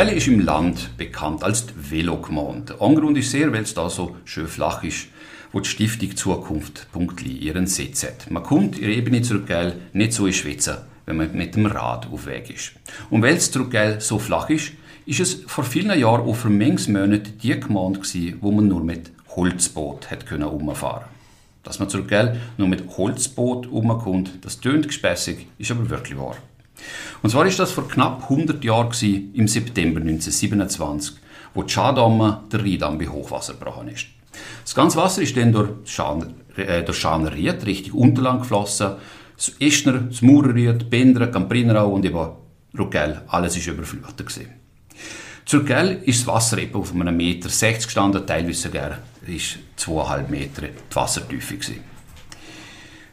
Zurgell 0.00 0.16
ist 0.16 0.28
im 0.28 0.40
Land 0.40 0.96
bekannt 0.96 1.44
als 1.44 1.66
Velogemeinde. 1.76 2.72
Der 2.72 2.80
Angrund 2.80 3.18
ist 3.18 3.30
sehr, 3.30 3.52
weil 3.52 3.64
es 3.64 3.74
da 3.74 3.90
so 3.90 4.16
schön 4.24 4.48
flach 4.48 4.82
ist, 4.82 5.08
wo 5.52 5.60
die 5.60 5.68
Stiftung 5.68 6.16
Zukunft.li 6.16 7.32
ihren 7.32 7.66
Sitz 7.66 8.04
hat. 8.04 8.30
Man 8.30 8.42
kommt 8.42 8.78
in 8.78 8.88
Ebene 8.88 9.20
Zurgell 9.20 9.74
nicht 9.92 10.14
so 10.14 10.26
in 10.26 10.32
Schweizer, 10.32 10.86
wenn 11.04 11.18
man 11.18 11.36
mit 11.36 11.54
dem 11.54 11.66
Rad 11.66 12.10
auf 12.10 12.24
Weg 12.24 12.48
ist. 12.48 12.72
Und 13.10 13.20
weil 13.20 13.34
es 13.34 13.50
Zurgell 13.50 14.00
so 14.00 14.18
flach 14.18 14.48
ist, 14.48 14.72
ist 15.04 15.20
es 15.20 15.34
vor 15.46 15.64
vielen 15.64 16.00
Jahren 16.00 16.26
auch 16.26 16.34
für 16.34 16.48
manches 16.48 16.88
Monate 16.88 17.32
die 17.32 17.60
Gemeinde 17.60 18.00
gewesen, 18.00 18.38
wo 18.40 18.52
man 18.52 18.68
nur 18.68 18.82
mit 18.82 19.10
Holzboot 19.36 20.10
hat 20.10 20.24
können 20.24 20.44
umfahren. 20.44 21.04
Dass 21.62 21.78
man 21.78 21.90
Zurgell 21.90 22.40
nur 22.56 22.68
mit 22.68 22.96
Holzboot 22.96 23.66
umkommt, 23.66 24.30
das 24.40 24.60
tönt 24.60 24.88
gespässig, 24.88 25.46
ist 25.58 25.70
aber 25.70 25.90
wirklich 25.90 26.18
wahr. 26.18 26.38
Und 27.22 27.30
zwar 27.30 27.46
ist 27.46 27.58
das 27.58 27.72
vor 27.72 27.88
knapp 27.88 28.24
100 28.24 28.64
Jahren 28.64 28.90
im 29.34 29.48
September 29.48 30.00
1927, 30.00 31.16
wo 31.54 31.62
die 31.62 31.72
Schadammer 31.72 32.44
der 32.50 32.60
Rheindamm 32.60 32.98
bei 32.98 33.08
Hochwasser 33.08 33.54
gebrochen 33.54 33.88
ist. 33.88 34.06
Das 34.64 34.74
ganze 34.74 34.98
Wasser 34.98 35.22
ist 35.22 35.36
dann 35.36 35.52
durch, 35.52 35.70
Schan, 35.84 36.34
äh, 36.56 36.84
richtig 37.64 37.92
unterlang 37.92 38.40
geflossen. 38.40 38.92
Das 39.36 39.52
Eschner, 39.58 39.98
das 39.98 40.22
Maurerried, 40.22 40.90
Bendra, 40.90 41.26
Camprinau 41.26 41.88
und 41.88 42.04
eben 42.04 42.28
Rugell, 42.78 43.22
alles 43.28 43.56
ist 43.56 43.66
überflutet 43.66 44.18
gewesen. 44.18 44.50
Zur 45.44 45.64
Gell 45.64 46.02
ist 46.04 46.20
das 46.20 46.26
Wasser 46.28 46.58
eben 46.58 46.74
auf 46.74 46.94
einem 46.94 47.16
Meter 47.16 47.48
60 47.48 47.86
gestanden, 47.86 48.24
teilweise 48.24 48.68
sogar 48.68 48.98
ist 49.26 49.58
2,5 49.78 50.28
Meter 50.28 50.62
die 50.62 50.94
Wassertiefe 50.94 51.56
gewesen. 51.56 51.80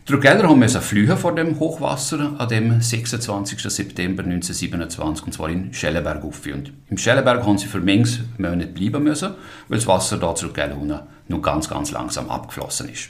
Die 0.08 0.14
Rugeller 0.14 0.56
mussten 0.56 0.82
fliehen 0.82 1.18
vor 1.18 1.36
dem 1.36 1.60
Hochwasser 1.60 2.34
an 2.38 2.48
dem 2.48 2.80
26. 2.80 3.60
September 3.62 4.24
1927, 4.24 5.26
und 5.26 5.34
zwar 5.34 5.50
in 5.50 5.74
Schellenberg 5.74 6.24
auf. 6.24 6.46
Und 6.46 6.72
Im 6.90 6.98
Schellenberg 6.98 7.46
haben 7.46 7.58
sie 7.58 7.68
für 7.68 7.82
manches 7.82 8.22
Monate 8.38 8.68
bleiben 8.68 9.04
müssen, 9.04 9.34
weil 9.68 9.80
das 9.80 9.86
Wasser 9.86 10.18
da 10.18 10.34
zur 10.34 10.50
Rugeller 10.50 11.08
nur 11.28 11.42
ganz, 11.42 11.68
ganz 11.68 11.92
langsam 11.92 12.30
abgeflossen 12.30 12.88
ist. 12.88 13.10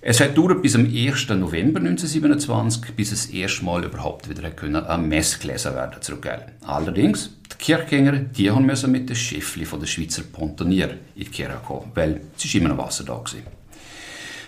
Es 0.00 0.20
hat 0.20 0.36
gedauert 0.36 0.62
bis 0.62 0.76
am 0.76 0.84
1. 0.84 1.30
November 1.30 1.80
1927, 1.80 2.94
bis 2.94 3.10
es 3.10 3.26
erste 3.26 3.64
Mal 3.64 3.82
überhaupt 3.82 4.30
wieder 4.30 4.48
können, 4.52 4.86
ein 4.86 5.08
Mess 5.08 5.40
gelesen 5.40 5.74
werden 5.74 6.00
zurück. 6.00 6.28
Allerdings, 6.64 7.30
die 7.52 7.56
Kirchgänger, 7.58 8.12
die 8.12 8.52
haben 8.52 8.66
müssen 8.66 8.92
mit 8.92 9.08
dem 9.08 9.16
Schiffli 9.16 9.64
von 9.64 9.80
der 9.80 9.88
Schweizer 9.88 10.22
Pontonier 10.22 10.90
in 11.16 11.24
die 11.24 11.24
Kirche 11.24 11.58
kommen, 11.66 11.90
weil 11.96 12.20
es 12.36 12.44
ist 12.44 12.54
immer 12.54 12.68
noch 12.68 12.78
Wasser 12.78 13.02
da 13.02 13.14
war. 13.14 13.24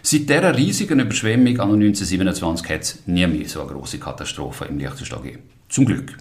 Seit 0.02 0.28
dieser 0.28 0.56
riesigen 0.56 1.00
Überschwemmung 1.00 1.60
an 1.60 1.74
1927 1.74 2.68
hat 2.68 2.82
es 2.82 2.98
nie 3.06 3.26
mehr 3.26 3.48
so 3.48 3.60
eine 3.60 3.70
große 3.70 3.98
Katastrophe 3.98 4.64
im 4.64 4.78
Liechtenstein 4.78 5.22
gegeben. 5.22 5.42
Zum 5.68 5.84
Glück. 5.84 6.16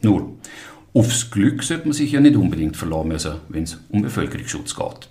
Nur, 0.00 0.36
aufs 0.94 1.30
Glück 1.30 1.62
sollte 1.62 1.84
man 1.84 1.92
sich 1.92 2.12
ja 2.12 2.20
nicht 2.20 2.36
unbedingt 2.36 2.76
verlassen 2.76 3.08
müssen, 3.08 3.34
wenn 3.48 3.64
es 3.64 3.78
um 3.90 4.02
Bevölkerungsschutz 4.02 4.74
geht. 4.74 5.08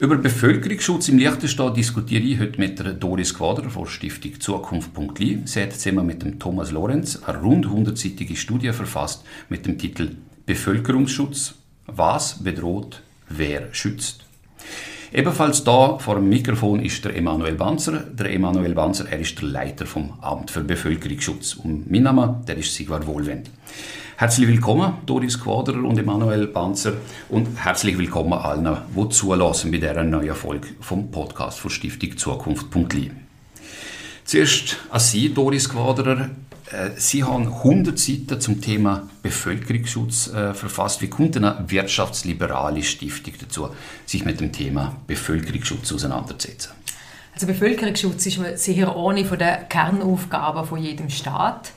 Über 0.00 0.16
Bevölkerungsschutz 0.16 1.08
im 1.08 1.18
Liechtenstein 1.18 1.74
diskutiere 1.74 2.24
ich 2.24 2.40
heute 2.40 2.58
mit 2.58 2.78
der 2.78 2.94
Doris 2.94 3.34
Quader 3.34 3.70
von 3.70 3.86
Stiftung 3.86 4.40
Zukunft.li. 4.40 5.42
Sie 5.44 5.62
hat 5.62 5.72
zusammen 5.72 6.06
mit 6.06 6.22
dem 6.22 6.40
Thomas 6.40 6.72
Lorenz 6.72 7.22
eine 7.24 7.40
rund 7.40 7.66
100-seitige 7.66 8.34
Studie 8.34 8.72
verfasst 8.72 9.24
mit 9.48 9.66
dem 9.66 9.78
Titel 9.78 10.16
Bevölkerungsschutz. 10.46 11.54
Was 11.86 12.42
bedroht, 12.42 13.02
wer 13.28 13.72
schützt? 13.72 14.24
Ebenfalls 15.12 15.64
da 15.64 15.98
vor 15.98 16.16
dem 16.16 16.28
Mikrofon 16.28 16.80
ist 16.80 17.04
der 17.04 17.16
Emanuel 17.16 17.54
Banzer. 17.54 17.92
Der 18.00 18.32
Emanuel 18.32 18.74
Banzer, 18.74 19.06
er 19.10 19.18
ist 19.20 19.40
der 19.40 19.48
Leiter 19.48 19.86
vom 19.86 20.14
Amt 20.20 20.50
für 20.50 20.62
Bevölkerungsschutz. 20.62 21.54
Und 21.54 21.90
mein 21.90 22.02
Name, 22.02 22.42
der 22.48 22.56
ist 22.56 22.74
Sigvard 22.74 23.06
Wohlwend. 23.06 23.50
Herzlich 24.16 24.48
willkommen, 24.48 24.94
Doris 25.06 25.40
Quaderer 25.40 25.82
und 25.84 25.98
Emanuel 25.98 26.46
Banzer. 26.46 26.94
Und 27.28 27.48
herzlich 27.62 27.98
willkommen 27.98 28.32
allen, 28.32 28.76
die 28.96 29.08
zulassen 29.10 29.70
bei 29.70 29.78
dieser 29.78 30.04
neuen 30.04 30.34
Folge 30.34 30.68
vom 30.80 31.10
Podcast 31.10 31.58
von 31.58 31.70
Stiftung 31.70 32.16
Zukunft.li. 32.16 33.10
Zuerst 34.24 34.78
an 34.90 35.00
Sie, 35.00 35.34
Doris 35.34 35.68
Quaderer. 35.68 36.30
Äh, 36.70 36.90
Sie 36.96 37.24
haben 37.24 37.46
100 37.46 37.98
Seiten 37.98 38.40
zum 38.40 38.60
Thema 38.60 39.08
Bevölkerungsschutz 39.22 40.28
äh, 40.28 40.54
verfasst. 40.54 41.02
Wie 41.02 41.08
kommt 41.08 41.36
eine 41.36 41.64
wirtschaftsliberale 41.66 42.82
Stiftung 42.82 43.34
dazu, 43.40 43.68
sich 44.06 44.24
mit 44.24 44.40
dem 44.40 44.52
Thema 44.52 44.96
Bevölkerungsschutz 45.06 45.92
auseinanderzusetzen? 45.92 46.72
Also 47.34 47.46
Bevölkerungsschutz 47.46 48.26
ist 48.26 48.64
sicher 48.64 48.96
eine 48.96 49.24
von 49.24 49.38
der 49.38 49.64
Kernaufgaben 49.64 50.64
von 50.64 50.80
jedem 50.80 51.10
Staat. 51.10 51.72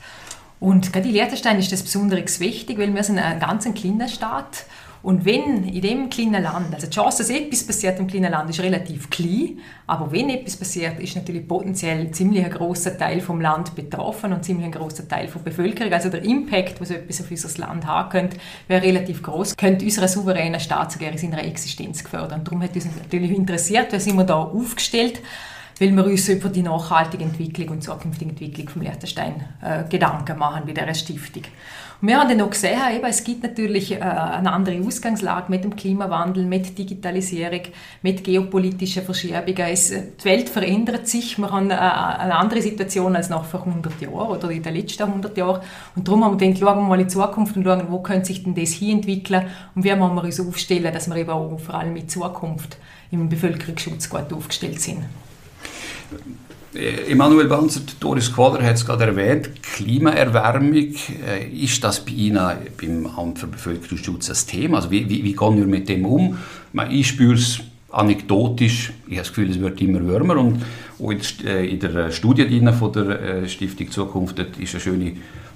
Und 0.60 0.92
gerade 0.92 1.08
in 1.08 1.14
Liechtenstein 1.14 1.58
ist 1.58 1.72
das 1.72 1.82
besonders 1.82 2.40
wichtig, 2.40 2.78
weil 2.78 2.92
wir 2.94 3.04
sind 3.04 3.18
ein 3.18 3.38
ganz 3.38 3.64
kleiner 3.74 4.08
Staat 4.08 4.66
und 5.02 5.24
wenn 5.24 5.64
in 5.64 5.80
dem 5.80 6.10
kleinen 6.10 6.42
Land, 6.42 6.74
also 6.74 6.86
die 6.86 6.94
Chance, 6.94 7.18
dass 7.18 7.30
etwas 7.30 7.64
passiert 7.64 7.98
im 8.00 8.06
kleinen 8.06 8.32
Land, 8.32 8.50
ist 8.50 8.60
relativ 8.60 9.08
klein, 9.10 9.60
aber 9.86 10.10
wenn 10.10 10.28
etwas 10.28 10.56
passiert, 10.56 10.98
ist 10.98 11.14
natürlich 11.14 11.46
potenziell 11.46 12.10
ziemlich 12.10 12.44
ein 12.44 12.50
großer 12.50 12.98
Teil 12.98 13.20
vom 13.20 13.40
Land 13.40 13.74
betroffen 13.74 14.32
und 14.32 14.44
ziemlich 14.44 14.66
ein 14.66 14.72
großer 14.72 15.06
Teil 15.06 15.28
von 15.28 15.42
der 15.44 15.50
Bevölkerung. 15.50 15.92
Also 15.92 16.08
der 16.08 16.24
Impact, 16.24 16.80
was 16.80 16.90
etwas 16.90 17.20
auf 17.20 17.30
unser 17.30 17.58
Land 17.58 17.86
haben 17.86 18.10
könnte, 18.10 18.36
wäre 18.66 18.82
relativ 18.82 19.22
groß, 19.22 19.56
könnte 19.56 19.84
unsere 19.84 20.08
souveränen 20.08 20.60
Staat 20.60 20.92
sogar 20.92 21.12
in 21.12 21.18
seiner 21.18 21.44
Existenz 21.44 22.02
gefördern. 22.02 22.42
Darum 22.44 22.62
hat 22.62 22.74
uns 22.74 22.86
natürlich 22.86 23.30
interessiert, 23.30 23.92
wie 23.92 24.00
sind 24.00 24.16
wir 24.16 24.24
da 24.24 24.36
aufgestellt 24.36 25.20
weil 25.80 25.94
wir 25.94 26.04
uns 26.04 26.28
über 26.28 26.48
die 26.48 26.62
nachhaltige 26.62 27.24
Entwicklung 27.24 27.68
und 27.68 27.84
zukünftige 27.84 28.30
Entwicklung 28.30 28.68
vom 28.68 28.82
Liechtenstein 28.82 29.44
äh, 29.62 29.84
Gedanken 29.88 30.38
machen 30.38 30.62
bei 30.66 30.72
dieser 30.72 30.94
Stiftung. 30.94 31.44
Und 32.00 32.06
wir 32.06 32.20
haben 32.20 32.28
dann 32.28 32.40
auch 32.42 32.50
gesehen, 32.50 32.78
eben, 32.94 33.04
es 33.06 33.24
gibt 33.24 33.42
natürlich 33.42 33.90
äh, 33.90 34.00
eine 34.00 34.52
andere 34.52 34.80
Ausgangslage 34.86 35.50
mit 35.50 35.64
dem 35.64 35.74
Klimawandel, 35.74 36.44
mit 36.44 36.78
Digitalisierung, 36.78 37.62
mit 38.02 38.22
geopolitischen 38.22 39.02
Verschiebungen. 39.02 39.66
Es, 39.72 39.88
die 39.90 40.24
Welt 40.24 40.48
verändert 40.48 41.08
sich. 41.08 41.38
Wir 41.38 41.50
haben 41.50 41.70
äh, 41.70 41.74
eine 41.74 42.36
andere 42.36 42.62
Situation 42.62 43.16
als 43.16 43.30
noch 43.30 43.44
vor 43.44 43.66
100 43.66 44.00
Jahren 44.00 44.28
oder 44.28 44.48
in 44.50 44.62
den 44.62 44.74
letzten 44.74 45.02
100 45.02 45.36
Jahren. 45.36 45.60
Und 45.96 46.06
darum 46.06 46.24
haben 46.24 46.38
wir 46.38 46.46
gedacht, 46.46 46.60
schauen 46.60 46.78
wir 46.78 46.88
mal 46.88 47.00
in 47.00 47.08
die 47.08 47.12
Zukunft 47.12 47.56
und 47.56 47.64
schauen, 47.64 47.82
wo 47.88 47.98
könnte 47.98 48.26
sich 48.26 48.44
denn 48.44 48.54
das 48.54 48.70
hin 48.70 48.98
entwickeln 48.98 49.46
und 49.74 49.82
wie 49.82 49.92
müssen 49.92 50.14
wir 50.14 50.22
uns 50.22 50.40
aufstellen, 50.40 50.92
dass 50.92 51.08
wir 51.08 51.16
eben 51.16 51.30
auch 51.30 51.58
vor 51.58 51.74
allem 51.74 51.96
in 51.96 52.08
Zukunft 52.08 52.76
im 53.10 53.28
Bevölkerungsschutz 53.28 54.08
gut 54.08 54.32
aufgestellt 54.32 54.80
sind. 54.80 55.02
Äh, 56.78 57.10
Emanuel 57.10 57.48
Banzer, 57.48 57.80
Doris 57.98 58.32
Quader 58.32 58.64
hat 58.64 58.76
es 58.76 58.86
gerade 58.86 59.04
erwähnt, 59.04 59.50
Klimaerwärmung, 59.62 60.94
äh, 61.26 61.48
ist 61.52 61.82
das 61.82 62.04
bei 62.04 62.12
Ihnen 62.12 62.40
beim 62.80 63.06
Amt 63.06 63.40
für 63.40 63.48
Bevölkerungsschutz 63.48 64.30
ein 64.30 64.46
Thema? 64.46 64.76
Also 64.76 64.90
wie, 64.90 65.08
wie, 65.08 65.24
wie 65.24 65.32
gehen 65.32 65.56
wir 65.56 65.66
mit 65.66 65.88
dem 65.88 66.06
um? 66.06 66.38
Ich 66.90 67.08
spüre 67.08 67.34
es 67.34 67.60
anekdotisch, 67.90 68.92
ich 69.06 69.12
habe 69.12 69.18
das 69.18 69.28
Gefühl, 69.28 69.50
es 69.50 69.58
wird 69.58 69.80
immer 69.80 70.06
wärmer 70.06 70.36
und 70.36 70.62
auch 71.00 71.10
in 71.10 71.80
der 71.80 71.94
äh, 71.94 72.12
Studie 72.12 72.62
von 72.78 72.92
der 72.92 73.48
Stiftung 73.48 73.90
Zukunft 73.90 74.38
ist 74.38 74.74
eine 74.74 74.80
schöne 74.80 75.12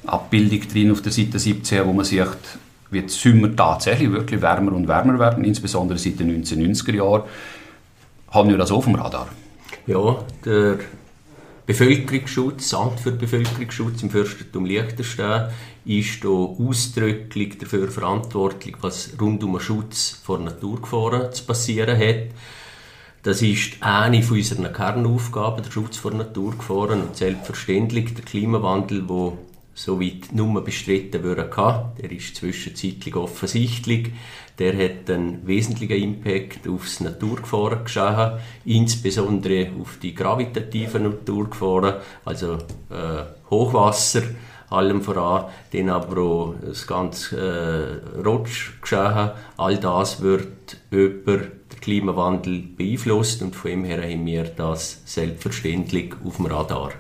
Abbildung 0.06 0.60
drin 0.69 0.91
auf 0.91 1.03
der 1.03 1.12
Seite 1.12 1.39
17, 1.39 1.87
wo 1.87 1.93
man 1.93 2.04
sieht, 2.04 2.27
wie 2.91 3.03
die 3.03 3.09
Sommer 3.09 3.54
tatsächlich 3.54 4.10
wirklich 4.10 4.41
wärmer 4.43 4.72
und 4.72 4.89
wärmer 4.89 5.19
werden, 5.19 5.44
insbesondere 5.44 5.99
seit 5.99 6.19
den 6.21 6.44
1990er 6.44 6.97
Jahren. 6.97 7.22
Haben 8.31 8.49
wir 8.49 8.59
das 8.59 8.72
auch 8.72 8.78
auf 8.78 8.84
dem 8.84 8.94
Radar? 8.94 9.28
Ja, 9.87 10.25
der 10.44 10.78
Bevölkerungsschutz, 11.65 12.75
Amt 12.75 12.99
für 12.99 13.12
Bevölkerungsschutz 13.12 14.03
im 14.03 14.11
Fürstentum 14.11 14.65
Liechtenstein 14.65 15.53
ist 15.84 16.23
hier 16.23 16.31
ausdrücklich 16.31 17.56
dafür 17.56 17.89
verantwortlich, 17.89 18.75
was 18.81 19.11
rund 19.21 19.45
um 19.45 19.53
den 19.53 19.60
Schutz 19.60 20.21
vor 20.25 20.41
Naturgefahren 20.41 21.33
zu 21.33 21.45
passieren 21.45 21.97
hat. 21.97 22.34
Das 23.22 23.42
ist 23.42 23.75
eine 23.81 24.25
von 24.25 24.39
unseren 24.39 24.72
Kernaufgaben, 24.72 25.63
der 25.63 25.71
Schutz 25.71 25.98
vor 25.98 26.10
Naturgefahren 26.10 27.01
und 27.03 27.16
selbstverständlich 27.16 28.13
der 28.15 28.25
Klimawandel, 28.25 29.07
der 29.07 29.33
so 29.75 30.01
weit 30.01 30.33
nur 30.33 30.65
bestritten 30.65 31.22
werden 31.22 31.48
kann. 31.48 31.92
Der 32.03 32.10
ist 32.10 32.34
zwischenzeitlich 32.34 33.15
offensichtlich. 33.15 34.10
Der 34.59 34.75
hat 34.75 35.10
einen 35.10 35.47
wesentlichen 35.47 36.03
Impact 36.03 36.69
auf 36.69 36.84
das 36.84 37.01
Naturgefahren 37.01 37.84
geschaffen, 37.84 38.41
insbesondere 38.65 39.71
auf 39.81 39.99
die 40.01 40.15
gravitativen 40.15 41.04
Naturgefahren, 41.04 41.95
also 42.25 42.54
äh, 42.91 43.25
Hochwasser, 43.51 44.22
allem 44.72 45.03
voran, 45.03 45.45
dann 45.72 45.91
aber 45.91 46.22
auch 46.22 46.54
das 46.65 46.87
ganze 46.87 47.37
äh, 48.16 48.21
Rutsch 48.21 48.81
geschaffen. 48.81 49.33
All 49.57 49.77
das 49.78 50.21
wird 50.21 50.78
über 50.91 51.39
den 51.39 51.81
Klimawandel 51.81 52.63
beeinflusst 52.77 53.43
und 53.43 53.55
von 53.55 53.71
dem 53.71 53.84
her 53.84 54.03
haben 54.03 54.27
wir 54.27 54.45
das 54.45 55.03
selbstverständlich 55.05 56.15
auf 56.25 56.37
dem 56.37 56.47
Radar. 56.47 56.93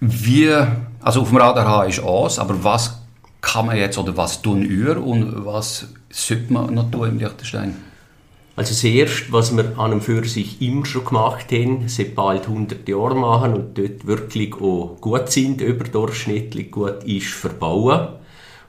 Wir, 0.00 0.76
also 1.00 1.20
auf 1.20 1.28
dem 1.28 1.38
Radar 1.38 1.66
haben 1.66 1.88
ist 1.88 2.02
alles, 2.02 2.38
aber 2.38 2.64
was 2.64 2.98
kann 3.40 3.66
man 3.66 3.76
jetzt 3.76 3.98
oder 3.98 4.16
was 4.16 4.40
tun 4.40 4.68
wir 4.68 5.04
und 5.04 5.44
was 5.44 5.88
sollte 6.12 6.52
man 6.52 6.74
noch 6.74 6.90
tun 6.90 7.08
im 7.08 7.18
Liechtenstein? 7.18 7.74
Also 8.54 8.70
das 8.70 8.84
Erste, 8.84 9.32
was 9.32 9.56
wir 9.56 9.78
an 9.78 9.94
und 9.94 10.02
für 10.02 10.24
sich 10.26 10.60
immer 10.60 10.84
schon 10.84 11.06
gemacht 11.06 11.50
haben, 11.52 11.88
seit 11.88 12.14
bald 12.14 12.48
100 12.48 12.86
Jahren 12.86 13.18
machen 13.18 13.54
und 13.54 13.78
dort 13.78 14.06
wirklich 14.06 14.54
auch 14.54 14.98
gut 15.00 15.30
sind, 15.30 15.62
überdurchschnittlich 15.62 16.70
gut, 16.70 17.02
ist 17.04 17.28
verbauen. 17.28 18.08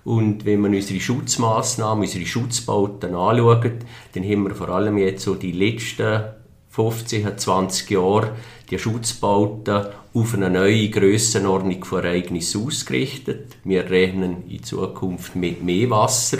Und 0.06 0.46
wenn 0.46 0.62
man 0.62 0.74
unsere 0.74 1.00
Schutzmaßnahmen, 1.00 2.06
unsere 2.06 2.26
Schutzbauten 2.26 3.14
anschaut, 3.14 3.72
dann 4.14 4.24
haben 4.24 4.48
wir 4.48 4.56
vor 4.56 4.70
allem 4.70 4.98
jetzt 4.98 5.24
so 5.24 5.36
die 5.36 5.52
letzten 5.52 6.24
15, 6.70 7.38
20 7.38 7.90
Jahre 7.92 8.36
die 8.70 8.80
Schutzbauten 8.80 9.88
auf 10.14 10.34
eine 10.34 10.50
neue 10.50 10.90
Grössenordnung 10.90 11.84
von 11.84 12.04
Ereignissen 12.04 12.66
ausgerichtet. 12.66 13.58
Wir 13.64 13.90
rechnen 13.90 14.50
in 14.50 14.64
Zukunft 14.64 15.36
mit 15.36 15.64
mehr 15.64 15.90
Wasser, 15.90 16.40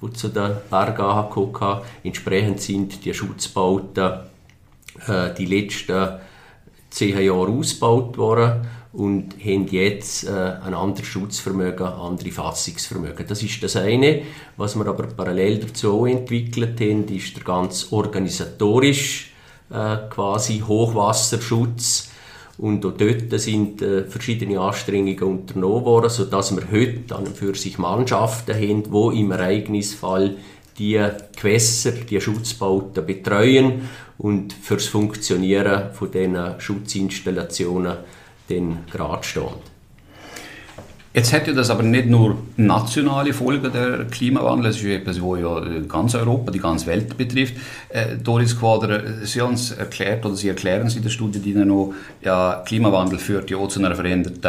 wo 0.00 0.08
zu 0.08 0.28
den 0.28 0.52
Bergen 0.70 1.02
angeguckt 1.02 1.60
haben. 1.60 1.84
Entsprechend 2.02 2.60
sind 2.60 3.04
die 3.04 3.14
Schutzbauten 3.14 4.20
äh, 5.06 5.34
die 5.36 5.46
letzten 5.46 6.20
zehn 6.90 7.20
Jahre 7.20 7.48
ausgebaut 7.48 8.18
worden 8.18 8.66
und 8.92 9.34
haben 9.44 9.68
jetzt 9.68 10.24
äh, 10.24 10.56
ein 10.64 10.74
anderes 10.74 11.06
Schutzvermögen, 11.06 11.86
andere 11.86 12.30
Fassungsvermögen. 12.30 13.26
Das 13.26 13.42
ist 13.42 13.62
das 13.62 13.76
eine. 13.76 14.22
Was 14.56 14.76
wir 14.76 14.86
aber 14.86 15.06
parallel 15.06 15.60
dazu 15.60 16.06
entwickelt 16.06 16.80
haben, 16.80 17.06
ist 17.08 17.36
der 17.36 17.44
ganz 17.44 17.92
organisatorisch 17.92 19.32
äh, 19.70 19.96
quasi 20.10 20.62
Hochwasserschutz. 20.66 22.09
Und 22.60 22.84
auch 22.84 22.92
dort 22.92 23.40
sind 23.40 23.80
äh, 23.80 24.04
verschiedene 24.04 24.60
Anstrengungen 24.60 25.22
unternommen 25.22 25.86
worden, 25.86 26.10
sodass 26.10 26.54
wir 26.54 26.70
heute 26.70 27.16
an 27.16 27.26
für 27.26 27.54
sich 27.54 27.78
Mannschaften 27.78 28.54
haben, 28.54 28.82
die 28.82 29.20
im 29.20 29.30
Ereignisfall 29.30 30.36
die 30.78 31.02
Gewässer, 31.34 31.92
die 31.92 32.20
Schutzbauten 32.20 33.06
betreuen 33.06 33.88
und 34.18 34.52
fürs 34.52 34.88
Funktionieren 34.88 35.94
von 35.94 36.10
diesen 36.10 36.60
Schutzinstallationen 36.60 37.96
den 38.50 38.78
gerade 38.92 39.24
stehen. 39.24 39.69
Jetzt 41.12 41.32
hätte 41.32 41.52
das 41.52 41.70
aber 41.70 41.82
nicht 41.82 42.06
nur 42.06 42.36
nationale 42.56 43.32
Folgen 43.32 43.72
der 43.72 44.04
Klimawandel, 44.04 44.66
das 44.66 44.76
ist 44.76 44.84
etwas, 44.84 45.16
das 45.16 45.40
ja 45.40 45.60
ganz 45.88 46.14
Europa, 46.14 46.52
die 46.52 46.60
ganze 46.60 46.86
Welt 46.86 47.16
betrifft. 47.16 47.54
Äh, 47.88 48.16
Doris 48.16 48.56
Quader, 48.56 49.02
Sie 49.24 49.40
haben 49.40 49.54
es 49.54 49.72
erklärt, 49.72 50.24
oder 50.24 50.36
Sie 50.36 50.48
erklären 50.48 50.86
es 50.86 50.94
in 50.94 51.02
der 51.02 51.10
Studie, 51.10 51.40
die 51.40 51.52
noch, 51.54 51.94
ja, 52.22 52.62
Klimawandel 52.64 53.18
führt 53.18 53.50
ja 53.50 53.56
auch 53.56 53.66
zu 53.66 53.80
einer 53.80 53.96
veränderten 53.96 54.40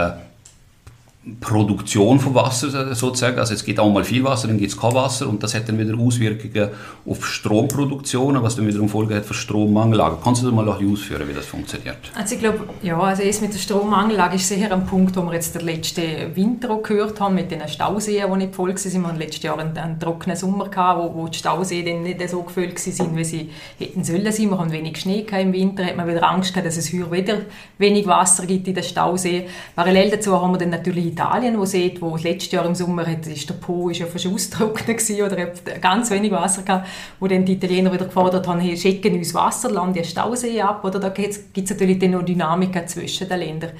Produktion 1.40 2.20
von 2.20 2.34
Wasser 2.34 2.96
sozusagen. 2.96 3.38
Also 3.38 3.54
es 3.54 3.64
geht 3.64 3.80
auch 3.80 3.92
mal 3.92 4.04
viel 4.04 4.24
Wasser, 4.24 4.48
dann 4.48 4.58
gibt 4.58 4.72
es 4.72 4.78
kein 4.80 4.96
Wasser 4.96 5.30
und 5.30 5.44
das 5.44 5.54
hat 5.54 5.70
dann 5.70 5.78
wieder 5.78 5.96
Auswirkungen 5.96 6.70
auf 7.06 7.24
Stromproduktion, 7.24 8.42
was 8.42 8.56
dann 8.56 8.66
wiederum 8.66 8.90
Folge 8.90 9.16
hat 9.16 9.26
für 9.26 9.36
Strommangellage. 9.36 10.18
Kannst 10.24 10.42
du 10.42 10.48
das 10.48 10.56
mal 10.56 10.68
ausführen, 10.68 11.28
wie 11.28 11.34
das 11.34 11.46
funktioniert? 11.46 11.98
Also 12.16 12.34
ich 12.34 12.42
glaube, 12.42 12.62
ja, 12.82 13.00
also 13.00 13.22
erst 13.22 13.44
mit 13.44 13.54
der 13.54 13.60
Strommangellage 13.60 14.38
ist 14.38 14.48
sicher 14.48 14.72
ein 14.72 14.84
Punkt, 14.88 15.16
wo 15.16 15.22
wir 15.22 15.34
jetzt 15.34 15.54
den 15.54 15.64
letzten 15.64 16.36
Winter 16.36 16.76
gehört 16.82 17.20
haben, 17.20 17.36
mit 17.36 17.52
den 17.52 17.68
Stauseen, 17.68 18.26
die 18.28 18.38
nicht 18.38 18.56
voll 18.56 18.70
waren. 18.70 18.94
Wir 18.94 19.08
hatten 19.08 19.20
letztes 19.20 19.44
Jahr 19.44 19.60
einen, 19.60 19.78
einen 19.78 20.00
trockenen 20.00 20.36
Sommer, 20.36 20.70
gehabt, 20.70 21.00
wo, 21.04 21.22
wo 21.22 21.28
die 21.28 21.38
Stauseen 21.38 21.86
dann 21.86 22.02
nicht 22.02 22.30
so 22.30 22.42
gefüllt 22.42 22.84
waren, 23.00 23.16
wie 23.16 23.24
sie 23.24 23.50
hätten 23.78 24.04
sollen 24.04 24.32
sein. 24.32 24.50
Wir 24.50 24.58
haben 24.58 24.72
wenig 24.72 24.98
Schnee 24.98 25.24
im 25.40 25.54
Winter, 25.54 25.86
hat 25.86 25.98
man 25.98 26.08
wieder 26.08 26.28
Angst 26.28 26.52
gehabt, 26.52 26.66
dass 26.66 26.78
es 26.78 26.92
heuer 26.92 27.12
wieder 27.12 27.38
wenig 27.78 28.08
Wasser 28.08 28.48
gibt 28.48 28.68
in 28.68 28.74
den 28.74 28.84
Stauseen. 28.84 29.44
Parallel 29.76 30.10
dazu 30.10 30.42
haben 30.42 30.54
wir 30.54 30.58
dann 30.58 30.72
natürlich 30.72 31.11
Italien, 31.12 31.58
wo 31.58 31.66
sieht, 31.66 32.02
wo 32.02 32.16
letztes 32.18 32.52
Jahr 32.52 32.66
im 32.66 32.76
Sommer 32.76 33.06
hat, 33.06 33.28
ist 33.28 33.50
der 33.50 33.56
Po 33.56 33.90
ist 33.90 34.00
ja 34.00 34.06
fast 34.06 34.28
austrocknet 34.28 34.98
gewesen, 34.98 35.24
oder 35.24 35.42
hat 35.42 35.82
ganz 35.82 36.10
wenig 36.12 36.32
Wasser 36.32 36.64
gehabt, 36.64 36.88
wo 37.20 37.28
dann 37.28 37.46
die 37.46 37.54
Italiener 37.54 37.92
wieder 37.94 38.06
gefordert 38.06 38.48
haben, 38.48 38.60
hey, 38.60 38.76
schicken 38.76 39.14
uns 39.16 39.34
Wasser, 39.34 39.72
laden 39.72 39.94
die 39.94 40.04
Stausee 40.04 40.62
ab, 40.62 40.84
oder 40.84 41.00
da 41.00 41.10
gibt 41.10 41.34
es 41.56 41.70
natürlich 41.70 42.00
dann 42.00 42.12
noch 42.12 42.24
Dynamiken 42.24 42.88
zwischen 42.88 43.30
den 43.30 43.40
Ländern. 43.40 43.72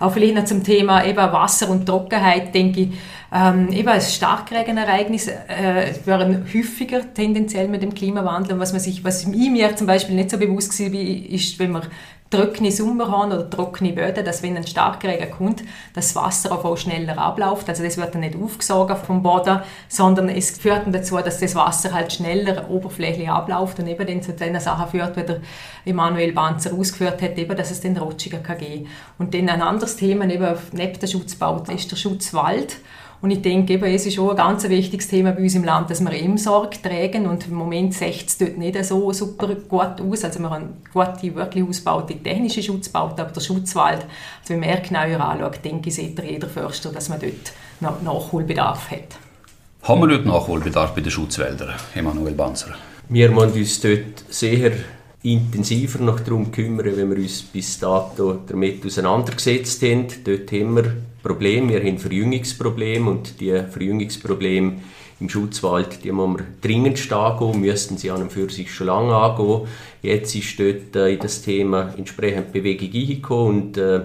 Auch 0.00 0.12
vielleicht 0.12 0.34
noch 0.34 0.44
zum 0.44 0.62
Thema 0.62 1.04
eben 1.04 1.16
Wasser 1.16 1.68
und 1.70 1.86
Trockenheit, 1.86 2.54
denke 2.54 2.80
ich, 2.80 2.88
ähm, 3.30 3.70
eben 3.72 3.88
ein 3.88 4.00
Starkregenereignis 4.00 5.28
äh, 5.28 5.92
wären 6.06 6.44
häufiger 6.44 7.02
tendenziell 7.12 7.68
mit 7.68 7.82
dem 7.82 7.92
Klimawandel. 7.92 8.54
Und 8.54 8.60
was, 8.60 8.72
man 8.72 8.80
sich, 8.80 9.04
was 9.04 9.26
mir 9.26 9.76
zum 9.76 9.86
Beispiel 9.86 10.14
nicht 10.14 10.30
so 10.30 10.38
bewusst 10.38 10.78
war, 10.80 10.98
ist, 10.98 11.58
wenn 11.58 11.72
man 11.72 11.82
trockene 12.30 12.70
Sommer 12.70 13.10
haben 13.10 13.32
oder 13.32 13.48
trockene 13.48 13.92
Böden, 13.92 14.24
dass 14.24 14.42
wenn 14.42 14.56
ein 14.56 14.66
Starkregen 14.66 15.30
kommt, 15.30 15.62
das 15.94 16.14
Wasser 16.14 16.52
auch 16.52 16.76
schneller 16.76 17.16
abläuft. 17.18 17.68
Also 17.68 17.82
das 17.82 17.96
wird 17.96 18.14
dann 18.14 18.20
nicht 18.20 18.36
aufgesogen 18.36 18.96
vom 18.96 19.22
Boden, 19.22 19.60
sondern 19.88 20.28
es 20.28 20.50
führt 20.50 20.84
dann 20.84 20.92
dazu, 20.92 21.16
dass 21.16 21.40
das 21.40 21.54
Wasser 21.54 21.92
halt 21.92 22.12
schneller 22.12 22.68
oberflächlich 22.70 23.30
abläuft 23.30 23.78
und 23.78 23.86
eben 23.86 24.06
dann 24.06 24.22
zu 24.22 24.32
den 24.32 24.60
Sachen 24.60 24.90
führt, 24.90 25.16
wie 25.16 25.22
der 25.22 25.40
Emanuel 25.84 26.32
Banzer 26.32 26.74
ausgeführt 26.74 27.22
hat, 27.22 27.38
eben, 27.38 27.56
dass 27.56 27.70
es 27.70 27.80
den 27.80 27.96
rutschiger 27.96 28.38
kann 28.38 28.58
gehen. 28.58 28.88
Und 29.18 29.32
dann 29.32 29.48
ein 29.48 29.62
anderes 29.62 29.96
Thema 29.96 30.26
neben 30.26 30.56
der 30.72 31.06
Schutzbauten 31.06 31.74
ist 31.74 31.90
der 31.90 31.96
Schutzwald. 31.96 32.76
Und 33.20 33.32
ich 33.32 33.42
denke, 33.42 33.72
eben, 33.72 33.84
es 33.84 34.06
ist 34.06 34.18
auch 34.18 34.30
ein 34.30 34.36
ganz 34.36 34.68
wichtiges 34.68 35.08
Thema 35.08 35.32
bei 35.32 35.42
uns 35.42 35.54
im 35.56 35.64
Land, 35.64 35.90
dass 35.90 36.00
wir 36.00 36.12
eben 36.12 36.38
Sorge 36.38 36.80
tragen. 36.80 37.26
Und 37.26 37.48
im 37.48 37.54
Moment 37.54 37.94
sieht 37.94 38.28
es 38.28 38.38
dort 38.38 38.56
nicht 38.56 38.84
so 38.84 39.12
super 39.12 39.48
gut 39.54 40.00
aus. 40.00 40.24
Also 40.24 40.38
wir 40.38 40.50
haben 40.50 40.76
gute, 40.92 41.34
wirklich 41.34 41.64
ausgebaute 41.64 42.14
technische 42.14 42.62
Schutzbauten, 42.62 43.20
aber 43.20 43.32
der 43.32 43.40
Schutzwald, 43.40 44.06
also 44.40 44.54
wenn 44.54 44.60
man 44.60 44.68
eher 44.68 44.80
genauer 44.80 45.20
anschaut, 45.20 45.64
denke 45.64 45.88
ich, 45.88 45.96
sieht 45.96 46.22
jeder 46.22 46.48
Förster, 46.48 46.92
dass 46.92 47.08
man 47.08 47.18
dort 47.18 47.52
noch 47.80 48.02
Nachholbedarf 48.02 48.90
hat. 48.92 49.16
Haben 49.82 50.00
wir 50.02 50.08
dort 50.08 50.26
Nachholbedarf 50.26 50.94
bei 50.94 51.00
den 51.00 51.10
Schutzwäldern, 51.10 51.74
Emanuel 51.94 52.34
Banzer? 52.34 52.74
Wir 53.08 53.30
müssen 53.30 53.58
uns 53.58 53.80
dort 53.80 54.24
sehr 54.28 54.72
intensiver 55.32 56.02
noch 56.02 56.20
darum 56.20 56.50
kümmern, 56.50 56.96
wenn 56.96 57.10
wir 57.10 57.18
uns 57.18 57.42
bis 57.42 57.78
dato 57.78 58.38
damit 58.46 58.84
auseinandergesetzt 58.84 59.82
haben. 59.82 60.06
Dort 60.24 60.52
haben 60.52 60.76
wir 60.76 60.96
Probleme, 61.22 61.72
wir 61.72 61.80
haben 61.80 61.98
Verjüngungsprobleme 61.98 63.10
und 63.10 63.40
die 63.40 63.62
Verjüngungsprobleme 63.68 64.80
im 65.20 65.28
Schutzwald, 65.28 66.04
die 66.04 66.12
müssen 66.12 66.38
wir 66.38 66.46
dringend 66.60 67.12
angehen, 67.12 67.60
müssten 67.60 67.98
sie 67.98 68.10
an 68.10 68.22
und 68.22 68.32
für 68.32 68.48
sich 68.50 68.72
schon 68.72 68.86
lange 68.86 69.14
angehen. 69.14 69.66
Jetzt 70.00 70.34
ist 70.34 70.58
dort 70.60 70.94
äh, 70.94 71.12
in 71.12 71.18
das 71.18 71.42
Thema 71.42 71.92
entsprechend 71.96 72.52
Bewegung 72.52 72.92
eingekommen 72.94 73.62
und 73.62 73.78
äh, 73.78 74.00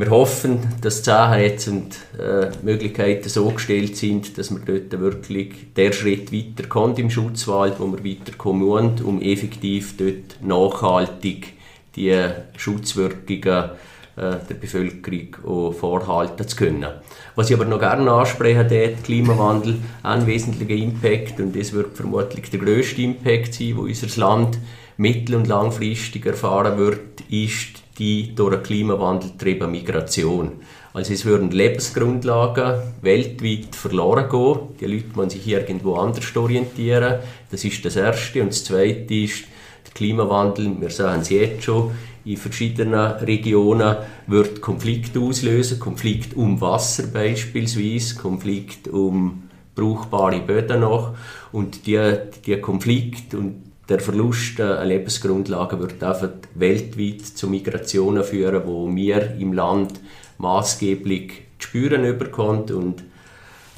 wir 0.00 0.10
hoffen, 0.10 0.60
dass 0.80 1.02
die 1.02 1.10
jetzt 1.10 1.68
und 1.68 1.94
äh, 2.18 2.50
Möglichkeiten 2.62 3.28
so 3.28 3.50
gestellt 3.50 3.96
sind, 3.96 4.38
dass 4.38 4.50
wir 4.50 4.60
dort 4.60 4.98
wirklich 4.98 5.74
der 5.76 5.92
Schritt 5.92 6.32
weiterkommt 6.32 6.98
im 6.98 7.10
Schutzwald, 7.10 7.74
wo 7.78 7.86
wir 7.86 8.02
weiterkommen 8.02 8.66
wollen, 8.66 9.02
um 9.04 9.20
effektiv 9.20 9.96
dort 9.98 10.42
nachhaltig 10.42 11.52
die 11.96 12.16
Schutzwirkungen 12.56 13.70
äh, 14.16 14.36
der 14.48 14.54
Bevölkerung 14.58 15.36
auch 15.46 15.72
vorhalten 15.72 16.48
zu 16.48 16.56
können. 16.56 16.86
Was 17.34 17.50
ich 17.50 17.56
aber 17.56 17.66
noch 17.66 17.80
gerne 17.80 18.10
ansprechen 18.10 18.68
der 18.68 18.94
Klimawandel 18.94 19.76
einen 20.02 20.26
wesentlichen 20.26 20.82
Impact 20.82 21.40
und 21.40 21.54
das 21.54 21.72
wird 21.74 21.96
vermutlich 21.96 22.50
der 22.50 22.60
grösste 22.60 23.02
Impact 23.02 23.52
sein, 23.52 23.76
wo 23.76 23.82
unser 23.82 24.18
Land 24.18 24.58
mittel- 24.96 25.36
und 25.36 25.46
langfristig 25.46 26.24
erfahren 26.26 26.78
wird, 26.78 27.20
ist 27.28 27.82
die 28.00 28.34
durch 28.34 28.56
den 28.56 28.62
Klimawandel 28.62 29.30
getriebene 29.30 29.70
Migration. 29.70 30.52
Also 30.92 31.12
es 31.12 31.24
würden 31.24 31.52
Lebensgrundlagen 31.52 32.80
weltweit 33.02 33.76
verloren 33.76 34.28
gehen. 34.28 34.76
Die 34.80 34.86
Leute 34.86 35.06
müssen 35.14 35.30
sich 35.30 35.46
irgendwo 35.46 35.94
anders 35.94 36.34
orientieren. 36.34 37.20
Das 37.50 37.64
ist 37.64 37.84
das 37.84 37.94
Erste. 37.94 38.42
Und 38.42 38.48
das 38.48 38.64
Zweite 38.64 39.14
ist, 39.14 39.44
der 39.86 39.92
Klimawandel, 39.94 40.80
wir 40.80 40.90
sehen 40.90 41.20
es 41.20 41.28
jetzt 41.28 41.64
schon, 41.64 41.92
in 42.24 42.36
verschiedenen 42.36 42.94
Regionen 42.94 43.96
wird 44.26 44.60
Konflikt 44.60 45.16
auslösen, 45.16 45.78
Konflikt 45.78 46.36
um 46.36 46.60
Wasser 46.60 47.04
beispielsweise, 47.06 48.16
Konflikt 48.16 48.88
um 48.88 49.44
brauchbare 49.74 50.40
Böden 50.40 50.80
noch 50.80 51.14
und 51.52 51.86
die, 51.86 51.98
die 52.44 52.60
Konflikt 52.60 53.34
und 53.34 53.69
der 53.90 53.98
Verlust 53.98 54.60
an 54.60 54.86
Lebensgrundlagen 54.86 55.80
wird 55.80 56.02
einfach 56.02 56.30
weltweit 56.54 57.22
zu 57.22 57.48
Migrationen 57.48 58.22
führen, 58.22 58.62
wo 58.64 58.88
wir 58.94 59.34
im 59.36 59.52
Land 59.52 60.00
maßgeblich 60.38 61.32
zu 61.58 61.68
spüren 61.68 62.16
bekommen 62.16 62.70
und 62.70 63.02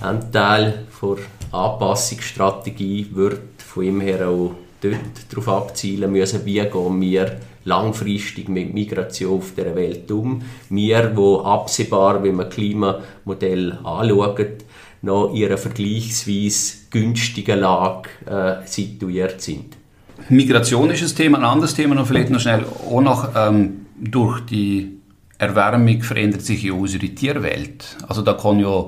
ein 0.02 0.30
Teil 0.30 0.86
der 1.00 1.16
Anpassungsstrategie 1.58 3.08
wird 3.12 3.40
von 3.58 3.84
ihm 3.84 4.00
her 4.02 4.28
auch 4.28 4.54
dort 4.82 5.30
darauf 5.30 5.48
abzielen 5.48 6.12
müssen, 6.12 6.44
wie 6.44 6.60
gehen 6.60 7.00
wir 7.00 7.38
langfristig 7.64 8.48
mit 8.48 8.74
Migration 8.74 9.38
auf 9.38 9.54
der 9.56 9.74
Welt 9.74 10.10
um. 10.10 10.42
Wir, 10.68 11.16
wo 11.16 11.40
absehbar, 11.40 12.22
wenn 12.22 12.34
man 12.34 12.50
Klimamodell 12.50 13.78
anschaut, 13.84 14.64
noch 15.02 15.32
in 15.34 15.46
einer 15.46 15.58
vergleichsweise 15.58 16.88
günstigen 16.90 17.60
Lage 17.60 18.08
äh, 18.26 18.66
situiert 18.66 19.40
sind. 19.40 19.81
Migration 20.28 20.90
ist 20.90 21.02
ein 21.02 21.16
Thema, 21.16 21.38
ein 21.38 21.44
anderes 21.44 21.74
Thema 21.74 21.94
noch 21.94 22.06
vielleicht 22.06 22.30
noch 22.30 22.40
schnell. 22.40 22.64
Auch 22.64 23.00
noch 23.00 23.30
ähm, 23.36 23.86
durch 23.96 24.40
die 24.40 24.98
Erwärmung 25.38 26.02
verändert 26.02 26.42
sich 26.42 26.62
ja 26.62 26.72
unsere 26.72 27.08
Tierwelt. 27.08 27.96
Also 28.08 28.22
da 28.22 28.34
kann 28.34 28.60
ja 28.60 28.84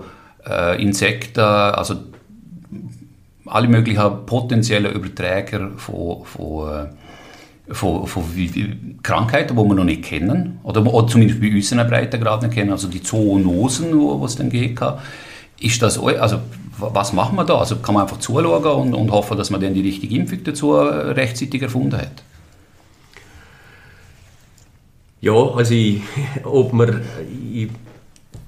äh, 0.47 0.83
Insekten, 0.83 1.41
also 1.41 1.97
alle 3.47 3.69
möglichen 3.69 4.27
potenziellen 4.27 4.93
Überträger 4.93 5.73
von, 5.77 6.25
von 6.25 6.69
äh, 6.69 6.87
von, 7.71 8.07
von 8.07 8.25
Krankheiten, 9.03 9.57
die 9.57 9.63
wir 9.63 9.75
noch 9.75 9.85
nicht 9.85 10.05
kennen, 10.05 10.61
oder, 10.65 11.07
zumindest 11.07 11.41
bei 11.41 11.51
uns 11.55 11.73
in 11.73 11.79
der 11.79 11.85
Breitengrad 11.85 12.43
nicht 12.43 12.55
kennen, 12.55 12.71
also 12.71 12.89
die 12.89 13.03
Zoonosen, 13.03 13.87
die 13.99 14.25
es 14.25 14.37
dann 14.37 14.51
gegeben 14.51 14.95
Ist 15.61 15.81
das, 15.81 15.99
also 15.99 16.41
was 16.79 17.13
machen 17.13 17.37
wir 17.37 17.45
da? 17.45 17.59
Also 17.59 17.77
kann 17.77 17.95
man 17.95 18.05
einfach 18.05 18.19
zuschauen 18.19 18.65
und, 18.65 18.95
und 18.95 19.11
hoffen, 19.11 19.37
dass 19.37 19.51
man 19.51 19.61
dann 19.61 19.75
die 19.75 19.83
richtige 19.83 20.15
Impfung 20.17 20.43
dazu 20.45 20.75
rechtzeitig 20.75 21.63
erfunden 21.63 21.97
hat? 21.97 22.23
Ja, 25.21 25.33
also 25.33 25.73
ich, 25.75 26.03
ob 26.45 26.73
wir, 26.73 27.01
ich, 27.53 27.69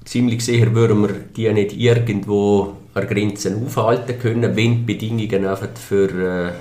ziemlich 0.05 0.43
sicher 0.43 0.73
würden 0.73 1.01
wir 1.01 1.13
die 1.35 1.51
nicht 1.51 1.73
irgendwo 1.73 2.73
an 2.93 3.07
Grenzen 3.07 3.65
aufhalten 3.65 4.19
können. 4.19 4.55
Wenn 4.55 4.85
die 4.85 4.93
Bedingungen 4.93 5.45
einfach 5.45 5.69
für 5.75 6.09
äh, 6.49 6.51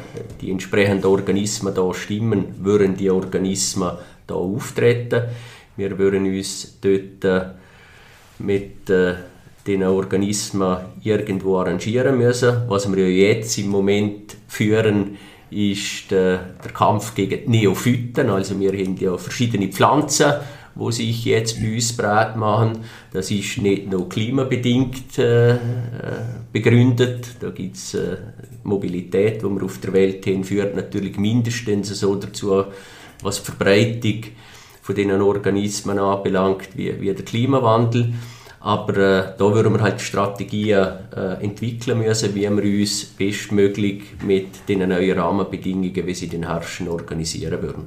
die 0.40 0.50
entsprechenden 0.50 1.06
Organismen 1.06 1.74
da 1.74 1.92
stimmen, 1.94 2.46
würden 2.58 2.96
die 2.96 3.10
Organismen 3.10 3.92
da 4.26 4.34
auftreten. 4.34 5.24
Wir 5.76 5.98
würden 5.98 6.26
uns 6.26 6.78
dort 6.80 7.24
äh, 7.24 7.50
mit 8.38 8.90
äh, 8.90 9.14
den 9.66 9.82
Organismen 9.82 10.78
irgendwo 11.02 11.58
arrangieren 11.58 12.18
müssen. 12.18 12.62
Was 12.68 12.90
wir 12.90 13.08
ja 13.08 13.28
jetzt 13.28 13.58
im 13.58 13.68
Moment 13.68 14.36
führen, 14.48 15.16
ist 15.50 16.10
der, 16.10 16.38
der 16.64 16.72
Kampf 16.72 17.14
gegen 17.14 17.40
die 17.44 17.58
Neophyten. 17.58 18.30
Also 18.30 18.58
wir 18.58 18.72
haben 18.72 18.96
ja 18.96 19.16
verschiedene 19.16 19.68
Pflanzen, 19.68 20.32
die 20.74 20.92
sich 20.92 21.24
jetzt 21.24 21.60
bei 21.60 21.74
uns 21.74 21.96
breit 21.96 22.36
machen. 22.36 22.78
Das 23.12 23.30
ist 23.30 23.58
nicht 23.58 23.90
nur 23.90 24.08
klimabedingt 24.08 25.18
äh, 25.18 25.56
begründet. 26.52 27.36
Da 27.40 27.50
gibt 27.50 27.76
es 27.76 27.94
äh, 27.94 28.16
Mobilität, 28.64 29.42
die 29.42 29.46
wir 29.46 29.62
auf 29.62 29.78
der 29.78 29.92
Welt 29.92 30.26
haben, 30.26 30.44
führt 30.44 30.74
natürlich 30.74 31.16
mindestens 31.16 31.88
so 31.88 32.14
dazu, 32.16 32.64
was 33.22 33.42
die 33.42 33.46
Verbreitung 33.46 34.24
von 34.82 34.94
diesen 34.94 35.22
Organismen 35.22 35.98
anbelangt, 35.98 36.68
wie, 36.74 37.00
wie 37.00 37.12
der 37.12 37.24
Klimawandel. 37.24 38.12
Aber 38.66 38.96
äh, 38.96 39.34
da 39.38 39.54
würden 39.54 39.74
wir 39.74 39.80
halt 39.80 40.00
Strategien 40.00 40.88
äh, 41.16 41.40
entwickeln 41.40 41.98
müssen, 41.98 42.34
wie 42.34 42.50
wir 42.50 42.80
uns 42.80 43.04
bestmöglich 43.04 44.02
mit 44.26 44.68
den 44.68 44.88
neuen 44.88 45.16
Rahmenbedingungen, 45.16 46.04
wie 46.04 46.14
sie 46.14 46.26
den 46.26 46.48
herrschen, 46.48 46.88
organisieren 46.88 47.62
würden. 47.62 47.86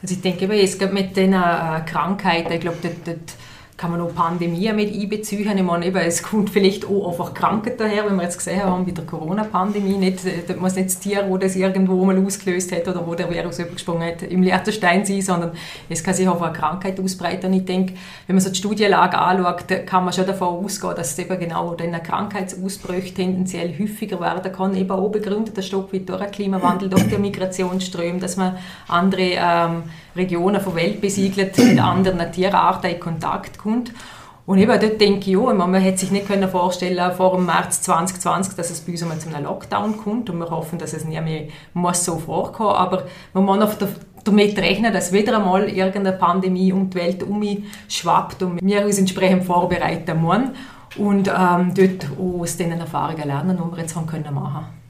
Also 0.00 0.14
ich 0.14 0.22
denke, 0.22 0.46
jetzt 0.54 0.80
mit 0.90 1.14
den 1.14 1.34
äh, 1.34 1.82
Krankheiten, 1.84 2.54
ich 2.54 2.60
glaube, 2.60 2.78
dort, 2.80 3.06
dort 3.06 3.34
kann 3.82 3.90
man 3.90 3.98
noch 3.98 4.14
Pandemien 4.14 4.76
mit 4.76 4.94
einbeziehen. 4.94 5.58
Ich 5.58 5.62
meine, 5.64 5.84
eben, 5.84 5.96
es 5.96 6.22
kommt 6.22 6.50
vielleicht 6.50 6.86
auch 6.86 7.08
einfach 7.10 7.34
Krankheit 7.34 7.80
daher, 7.80 8.08
wie 8.08 8.14
wir 8.14 8.22
jetzt 8.22 8.38
gesehen 8.38 8.62
haben 8.62 8.86
bei 8.86 8.92
der 8.92 9.04
Corona-Pandemie. 9.04 9.98
Nicht, 9.98 10.24
äh, 10.24 10.44
das 10.46 10.56
muss 10.56 10.76
nicht 10.76 10.90
das 10.90 11.00
Tier, 11.00 11.24
das 11.24 11.40
das 11.40 11.56
irgendwo 11.56 12.04
mal 12.04 12.16
ausgelöst 12.24 12.70
hat 12.70 12.86
oder 12.86 13.04
wo 13.04 13.16
der 13.16 13.28
Virus 13.28 13.58
übergesprungen 13.58 14.06
hat, 14.06 14.22
im 14.22 14.44
Liechtenstein 14.44 15.04
sein, 15.04 15.20
sondern 15.20 15.50
es 15.88 16.04
kann 16.04 16.14
sich 16.14 16.28
auch 16.28 16.40
eine 16.40 16.52
Krankheit 16.52 17.00
ausbreiten. 17.00 17.52
Ich 17.54 17.64
denke, 17.64 17.94
wenn 18.28 18.36
man 18.36 18.40
so 18.40 18.50
die 18.50 18.56
Studienlage 18.56 19.18
anschaut, 19.18 19.64
kann 19.84 20.04
man 20.04 20.12
schon 20.12 20.26
davon 20.26 20.64
ausgehen, 20.64 20.94
dass 20.94 21.10
es 21.10 21.18
eben 21.18 21.40
genau 21.40 21.74
dann 21.74 22.00
Krankheitsausbrüche 22.00 23.14
tendenziell 23.14 23.76
häufiger 23.76 24.20
werden 24.20 24.52
kann, 24.52 24.76
eben 24.76 24.92
auch 24.92 25.08
begründet 25.08 25.56
ein 25.56 25.62
Stück 25.64 25.90
durch 25.90 26.20
den 26.20 26.30
Klimawandel, 26.30 26.88
durch 26.88 27.08
die 27.08 27.18
Migrationsströme, 27.18 28.20
dass 28.20 28.36
man 28.36 28.58
andere 28.86 29.32
ähm, 29.34 29.82
Regionen 30.16 30.62
der 30.62 30.74
Welt 30.74 31.00
besiedelt, 31.00 31.56
mit 31.58 31.80
anderen 31.80 32.32
Tierarten 32.32 32.90
in 32.90 33.00
Kontakt 33.00 33.58
kommt. 33.58 33.92
Und 34.44 34.58
eben 34.58 34.80
dort 34.80 35.00
denke 35.00 35.30
ich 35.30 35.36
auch, 35.36 35.54
man 35.54 35.72
hätte 35.74 35.98
sich 35.98 36.10
nicht 36.10 36.26
können 36.26 36.48
vorstellen 36.48 37.12
vor 37.12 37.36
dem 37.36 37.46
März 37.46 37.82
2020, 37.82 38.54
dass 38.54 38.70
es 38.70 38.80
bei 38.80 38.92
uns 38.92 39.02
einmal 39.02 39.18
zu 39.18 39.28
einem 39.28 39.44
Lockdown 39.44 39.96
kommt. 39.96 40.30
Und 40.30 40.38
wir 40.38 40.50
hoffen, 40.50 40.78
dass 40.78 40.94
es 40.94 41.04
nie 41.04 41.20
mehr 41.20 41.44
muss 41.74 42.04
so 42.04 42.18
vorkommen. 42.18 42.74
Aber 42.74 43.04
man 43.34 43.44
muss 43.44 43.76
damit 44.24 44.58
rechnen, 44.58 44.92
dass 44.92 45.12
wieder 45.12 45.36
einmal 45.36 45.68
irgendeine 45.68 46.16
Pandemie 46.16 46.72
um 46.72 46.90
die 46.90 46.98
Welt 46.98 47.24
schwappt 47.88 48.42
und 48.42 48.60
wir 48.62 48.84
uns 48.84 48.98
entsprechend 48.98 49.44
vorbereiten 49.44 50.20
müssen. 50.20 50.50
Und 50.98 51.28
ähm, 51.28 51.72
dort 51.74 52.10
aus 52.20 52.56
diesen 52.56 52.80
Erfahrungen 52.80 53.26
lernen, 53.26 53.56
die 53.56 53.76
wir 53.76 53.80
jetzt 53.80 53.96
haben 53.96 54.06
können 54.06 54.34
machen 54.34 54.81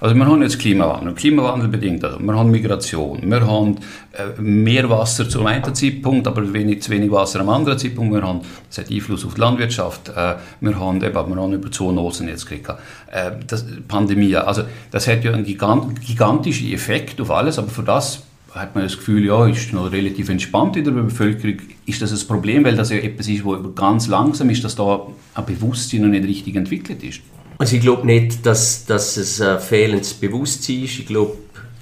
also 0.00 0.14
wir 0.14 0.26
haben 0.26 0.42
jetzt 0.42 0.58
Klimawandel, 0.58 1.14
Klimawandel 1.14 1.68
bedingt, 1.68 2.04
also 2.04 2.18
wir 2.20 2.34
haben 2.34 2.50
Migration, 2.50 3.20
wir 3.22 3.46
haben 3.46 3.78
äh, 4.12 4.40
mehr 4.40 4.88
Wasser 4.88 5.28
zum 5.28 5.46
einen 5.46 5.74
Zeitpunkt, 5.74 6.26
aber 6.26 6.52
wenig, 6.52 6.82
zu 6.82 6.90
wenig 6.90 7.10
Wasser 7.10 7.40
am 7.40 7.48
anderen 7.48 7.78
Zeitpunkt, 7.78 8.14
wir 8.14 8.22
haben, 8.22 8.40
das 8.68 8.78
hat 8.78 8.90
Einfluss 8.90 9.24
auf 9.24 9.34
die 9.34 9.40
Landwirtschaft, 9.40 10.08
äh, 10.10 10.36
wir, 10.60 10.78
haben, 10.78 11.02
eben, 11.02 11.12
wir 11.12 11.42
haben 11.42 11.52
über 11.52 11.70
Zoonosen 11.70 12.28
jetzt 12.28 12.46
gekriegt, 12.46 12.70
äh, 13.10 13.32
das, 13.46 13.64
Pandemie, 13.88 14.36
also 14.36 14.62
das 14.90 15.08
hat 15.08 15.24
ja 15.24 15.32
einen 15.32 15.44
gigant, 15.44 16.00
gigantischen 16.00 16.72
Effekt 16.72 17.20
auf 17.20 17.30
alles, 17.30 17.58
aber 17.58 17.68
für 17.68 17.82
das 17.82 18.22
hat 18.54 18.74
man 18.74 18.84
das 18.84 18.96
Gefühl, 18.96 19.24
ja, 19.26 19.46
ist 19.46 19.72
noch 19.72 19.92
relativ 19.92 20.28
entspannt 20.28 20.76
in 20.76 20.84
der 20.84 20.92
Bevölkerung. 20.92 21.58
Ist 21.86 22.00
das 22.00 22.12
ein 22.12 22.26
Problem, 22.26 22.64
weil 22.64 22.76
das 22.76 22.90
ja 22.90 22.96
etwas 22.96 23.28
ist, 23.28 23.44
wo 23.44 23.56
ganz 23.72 24.08
langsam 24.08 24.48
ist, 24.50 24.64
dass 24.64 24.74
da 24.74 25.06
ein 25.34 25.44
Bewusstsein 25.44 26.02
noch 26.02 26.08
nicht 26.08 26.26
richtig 26.26 26.56
entwickelt 26.56 27.02
ist? 27.02 27.20
Also 27.58 27.74
ich 27.74 27.82
glaube 27.82 28.06
nicht, 28.06 28.46
dass, 28.46 28.86
dass 28.86 29.16
es 29.16 29.40
ein 29.40 29.58
fehlendes 29.58 30.14
Bewusstsein 30.14 30.84
ist. 30.84 31.00
Ich 31.00 31.06
glaube, 31.06 31.36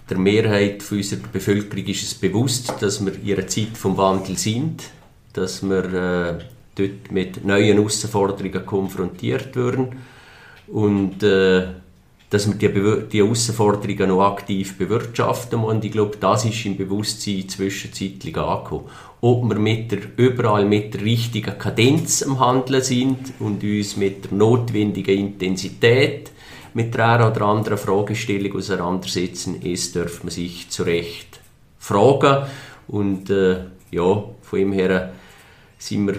der 0.09 0.17
Mehrheit 0.17 0.83
unserer 0.91 1.21
Bevölkerung 1.31 1.85
ist 1.85 2.03
es 2.03 2.15
bewusst, 2.15 2.73
dass 2.81 3.05
wir 3.05 3.15
in 3.15 3.35
einer 3.35 3.47
Zeit 3.47 3.77
vom 3.77 3.97
Wandel 3.99 4.39
sind, 4.39 4.85
dass 5.35 5.63
wir 5.63 5.85
äh, 5.85 6.45
dort 6.75 7.11
mit 7.11 7.45
neuen 7.45 7.77
Herausforderungen 7.77 8.65
konfrontiert 8.65 9.55
werden 9.55 9.89
und 10.69 11.23
äh, 11.23 11.67
dass 12.31 12.49
wir 12.49 12.55
die, 12.55 13.09
die 13.09 13.23
Herausforderungen 13.23 14.09
noch 14.09 14.27
aktiv 14.27 14.79
bewirtschaften 14.79 15.61
und 15.61 15.85
ich 15.85 15.93
glaube, 15.93 16.17
das 16.19 16.45
ist 16.45 16.65
im 16.65 16.77
Bewusstsein 16.77 17.49
zwischenzeitlich 17.49 18.37
angekommen. 18.37 18.87
Ob 19.21 19.49
wir 19.49 19.59
mit 19.59 19.91
der, 19.93 20.01
überall 20.17 20.65
mit 20.67 20.95
der 20.95 21.01
richtigen 21.01 21.59
Kadenz 21.59 22.23
am 22.23 22.39
Handeln 22.39 22.83
sind 22.83 23.33
und 23.41 23.63
uns 23.63 23.97
mit 23.97 24.25
der 24.25 24.33
notwendigen 24.33 25.19
Intensität 25.19 26.31
mit 26.75 26.95
der 26.95 27.09
einen 27.09 27.31
oder 27.31 27.41
anderen 27.47 27.79
Fragestellung 27.79 28.59
auseinandersetzen, 28.59 29.63
ist, 29.63 29.97
darf 29.97 30.23
man 30.23 30.31
sich 30.31 30.69
zu 30.69 30.83
Recht 30.83 31.41
fragen. 31.79 32.47
Und 32.89 33.31
äh, 33.31 33.65
ja, 33.91 34.25
von 34.43 34.59
dem 34.59 34.73
her 34.73 35.13
sind 35.79 36.09
wir 36.09 36.17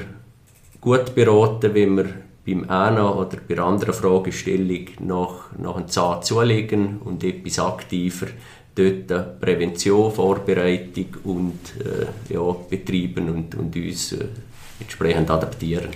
gut 0.82 1.14
beraten, 1.14 1.76
wenn 1.76 1.98
wir 1.98 2.06
beim 2.44 2.68
einen 2.70 3.00
oder 3.00 3.38
bei 3.48 3.60
anderen 3.60 3.94
Fragestellung 3.94 4.88
nach, 5.02 5.52
nach 5.60 5.76
einem 5.76 5.90
Zahn 5.90 6.24
zulegen 6.24 7.02
und 7.04 7.24
etwas 7.24 7.60
aktiver 7.60 8.28
dort 8.78 9.40
Prävention, 9.40 10.12
Vorbereitung 10.12 11.08
und 11.24 11.60
äh, 11.80 12.34
ja, 12.34 12.56
betreiben 12.70 13.30
und, 13.30 13.56
und 13.56 13.76
uns 13.76 14.12
äh, 14.14 14.26
entsprechend 14.80 15.30
adaptieren. 15.30 15.90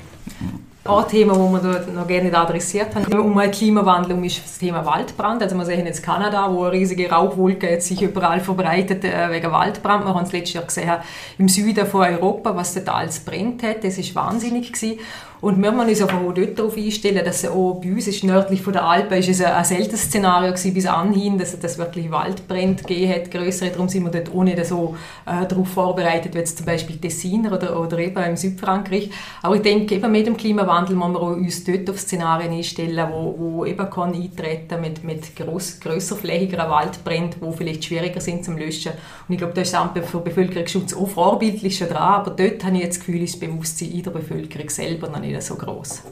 Ein 0.84 1.08
Thema, 1.08 1.34
das 1.34 1.64
wir 1.64 1.94
noch 1.94 2.08
gerne 2.08 2.36
adressiert 2.36 2.96
haben, 2.96 3.06
um 3.14 3.38
den 3.38 3.52
Klimawandel, 3.52 4.26
ist 4.26 4.44
das 4.44 4.58
Thema 4.58 4.84
Waldbrand. 4.84 5.44
Also 5.44 5.56
wir 5.56 5.64
sehen 5.64 5.86
jetzt 5.86 6.02
Kanada, 6.02 6.52
wo 6.52 6.64
eine 6.64 6.72
riesige 6.72 7.08
Rauchwolke 7.08 7.70
jetzt 7.70 7.88
sich 7.88 8.02
überall 8.02 8.40
verbreitet 8.40 9.06
äh, 9.06 9.30
wegen 9.30 9.52
Waldbrand. 9.52 10.06
Wir 10.06 10.16
haben 10.16 10.26
es 10.26 10.32
letztes 10.32 10.54
Jahr 10.54 10.64
gesehen 10.64 10.92
im 11.38 11.48
Süden 11.50 11.86
von 11.86 12.02
Europa, 12.02 12.56
was 12.56 12.74
dort 12.74 12.90
alles 12.90 13.20
brennt 13.20 13.62
hat. 13.62 13.84
Das 13.84 14.00
war 14.00 14.26
wahnsinnig. 14.26 14.74
Gewesen. 14.74 14.98
Und 15.42 15.62
wir 15.62 15.72
müssen 15.72 15.90
uns 15.90 16.02
aber 16.04 16.20
auch 16.20 16.34
dort 16.34 16.58
darauf 16.58 16.78
einstellen, 16.78 17.26
dass 17.26 17.48
auch 17.48 17.82
bei 17.84 17.92
uns 17.92 18.08
ist 18.08 18.24
nördlich 18.24 18.62
von 18.62 18.74
der 18.74 18.86
Alpen 18.86 19.18
ist 19.18 19.28
es 19.28 19.42
ein, 19.42 19.66
seltenes 19.66 20.04
Szenario 20.04 20.52
gewesen, 20.52 20.74
bis 20.76 20.86
anhin, 20.86 21.40
dass 21.40 21.58
es 21.60 21.78
wirklich 21.80 22.12
Waldbrände 22.12 22.84
gegeben 22.84 23.12
hat, 23.12 23.32
größere. 23.32 23.72
Darum 23.72 23.90
sind 23.90 24.04
wir 24.04 24.12
dort 24.12 24.36
auch 24.36 24.44
nicht 24.44 24.64
so 24.68 24.96
äh, 25.26 25.48
darauf 25.48 25.68
vorbereitet, 25.68 26.36
wie 26.36 26.40
jetzt 26.40 26.58
zum 26.58 26.68
Beispiel 26.68 26.98
Tessiner 26.98 27.54
oder, 27.54 27.80
oder 27.80 27.98
eben 27.98 28.24
im 28.24 28.38
Südfrankreich. 28.38 29.10
Aber 29.42 29.56
ich 29.56 29.64
denke, 29.64 29.96
eben 29.96 30.12
mit 30.12 30.28
dem 30.28 30.38
Klimawandel 30.38 30.71
müssen 30.80 31.14
wir 31.14 31.22
uns 31.22 31.64
dort 31.64 31.90
auf 31.90 32.00
Szenarien 32.00 32.54
einstellen, 32.54 33.08
wo, 33.12 33.36
wo 33.38 33.66
eben 33.66 33.90
kann 33.90 34.14
eintreten 34.14 34.80
mit, 34.80 35.04
mit 35.04 35.36
gross, 35.36 35.80
grösserflächigeren 35.80 36.70
Waldbränden, 36.70 37.42
die 37.42 37.58
vielleicht 37.58 37.86
schwieriger 37.86 38.22
sind 38.22 38.46
zum 38.46 38.58
Löschen. 38.58 38.92
Und 39.28 39.34
ich 39.34 39.40
glaube, 39.40 39.54
da 39.54 39.62
ist 39.62 39.74
das 39.74 40.10
für 40.10 40.20
Bevölkerungsschutz 40.20 40.94
auch 40.94 41.10
vorbildlich 41.10 41.78
schon 41.78 41.90
dran, 41.90 42.14
aber 42.14 42.32
dort 42.32 42.64
habe 42.64 42.76
ich 42.76 42.84
jetzt 42.84 43.00
das 43.00 43.06
Gefühl, 43.06 43.24
ist 43.24 43.34
das 43.34 43.40
Bewusstsein 43.40 43.92
in 43.92 44.04
der 44.04 44.12
Bevölkerung 44.12 44.70
selber 44.70 45.10
noch 45.10 45.20
nicht 45.20 45.32
nicht 45.32 45.48
so 45.48 45.56
groß. 45.56 46.04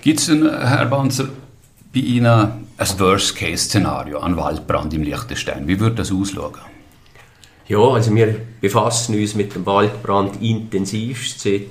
Gibt 0.00 0.20
es 0.20 0.26
denn, 0.26 0.42
Herr 0.42 0.86
Banzer, 0.86 1.28
bei 1.92 2.00
Ihnen 2.00 2.26
ein 2.26 2.98
Worst-Case-Szenario 2.98 4.18
an 4.18 4.36
Waldbrand 4.36 4.94
im 4.94 5.02
Liechtenstein? 5.02 5.66
Wie 5.68 5.78
würde 5.78 5.96
das 5.96 6.12
aussehen? 6.12 6.42
Ja, 7.68 7.78
also 7.78 8.14
wir 8.14 8.40
befassen 8.60 9.18
uns 9.18 9.34
mit 9.34 9.54
dem 9.54 9.64
Waldbrand 9.64 10.42
intensiv 10.42 11.38
seit 11.38 11.62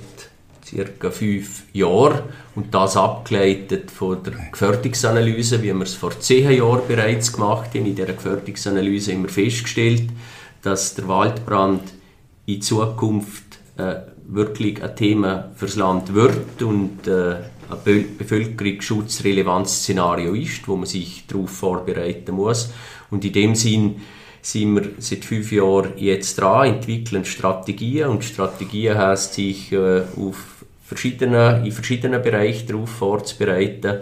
circa 0.72 1.10
fünf 1.10 1.64
Jahren 1.72 2.22
und 2.54 2.74
das 2.74 2.96
abgeleitet 2.96 3.90
von 3.90 4.22
der 4.22 4.32
Gefährdungsanalyse, 4.50 5.62
wie 5.62 5.72
wir 5.72 5.82
es 5.82 5.94
vor 5.94 6.18
zehn 6.18 6.50
Jahren 6.50 6.82
bereits 6.88 7.32
gemacht 7.32 7.74
haben. 7.74 7.86
In 7.86 7.94
dieser 7.94 8.14
Gefährdungsanalyse 8.14 9.12
haben 9.12 9.22
wir 9.22 9.28
festgestellt, 9.28 10.08
dass 10.62 10.94
der 10.94 11.08
Waldbrand 11.08 11.82
in 12.46 12.62
Zukunft 12.62 13.58
äh, 13.76 13.96
wirklich 14.26 14.82
ein 14.82 14.96
Thema 14.96 15.50
fürs 15.56 15.76
Land 15.76 16.14
wird 16.14 16.62
und 16.62 17.06
äh, 17.06 17.36
ein 17.68 18.16
bevölkerungsschutzrelevantes 18.18 19.80
Szenario 19.80 20.34
ist, 20.34 20.66
wo 20.68 20.76
man 20.76 20.86
sich 20.86 21.26
darauf 21.26 21.50
vorbereiten 21.50 22.34
muss. 22.34 22.72
Und 23.10 23.24
in 23.24 23.32
dem 23.32 23.54
Sinn 23.54 23.96
sind 24.40 24.74
wir 24.74 24.90
seit 24.98 25.24
fünf 25.24 25.52
Jahren 25.52 25.92
jetzt 25.96 26.40
dran, 26.40 26.74
entwickeln 26.74 27.24
Strategien 27.24 28.08
und 28.08 28.24
Strategien 28.24 28.98
heißt 28.98 29.34
sich 29.34 29.72
äh, 29.72 30.02
auf 30.16 30.51
verschiedenen, 30.92 31.64
in 31.64 31.72
verschiedenen 31.72 32.22
Bereichen 32.22 32.66
darauf 32.68 32.90
vorzubereiten. 32.90 34.00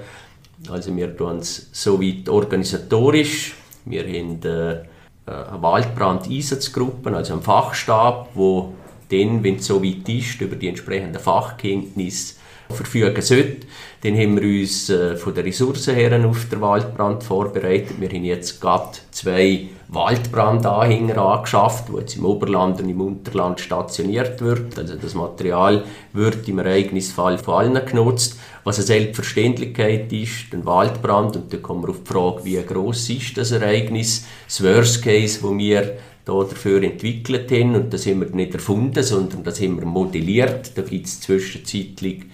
Also 0.68 0.94
wir 0.94 1.16
tun 1.16 1.38
es 1.38 1.70
soweit 1.72 2.28
organisatorisch. 2.28 3.54
Wir 3.84 4.02
haben 4.02 4.40
äh, 4.44 4.82
eine 5.26 5.62
Waldbrandeinsatzgruppe, 5.62 7.14
also 7.14 7.34
einen 7.34 7.42
Fachstab, 7.42 8.30
wo 8.34 8.74
dann, 9.10 9.42
wenn 9.42 9.56
es 9.56 9.66
soweit 9.66 10.08
ist, 10.08 10.40
über 10.40 10.56
die 10.56 10.68
entsprechenden 10.68 11.20
Fachkenntnisse 11.20 12.34
verfügen 12.68 13.22
sollte. 13.22 13.66
Dann 14.02 14.16
haben 14.16 14.40
wir 14.40 14.60
uns 14.60 14.90
äh, 14.90 15.16
von 15.16 15.34
den 15.34 15.44
Ressourcen 15.44 15.94
her 15.94 16.24
auf 16.24 16.48
den 16.48 16.60
Waldbrand 16.60 17.24
vorbereitet. 17.24 18.00
Wir 18.00 18.08
haben 18.08 18.24
jetzt 18.24 18.60
gerade 18.60 18.98
zwei 19.10 19.68
Waldbrandanhänger 19.92 21.18
angeschafft, 21.18 21.88
die 21.88 21.98
jetzt 21.98 22.16
im 22.16 22.24
Oberland 22.24 22.80
und 22.80 22.88
im 22.88 23.00
Unterland 23.00 23.58
stationiert 23.58 24.40
wird. 24.40 24.78
Also 24.78 24.94
das 24.94 25.14
Material 25.14 25.84
wird 26.12 26.48
im 26.48 26.60
Ereignisfall 26.60 27.38
von 27.38 27.54
allen 27.54 27.84
genutzt. 27.86 28.38
Was 28.62 28.76
eine 28.76 28.86
Selbstverständlichkeit 28.86 30.12
ist, 30.12 30.52
ein 30.52 30.64
Waldbrand, 30.64 31.36
und 31.36 31.52
da 31.52 31.56
kommen 31.56 31.82
wir 31.82 31.90
auf 31.90 32.02
die 32.04 32.12
Frage, 32.12 32.44
wie 32.44 32.62
groß 32.62 33.10
ist 33.10 33.36
das 33.36 33.50
Ereignis, 33.50 34.26
das 34.46 34.62
Worst 34.62 35.02
Case, 35.02 35.40
wo 35.42 35.56
wir 35.56 35.96
da 36.24 36.44
dafür 36.44 36.82
entwickelt 36.82 37.50
haben, 37.50 37.74
und 37.74 37.92
das 37.92 38.06
haben 38.06 38.20
wir 38.20 38.28
nicht 38.28 38.54
erfunden, 38.54 39.02
sondern 39.02 39.42
das 39.42 39.60
haben 39.60 39.80
wir 39.80 39.86
modelliert. 39.86 40.76
Da 40.76 40.82
gibt 40.82 41.06
es 41.06 41.20
zwischenzeitlich 41.20 42.26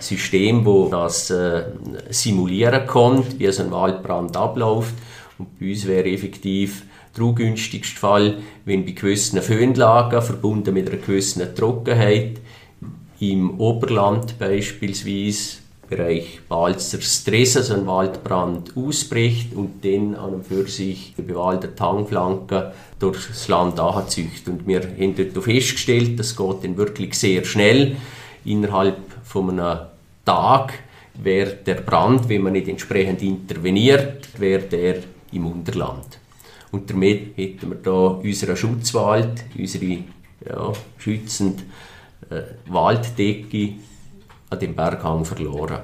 System, 0.00 0.64
wo 0.64 0.88
das 0.88 1.30
äh, 1.30 1.64
simulieren 2.10 2.86
kann, 2.86 3.22
wie 3.38 3.50
so 3.52 3.62
ein 3.62 3.70
Waldbrand 3.70 4.36
abläuft. 4.36 4.94
Und 5.38 5.58
bei 5.58 5.70
uns 5.70 5.86
wäre 5.86 6.08
effektiv 6.08 6.82
der 7.16 7.24
ungünstigste 7.24 7.98
Fall, 7.98 8.38
wenn 8.64 8.84
bei 8.84 8.92
gewissen 8.92 9.40
Föhnlagen, 9.40 10.22
verbunden 10.22 10.74
mit 10.74 10.88
einer 10.88 11.00
gewissen 11.00 11.54
Trockenheit, 11.54 12.40
im 13.20 13.58
Oberland 13.58 14.38
beispielsweise, 14.38 15.58
Bereich 15.88 16.40
Balzer 16.48 17.00
Stress, 17.00 17.56
also 17.56 17.74
ein 17.74 17.86
Waldbrand 17.86 18.76
ausbricht 18.76 19.54
und 19.54 19.84
dann 19.84 20.16
an 20.16 20.34
und 20.34 20.46
für 20.46 20.66
sich 20.66 21.14
die 21.16 21.22
bewaldete 21.22 21.80
Hangflanke 21.82 22.72
durchs 22.98 23.46
Land 23.46 23.78
anzücht. 23.78 24.48
Und 24.48 24.66
wir 24.66 24.80
haben 24.80 25.14
dort 25.14 25.44
festgestellt, 25.44 26.18
das 26.18 26.34
geht 26.34 26.64
dann 26.64 26.76
wirklich 26.76 27.14
sehr 27.14 27.44
schnell. 27.44 27.96
Innerhalb 28.44 28.98
von 29.22 29.50
einem 29.50 29.86
Tag 30.24 30.74
wäre 31.14 31.54
der 31.54 31.76
Brand, 31.76 32.28
wenn 32.28 32.42
man 32.42 32.54
nicht 32.54 32.68
entsprechend 32.68 33.22
interveniert, 33.22 34.28
wäre 34.40 34.62
der 34.62 34.96
im 35.32 35.46
Unterland. 35.46 36.15
Und 36.76 36.90
damit 36.90 37.36
hätten 37.36 37.70
wir 37.70 37.76
da 37.76 37.90
unseren 37.90 38.54
Schutzwald, 38.54 39.44
unsere 39.56 39.98
ja, 40.46 40.72
schützende 40.98 41.62
äh, 42.28 42.42
Walddecke 42.70 43.70
an 44.50 44.58
dem 44.58 44.74
Berghang 44.74 45.24
verloren. 45.24 45.80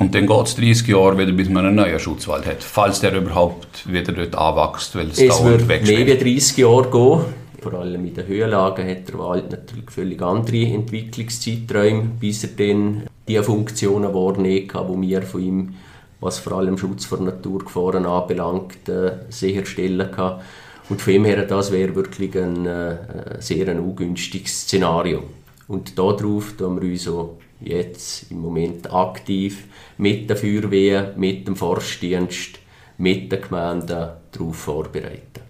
Und 0.00 0.14
dann 0.14 0.26
geht 0.26 0.46
es 0.46 0.56
30 0.56 0.88
Jahre 0.88 1.16
wieder, 1.18 1.30
bis 1.30 1.48
man 1.48 1.66
einen 1.66 1.76
neuen 1.76 2.00
Schutzwald 2.00 2.46
hat, 2.46 2.64
falls 2.64 2.98
der 2.98 3.14
überhaupt 3.14 3.90
wieder 3.92 4.12
dort 4.12 4.34
anwächst, 4.34 4.96
weil 4.96 5.08
es, 5.08 5.20
es 5.20 5.28
dauernd 5.28 5.68
wird 5.68 5.86
mehr 5.86 6.06
wie 6.06 6.34
30 6.34 6.56
Jahre 6.56 6.90
gehen. 6.90 7.20
Vor 7.62 7.74
allem 7.74 8.04
in 8.04 8.14
den 8.14 8.26
Höhenlagen 8.26 8.88
hat 8.88 9.08
der 9.08 9.18
Wald 9.18 9.50
natürlich 9.52 9.90
völlig 9.90 10.20
andere 10.20 10.66
Entwicklungszeiträume, 10.66 12.10
bis 12.18 12.42
er 12.42 12.50
dann 12.56 13.04
die 13.28 13.40
Funktionen 13.40 14.12
wahrnehmen 14.12 14.66
kann, 14.66 15.00
die 15.00 15.08
wir 15.08 15.22
von 15.22 15.42
ihm, 15.42 15.74
was 16.20 16.38
vor 16.38 16.54
allem 16.54 16.78
Schutz 16.78 17.04
vor 17.04 17.20
Naturgefahren 17.20 18.06
anbelangt, 18.06 18.88
äh, 18.88 19.12
sicherstellen 19.28 20.10
kann. 20.10 20.40
Und 20.88 21.02
von 21.02 21.12
ihm 21.12 21.24
her, 21.24 21.44
das 21.44 21.70
wäre 21.70 21.94
wirklich 21.94 22.36
ein 22.36 22.66
äh, 22.66 22.96
sehr 23.40 23.68
ein 23.68 23.80
ungünstiges 23.80 24.62
Szenario. 24.62 25.24
Und 25.68 25.98
darauf 25.98 26.54
tun 26.56 26.80
wir 26.80 26.90
uns 26.90 27.04
so 27.04 27.38
jetzt 27.60 28.30
im 28.30 28.40
Moment 28.40 28.92
aktiv 28.92 29.64
mit 29.98 30.30
der 30.30 30.36
Feuerwehr, 30.36 31.12
mit 31.16 31.46
dem 31.46 31.56
Forstdienst, 31.56 32.58
mit 32.96 33.30
den 33.30 33.42
Gemeinden 33.42 34.08
darauf 34.32 34.56
vorbereiten. 34.56 35.42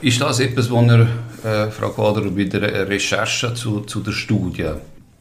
Ist 0.00 0.20
das 0.20 0.40
etwas, 0.40 0.70
was 0.70 0.84
ihr, 0.86 1.08
äh, 1.44 1.70
Frau 1.70 1.90
Quader, 1.90 2.30
bei 2.30 2.44
der 2.44 2.88
Recherche 2.88 3.54
zu, 3.54 3.80
zu 3.80 4.00
der 4.00 4.12
Studie 4.12 4.70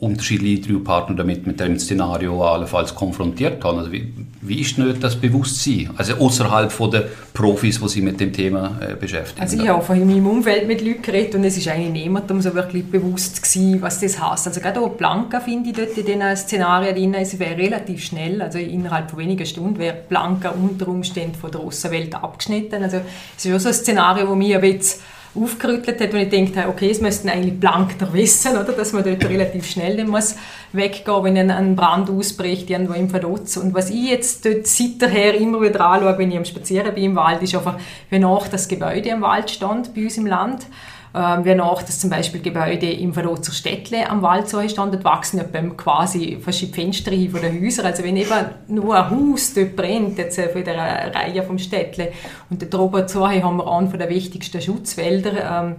unterschiedliche 0.03 0.57
Interviewpartner 0.57 1.15
damit 1.15 1.47
mit 1.47 1.59
dem 1.59 1.79
Szenario 1.79 2.43
allenfalls 2.43 2.93
konfrontiert 2.93 3.63
haben? 3.63 3.79
Also 3.79 3.91
wie, 3.91 4.13
wie 4.41 4.61
ist 4.61 4.77
nicht 4.77 5.03
das 5.03 5.15
Bewusstsein? 5.15 5.89
Also 5.97 6.15
außerhalb 6.15 6.71
von 6.71 6.91
der 6.91 7.05
Profis, 7.33 7.79
die 7.79 7.89
sich 7.89 8.01
mit 8.01 8.19
dem 8.19 8.33
Thema 8.33 8.79
äh, 8.81 8.95
beschäftigen. 8.95 9.41
Also 9.41 9.57
ich 9.57 9.67
habe 9.67 9.97
in 9.97 10.07
meinem 10.07 10.27
Umfeld 10.27 10.67
mit 10.67 10.81
Leuten 10.81 11.01
geredet 11.01 11.35
und 11.35 11.43
es 11.45 11.57
ist 11.57 11.67
eigentlich 11.67 12.03
niemandem 12.03 12.41
so 12.41 12.53
wirklich 12.53 12.85
bewusst 12.85 13.41
gewesen, 13.41 13.81
was 13.81 13.99
das 13.99 14.21
heißt. 14.21 14.47
Also 14.47 14.59
gerade 14.59 14.81
auch 14.81 14.89
Blanca 14.89 15.39
finde 15.39 15.69
ich 15.69 15.75
dort 15.75 15.97
in 15.97 16.05
diesen 16.05 16.35
Szenarien 16.35 16.95
drin, 16.95 17.13
es 17.15 17.39
wäre 17.39 17.57
relativ 17.57 18.03
schnell, 18.03 18.41
also 18.41 18.59
innerhalb 18.59 19.09
von 19.09 19.19
wenigen 19.19 19.45
Stunden 19.45 19.79
wäre 19.79 19.95
Blanca 20.07 20.49
unter 20.49 20.87
Umständen 20.87 21.35
von 21.35 21.51
der 21.51 21.61
großen 21.61 21.91
Welt 21.91 22.13
abgeschnitten. 22.15 22.83
Also 22.83 23.01
es 23.37 23.45
ist 23.45 23.55
auch 23.55 23.59
so 23.59 23.69
ein 23.69 23.73
Szenario, 23.73 24.27
wo 24.27 24.35
mir 24.35 24.63
jetzt 24.63 25.01
aufgerüttelt 25.35 25.99
hat 25.99 26.13
und 26.13 26.19
ich 26.19 26.29
denke, 26.29 26.67
okay, 26.67 26.91
es 26.91 27.01
müssten 27.01 27.29
eigentlich 27.29 27.59
Blankter 27.59 28.13
wissen, 28.13 28.51
oder, 28.51 28.71
dass 28.73 28.93
man 28.93 29.03
dort 29.03 29.23
relativ 29.25 29.65
schnell 29.65 30.03
muss 30.05 30.35
weggehen, 30.71 31.23
wenn 31.23 31.51
ein 31.51 31.75
Brand 31.75 32.09
ausbricht, 32.09 32.69
irgendwo 32.69 32.93
im 32.93 33.09
Verdutz. 33.09 33.57
Und 33.57 33.73
was 33.73 33.89
ich 33.89 34.09
jetzt 34.09 34.45
dort 34.45 34.67
seither 34.67 35.33
immer 35.35 35.61
wieder 35.61 35.81
anschaue, 35.81 36.17
wenn 36.17 36.31
ich 36.31 36.37
am 36.37 36.45
Spazieren 36.45 36.93
bin 36.93 37.03
im 37.05 37.15
Wald, 37.15 37.41
ist 37.41 37.55
einfach, 37.55 37.77
wie 38.09 38.19
nach 38.19 38.47
das 38.47 38.67
Gebäude 38.67 39.09
im 39.09 39.21
Wald 39.21 39.49
stand 39.49 39.93
bei 39.95 40.03
uns 40.03 40.17
im 40.17 40.27
Land 40.27 40.67
ähm, 41.15 41.45
wie 41.45 41.53
nach, 41.53 41.83
dass 41.83 41.99
zum 41.99 42.09
Beispiel 42.09 42.41
Gebäude 42.41 42.91
im 42.91 43.13
Verrozer 43.13 43.51
Städtle 43.51 44.09
am 44.09 44.23
Waldsee 44.23 44.67
standen, 44.67 45.03
wachsen 45.03 45.37
ja 45.37 45.43
beim 45.43 45.77
quasi 45.77 46.39
die 46.43 46.67
Fenster 46.73 47.11
hin 47.11 47.29
von 47.29 47.41
den 47.41 47.61
Häusern. 47.63 47.85
Also 47.85 48.03
wenn 48.03 48.17
eben 48.17 48.33
nur 48.67 48.95
ein 48.95 49.11
Haus 49.11 49.53
dort 49.53 49.75
brennt, 49.75 50.17
jetzt 50.17 50.39
äh, 50.39 50.49
von 50.49 50.63
der 50.63 51.13
Reihe 51.13 51.43
vom 51.43 51.59
Städtle, 51.59 52.11
und 52.49 52.61
dort 52.61 52.75
oben 52.75 53.07
zu 53.07 53.27
haben 53.27 53.57
wir 53.57 53.71
einen 53.71 53.89
von 53.89 53.99
der 53.99 54.09
wichtigsten 54.09 54.59
Schutzwälder, 54.59 55.31
ähm, 55.33 55.75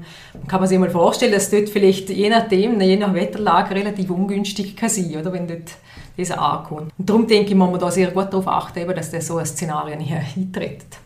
kann 0.47 0.61
man 0.61 0.69
sich 0.69 0.79
mal 0.79 0.91
vorstellen, 0.91 1.33
dass 1.33 1.51
dort 1.51 1.69
vielleicht 1.69 2.11
je 2.11 2.29
nachdem, 2.29 2.81
je 2.81 2.97
nach 2.97 3.13
Wetterlage 3.13 3.75
relativ 3.75 4.11
ungünstig 4.11 4.77
kann 4.77 4.89
sein, 4.89 5.17
oder, 5.17 5.33
wenn 5.33 5.49
dort 5.49 5.73
das 6.17 6.31
ankommt. 6.31 6.93
Und 6.97 7.11
darum 7.11 7.27
denke 7.27 7.51
ich, 7.51 7.57
muss 7.57 7.71
man 7.71 7.81
da 7.81 7.91
sehr 7.91 8.13
gut 8.13 8.33
darauf 8.33 8.47
achten, 8.47 8.87
dass 8.95 9.11
das 9.11 9.27
so 9.27 9.39
ein 9.39 9.47
Szenario 9.47 9.97
nicht 9.97 10.13
eintritt 10.37 11.04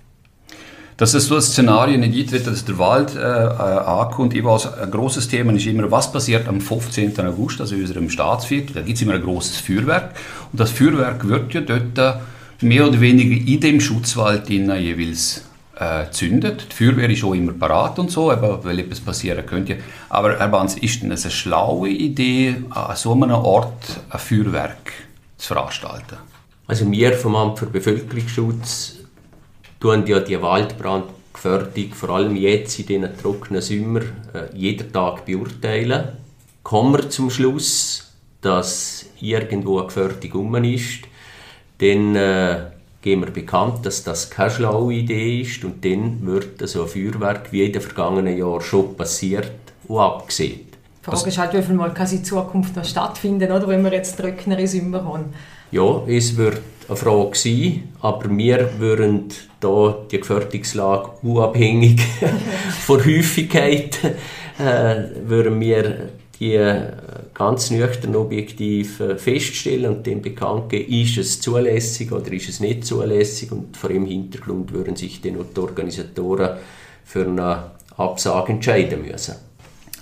dass 0.99 1.15
es 1.15 1.27
so 1.27 1.37
ein 1.37 1.41
Szenario 1.43 1.97
nicht 1.97 2.19
eintritt, 2.19 2.47
dass 2.47 2.65
der 2.65 2.77
Wald 2.79 3.15
äh, 3.15 3.21
äh 3.21 3.23
ankommt. 3.23 4.35
Weiß, 4.35 4.75
ein 4.75 4.91
großes 4.91 5.29
Thema 5.29 5.53
ist 5.53 5.65
immer, 5.65 5.91
was 5.91 6.13
passiert 6.13 6.49
am 6.49 6.61
15. 6.61 7.19
August, 7.21 7.61
also 7.61 7.77
in 7.77 7.83
unserem 7.83 8.11
Staatsviertel. 8.11 8.75
Da 8.75 8.83
gibt 8.83 8.97
es 8.97 9.03
immer 9.03 9.15
ein 9.15 9.23
großes 9.23 9.59
Feuerwerk. 9.59 10.15
Und 10.53 10.61
das 10.61 10.73
Feuerwerk 10.73 11.27
wird 11.27 11.55
ja 11.55 11.61
dort 11.61 12.21
mehr 12.61 12.87
oder 12.87 13.01
weniger 13.01 13.47
in 13.47 13.61
dem 13.61 13.81
Schutzwald 13.81 14.51
jeweils 14.51 15.45
äh, 15.79 16.11
zündet. 16.11 16.67
Die 16.73 16.75
Feuerwehr 16.75 17.09
ist 17.11 17.23
auch 17.23 17.33
immer 17.33 17.53
parat 17.53 18.01
und 18.01 18.11
so, 18.11 18.33
aber 18.33 18.65
weil 18.65 18.81
etwas 18.81 18.99
passieren 18.99 19.47
könnte. 19.47 19.77
Aber 20.09 20.37
Herr 20.37 20.49
Banz, 20.49 20.75
ist 20.75 21.05
denn 21.05 21.13
es 21.13 21.25
eine 21.25 21.31
schlaue 21.31 21.91
Idee, 21.91 22.57
an 22.71 22.97
so 22.97 23.13
einem 23.13 23.31
Ort 23.31 24.01
ein 24.11 24.19
Feuerwerk 24.19 24.93
zu 25.37 25.55
veranstalten? 25.55 26.17
Also 26.67 26.91
wir 26.91 27.13
vom 27.13 27.37
Amt 27.37 27.61
für 27.61 27.67
Bevölkerungsschutz 27.67 28.98
tun 29.81 30.07
ja 30.07 30.21
die 30.21 30.41
Waldbrandgefährdung 30.41 31.93
vor 31.95 32.11
allem 32.11 32.37
jetzt 32.37 32.79
in 32.79 32.87
diesen 32.87 33.19
trockenen 33.19 33.63
Sommer 33.63 34.01
äh, 34.35 34.55
jeden 34.55 34.93
Tag 34.93 35.25
beurteilen. 35.25 36.09
Kommen 36.63 36.95
wir 36.95 37.09
zum 37.11 37.31
Schluss, 37.31 38.13
dass 38.41 39.07
irgendwo 39.21 39.79
eine 39.79 39.87
Gefährdung 39.87 40.33
um 40.33 40.65
ist, 40.65 41.03
dann 41.79 42.17
äh, 42.17 42.59
geben 43.01 43.23
wir 43.23 43.33
bekannt, 43.33 43.87
dass 43.87 44.03
das 44.03 44.31
keine 44.31 44.51
schlaue 44.51 44.95
Idee 44.95 45.41
ist 45.41 45.65
und 45.65 45.85
dann 45.85 46.27
wird 46.27 46.69
so 46.69 46.83
ein 46.83 46.89
Feuerwerk 46.89 47.53
wie 47.53 47.65
in 47.65 47.73
den 47.73 47.83
vergangenen 47.83 48.37
Jahren 48.37 48.61
schon 48.61 48.97
passiert 48.97 49.53
und 49.87 49.99
abgesehen. 49.99 50.61
Die 51.01 51.11
Frage 51.11 51.29
ist 51.29 51.39
halt, 51.39 51.55
wie 51.55 51.63
viel 51.63 51.75
Mal 51.75 51.95
kann 51.95 52.11
in 52.11 52.25
Zukunft 52.25 52.77
noch 52.77 52.85
stattfinden, 52.85 53.51
oder, 53.51 53.67
wenn 53.69 53.83
wir 53.83 53.93
jetzt 53.93 54.19
trockenere 54.19 54.67
Sommer 54.67 55.05
haben. 55.05 55.27
Ja, 55.71 56.03
es 56.07 56.37
wird 56.37 56.61
eine 56.89 56.97
Frage 56.97 57.37
sein, 57.37 57.89
aber 58.01 58.31
wir 58.37 58.71
würden 58.79 59.29
da 59.61 59.97
die 60.11 60.19
Gefährdungslage 60.19 61.11
unabhängig 61.23 62.01
von 62.87 63.05
Häufigkeit 63.05 63.99
äh, 64.59 65.29
würden 65.29 65.61
wir 65.61 66.09
die 66.41 66.57
ganz 67.35 67.71
nüchtern 67.71 68.15
objektiv 68.15 69.03
feststellen 69.17 69.97
und 69.97 70.07
dem 70.07 70.23
bekannt 70.23 70.69
geben, 70.69 70.93
ist 70.93 71.19
es 71.19 71.41
zulässig 71.41 72.13
oder 72.13 72.33
ist 72.33 72.49
es 72.49 72.61
nicht 72.61 72.85
zulässig 72.85 73.51
und 73.51 73.77
vor 73.77 73.91
dem 73.91 74.07
Hintergrund 74.07 74.73
würden 74.73 74.95
sich 74.95 75.21
dann 75.21 75.35
die 75.35 75.61
Organisatoren 75.61 76.59
für 77.05 77.27
eine 77.27 77.73
Absage 77.97 78.53
entscheiden 78.53 79.03
müssen. 79.03 79.35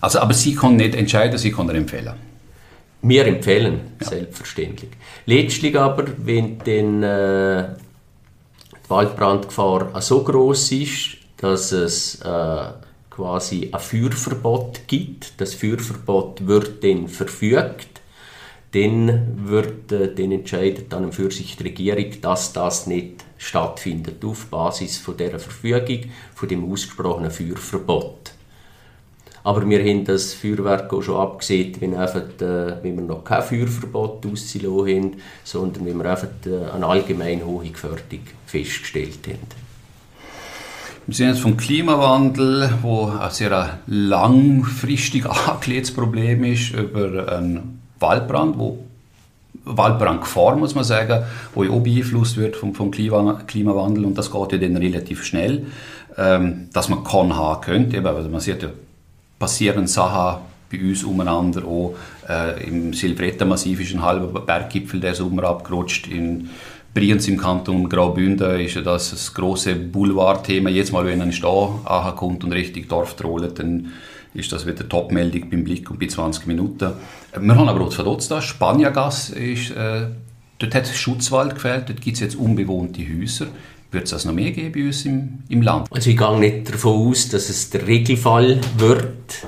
Also, 0.01 0.19
aber 0.19 0.35
Sie 0.35 0.55
können 0.55 0.77
nicht 0.77 0.95
entscheiden, 0.95 1.39
Sie 1.39 1.51
können 1.51 1.75
empfehlen. 1.75 2.26
Wir 3.03 3.27
empfehlen, 3.27 3.93
ja. 4.01 4.09
selbstverständlich. 4.09 4.91
Letztlich 5.27 5.79
aber, 5.79 6.05
wenn 6.19 6.59
dann 6.59 7.03
äh, 7.03 7.69
die 8.85 8.91
Waldbrandgefahr 8.91 10.01
so 10.01 10.23
groß 10.23 10.73
ist, 10.73 11.19
dass 11.37 11.73
es 11.73 12.21
äh, 12.23 12.65
quasi 13.11 13.71
ein 13.73 13.81
Feuerverbot 13.81 14.81
gibt, 14.87 15.41
das 15.41 15.55
Feuerverbot 15.55 16.47
wird 16.47 16.83
dann 16.83 17.09
verfügt, 17.09 17.97
dann 18.73 19.49
wird, 19.49 19.93
äh, 19.93 20.15
dann 20.15 20.33
entscheidet 20.33 20.93
dann 20.93 21.13
für 21.13 21.31
sich 21.31 21.57
die 21.57 21.65
Regierung, 21.65 22.21
dass 22.21 22.53
das 22.53 22.87
nicht 22.87 23.25
stattfindet 23.39 24.25
auf 24.25 24.47
Basis 24.47 24.99
von 24.99 25.17
der 25.17 25.39
Verfügung, 25.39 26.11
von 26.35 26.49
dem 26.49 26.71
ausgesprochenen 26.71 27.31
Feuerverbot. 27.31 28.33
Aber 29.47 29.65
wir 29.71 29.79
haben 29.79 30.05
das 30.05 30.35
Feuerwerk 30.35 30.93
auch 30.93 31.03
schon 31.03 31.21
abgesehen, 31.21 31.73
wenn, 31.79 31.95
einfach, 31.95 32.23
äh, 32.41 32.83
wenn 32.83 32.97
wir 32.97 33.03
noch 33.03 33.23
kein 33.23 33.45
Feuerverbot 33.45 34.27
ausgelassen 34.27 34.89
haben, 34.89 35.13
sondern 35.45 35.87
wenn 35.87 35.99
wir 35.99 36.11
einfach 36.11 36.27
äh, 36.47 36.75
eine 36.75 36.85
allgemein 36.85 37.47
hohe 37.47 37.69
Gefährdung 37.69 38.23
festgestellt 38.45 39.21
haben. 39.29 39.39
Wir 41.07 41.15
sind 41.15 41.29
jetzt 41.29 41.43
vom 41.43 41.57
Klimawandel, 41.57 42.71
wo 42.83 43.05
ein 43.05 43.31
sehr 43.31 43.79
langfristig 43.87 45.27
angelegtes 45.49 45.95
Problem 45.95 46.43
ist, 46.43 46.73
über 46.73 47.33
einen 47.33 47.81
Waldbrand, 48.01 48.59
wo 48.59 48.81
Waldbrandgefahr, 49.65 50.57
muss 50.57 50.75
man 50.75 50.83
sagen, 50.83 51.23
wo 51.55 51.63
auch 51.63 51.81
beeinflusst 51.85 52.37
wird 52.37 52.57
vom, 52.57 52.75
vom 52.75 52.91
Klimawandel 52.91 54.07
und 54.07 54.19
das 54.19 54.33
geht 54.33 54.53
ja 54.53 54.59
dann 54.59 54.77
relativ 54.77 55.23
schnell, 55.23 55.67
ähm, 56.19 56.69
dass 56.73 56.89
man 56.89 57.05
kann 57.05 57.37
haben 57.37 57.61
könnte. 57.61 57.97
Eben, 57.99 58.07
also 58.09 58.29
man 58.29 58.41
sieht 58.41 58.65
ja, 58.65 58.71
passieren 59.39 59.87
Sachen 59.87 60.43
bei 60.71 60.81
uns 60.81 61.05
umeinander 61.05 61.65
auch. 61.65 61.95
Äh, 62.29 62.69
Im 62.69 62.93
Silvretta-Massiv 62.93 63.81
ist 63.81 63.95
ein 63.95 64.03
halber 64.03 64.41
Berggipfel 64.41 65.01
der 65.01 65.15
Sommer 65.15 65.45
abgerutscht. 65.45 66.09
In 66.09 66.51
Brienz 66.93 67.29
im 67.29 67.37
Kanton 67.37 67.89
Graubünden 67.89 68.59
ist 68.61 68.75
ja 68.75 68.81
das 68.81 69.11
das 69.11 69.35
große 69.35 69.75
Boulevardthema. 69.75 70.71
Jetzt 70.71 70.93
mal, 70.93 71.05
wenn 71.05 71.21
ein 71.21 71.33
Stau 71.33 71.81
kommt 72.17 72.43
und 72.43 72.53
richtig 72.53 72.89
Dorf 72.89 73.15
trollt, 73.17 73.59
dann 73.59 73.93
ist 74.33 74.53
das 74.53 74.67
wieder 74.67 74.89
Topmeldung 74.89 75.51
beim 75.51 75.65
Blick 75.65 75.91
und 75.91 76.01
bei 76.01 76.07
20 76.07 76.47
Minuten. 76.47 76.93
Wir 77.39 77.55
haben 77.55 77.69
aber 77.69 77.83
auch 77.83 78.15
das 78.15 78.29
da, 78.29 78.41
Spaniergas 78.41 79.31
ist, 79.31 79.71
äh, 79.71 80.07
dort 80.59 80.75
hat 80.75 80.87
Schutzwald 80.89 81.55
gefällt, 81.55 81.89
dort 81.89 82.01
gibt 82.01 82.17
es 82.17 82.21
jetzt 82.21 82.37
unbewohnte 82.37 83.03
Häuser. 83.03 83.47
Wird 83.91 84.05
es 84.05 84.11
das 84.11 84.25
noch 84.25 84.35
mehr 84.35 84.51
geben 84.51 84.73
bei 84.73 84.87
uns 84.87 85.05
im, 85.05 85.39
im 85.49 85.63
Land? 85.63 85.89
Also 85.91 86.11
ich 86.11 86.17
gehe 86.17 86.39
nicht 86.39 86.73
davon 86.73 87.09
aus, 87.09 87.29
dass 87.29 87.49
es 87.49 87.71
der 87.71 87.87
Regelfall 87.87 88.61
wird. 88.79 89.47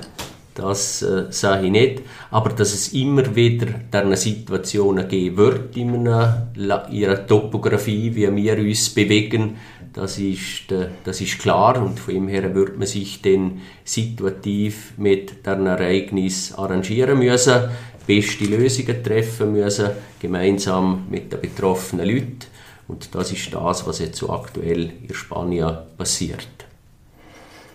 Das 0.54 1.02
äh, 1.02 1.26
sage 1.30 1.66
ich 1.66 1.72
nicht. 1.72 2.02
Aber 2.30 2.50
dass 2.50 2.74
es 2.74 2.92
immer 2.92 3.34
wieder 3.36 3.66
diese 3.92 4.16
Situationen 4.16 5.08
geben 5.08 5.36
wird 5.36 5.76
in 5.76 6.08
einer, 6.08 6.48
ihrer 6.90 7.26
Topografie, 7.26 8.14
wie 8.14 8.34
wir 8.34 8.58
uns 8.58 8.90
bewegen, 8.90 9.56
das 9.92 10.18
ist, 10.18 10.70
äh, 10.70 10.88
das 11.04 11.20
ist 11.20 11.38
klar. 11.38 11.80
Und 11.82 11.98
von 12.00 12.14
dem 12.14 12.28
her 12.28 12.54
wird 12.54 12.78
man 12.78 12.86
sich 12.86 13.22
dann 13.22 13.60
situativ 13.84 14.92
mit 14.96 15.44
diesem 15.46 15.66
Ereignis 15.66 16.52
arrangieren 16.54 17.18
müssen, 17.18 17.70
beste 18.06 18.44
Lösungen 18.44 19.02
treffen 19.02 19.52
müssen, 19.52 19.90
gemeinsam 20.20 21.06
mit 21.10 21.32
den 21.32 21.40
betroffenen 21.40 22.06
Leuten. 22.06 22.46
Und 22.88 23.14
das 23.14 23.32
ist 23.32 23.54
das, 23.54 23.86
was 23.86 23.98
jetzt 23.98 24.18
so 24.18 24.30
aktuell 24.30 24.92
in 25.06 25.14
Spanien 25.14 25.76
passiert. 25.96 26.48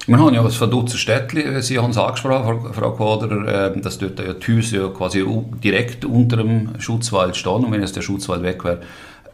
Wir 0.05 0.19
haben 0.19 0.33
ja 0.33 0.43
ein 0.43 0.69
Dutzend 0.69 0.99
Städte, 0.99 1.61
Sie 1.61 1.79
haben 1.79 1.91
es 1.91 1.97
angesprochen, 1.97 2.73
Frau 2.73 2.91
Quader, 2.91 3.71
äh, 3.71 3.79
dass 3.79 3.97
dort 3.97 4.19
die 4.19 4.53
Häuser 4.53 4.77
ja 4.81 4.89
quasi 4.89 5.25
direkt 5.63 6.03
unter 6.03 6.37
dem 6.37 6.77
Schutzwald 6.77 7.37
stehen 7.37 7.63
und 7.63 7.71
wenn 7.71 7.79
jetzt 7.79 7.95
der 7.95 8.01
Schutzwald 8.01 8.43
weg 8.43 8.65
wäre, 8.65 8.81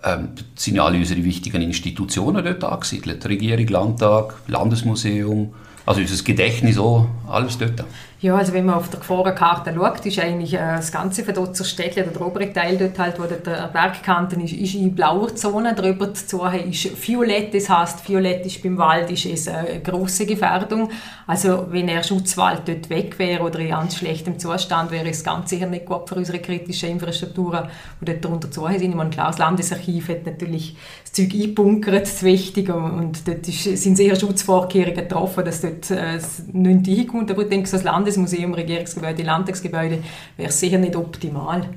ähm, 0.04 0.30
sind 0.54 0.76
ja 0.76 0.86
alle 0.86 1.00
unsere 1.00 1.24
wichtigen 1.24 1.64
Institutionen 1.64 2.46
dort 2.46 2.64
angesiedelt. 2.64 3.28
Regierung, 3.28 3.68
Landtag, 3.68 4.36
Landesmuseum, 4.48 5.54
also 5.88 6.02
unser 6.02 6.24
Gedächtnis 6.24 6.78
auch, 6.78 7.08
alles 7.28 7.58
dort. 7.58 7.84
Ja, 8.22 8.36
also 8.36 8.52
wenn 8.52 8.66
man 8.66 8.76
auf 8.76 8.90
der 8.90 9.00
Gefahrenkarte 9.00 9.74
schaut, 9.74 10.06
ist 10.06 10.20
eigentlich 10.20 10.54
äh, 10.54 10.58
das 10.58 10.92
ganze 10.92 11.24
Verdotzer 11.24 11.64
Städtchen, 11.64 12.04
der 12.12 12.22
obere 12.22 12.52
Teil 12.52 12.78
dort 12.78 13.00
halt, 13.00 13.18
wo 13.18 13.24
der 13.24 13.70
Bergkanten 13.72 14.42
ist, 14.42 14.52
ist 14.52 14.76
in 14.76 14.94
blauer 14.94 15.34
Zone, 15.38 15.74
drüber 15.74 16.14
zu 16.14 16.44
ist 16.44 17.08
violett, 17.08 17.54
das 17.54 17.70
heißt, 17.70 18.10
violett 18.10 18.46
ist 18.46 18.62
beim 18.62 18.78
Wald 18.78 19.10
ist 19.10 19.26
es 19.26 19.48
eine 19.48 19.80
große 19.80 20.26
Gefährdung. 20.26 20.90
Also 21.28 21.68
wenn 21.70 21.88
der 21.88 22.04
Schutzwald 22.04 22.64
dort 22.66 22.90
weg 22.90 23.18
wäre 23.20 23.42
oder 23.42 23.60
in 23.60 23.70
ganz 23.70 23.96
schlechtem 23.96 24.38
Zustand, 24.38 24.92
wäre 24.92 25.08
es 25.08 25.24
ganz 25.24 25.50
sicher 25.52 25.68
nicht 25.68 25.86
gut 25.86 26.10
für 26.10 26.16
unsere 26.16 26.40
kritischen 26.40 26.90
Infrastrukturen, 26.90 27.70
die 28.02 28.06
dort 28.06 28.26
drunter 28.26 28.52
zu 28.52 28.68
sind. 28.68 28.82
Ich 28.82 28.96
meine, 28.96 29.12
klar, 29.12 29.28
das 29.28 29.38
Landesarchiv 29.38 30.10
hat 30.10 30.26
natürlich 30.26 30.76
das 31.04 31.14
Zeug 31.14 31.34
einbunkert, 31.34 32.02
das 32.02 32.24
Wichtige, 32.24 32.74
und 32.74 33.26
dort 33.26 33.48
ist, 33.48 33.64
sind 33.64 33.96
sehr 33.96 34.16
Schutzvorkehrungen 34.18 34.96
getroffen, 34.96 35.46
dass 35.46 35.62
dort 35.62 35.90
äh, 35.92 36.20
nicht 36.52 36.86
hinkommt, 36.86 37.32
aber 37.32 37.44
ich 37.44 37.50
denke, 37.50 37.70
das 37.70 37.84
Landes 37.84 38.09
Landesmuseum, 38.10 38.54
Regierungsgebäude, 38.54 39.24
Landtagsgebäude, 39.24 40.04
wäre 40.36 40.52
sicher 40.52 40.80
nicht 40.80 40.96
optimal, 40.96 41.70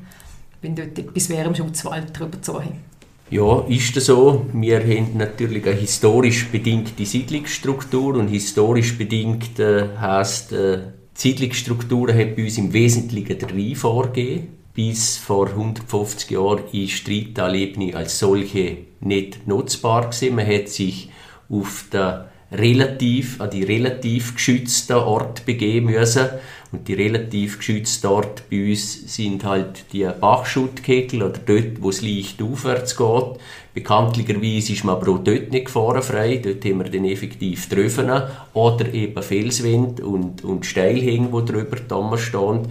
wenn 0.62 0.75
dort 0.75 0.99
etwas 0.99 1.29
wäre 1.29 1.49
im 1.49 1.55
Schutzwald 1.55 2.18
drüber 2.18 2.38
haben. 2.61 2.92
Ja, 3.31 3.61
ist 3.68 3.97
das 3.97 4.07
so. 4.07 4.47
Wir 4.53 4.81
haben 4.81 5.16
natürlich 5.16 5.66
eine 5.66 5.77
historisch 5.77 6.49
bedingte 6.49 7.05
Siedlungsstruktur 7.05 8.16
und 8.16 8.29
historisch 8.29 8.97
bedingt 8.99 9.59
äh, 9.59 9.88
heisst, 9.99 10.53
äh, 10.53 10.79
die 11.14 11.21
Siedlungsstruktur 11.21 12.12
hat 12.14 12.37
bei 12.37 12.45
uns 12.45 12.59
im 12.59 12.73
Wesentlichen 12.73 13.38
drei 13.38 13.75
vorgegeben. 13.75 14.49
Bis 14.75 15.18
vor 15.18 15.49
150 15.49 16.31
Jahren 16.31 16.64
ist 16.73 17.07
die 17.07 17.25
Rheintalebene 17.25 17.95
als 17.95 18.18
solche 18.18 18.79
nicht 19.01 19.47
nutzbar 19.47 20.09
gewesen. 20.09 20.37
Man 20.37 20.47
hat 20.47 20.68
sich 20.68 21.11
auf 21.51 21.85
der 21.92 22.32
relativ 22.52 23.40
an 23.40 23.50
die 23.50 23.64
relativ 23.64 24.34
geschützten 24.34 24.96
Ort 24.96 25.46
begeben 25.46 25.86
müssen. 25.86 26.28
Und 26.70 26.88
die 26.88 26.94
relativ 26.94 27.58
geschützten 27.58 28.06
Orte 28.06 28.42
bei 28.50 28.70
uns 28.70 29.14
sind 29.14 29.44
halt 29.44 29.84
die 29.92 30.08
Bachschuttkegel 30.20 31.22
oder 31.22 31.38
dort, 31.44 31.82
wo 31.82 31.90
es 31.90 32.00
leicht 32.00 32.42
aufwärts 32.42 32.96
geht. 32.96 33.38
Bekanntlicherweise 33.74 34.72
ist 34.72 34.84
man 34.84 34.96
aber 34.96 35.12
auch 35.12 35.18
dort 35.18 35.50
nicht 35.50 35.66
gefahrenfrei. 35.66 36.38
Dort 36.38 36.64
haben 36.64 36.78
wir 36.78 36.90
dann 36.90 37.04
effektiv 37.04 37.68
Trüffen 37.68 38.10
oder 38.54 38.92
eben 38.94 39.22
Felswind 39.22 40.00
und, 40.00 40.44
und 40.44 40.64
Steilhänge, 40.64 41.28
die 41.28 41.52
drüber 41.52 42.16
stehen. 42.16 42.68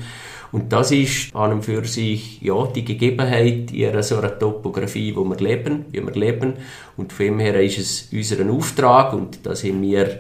Und 0.51 0.71
das 0.73 0.91
ist 0.91 1.33
an 1.33 1.53
und 1.53 1.63
für 1.63 1.85
sich 1.85 2.41
ja, 2.41 2.67
die 2.67 2.83
Gegebenheit 2.83 3.71
in 3.71 4.03
so 4.03 4.17
einer 4.17 4.37
Topografie, 4.37 5.15
wo 5.15 5.23
wir 5.23 5.37
leben, 5.37 5.85
wie 5.91 6.05
wir 6.05 6.13
leben. 6.13 6.53
Und 6.97 7.13
von 7.13 7.25
dem 7.25 7.39
her 7.39 7.61
ist 7.61 7.77
es 7.77 8.09
unser 8.11 8.49
Auftrag 8.51 9.13
und 9.13 9.45
das 9.45 9.63
haben 9.63 9.81
wir 9.81 10.19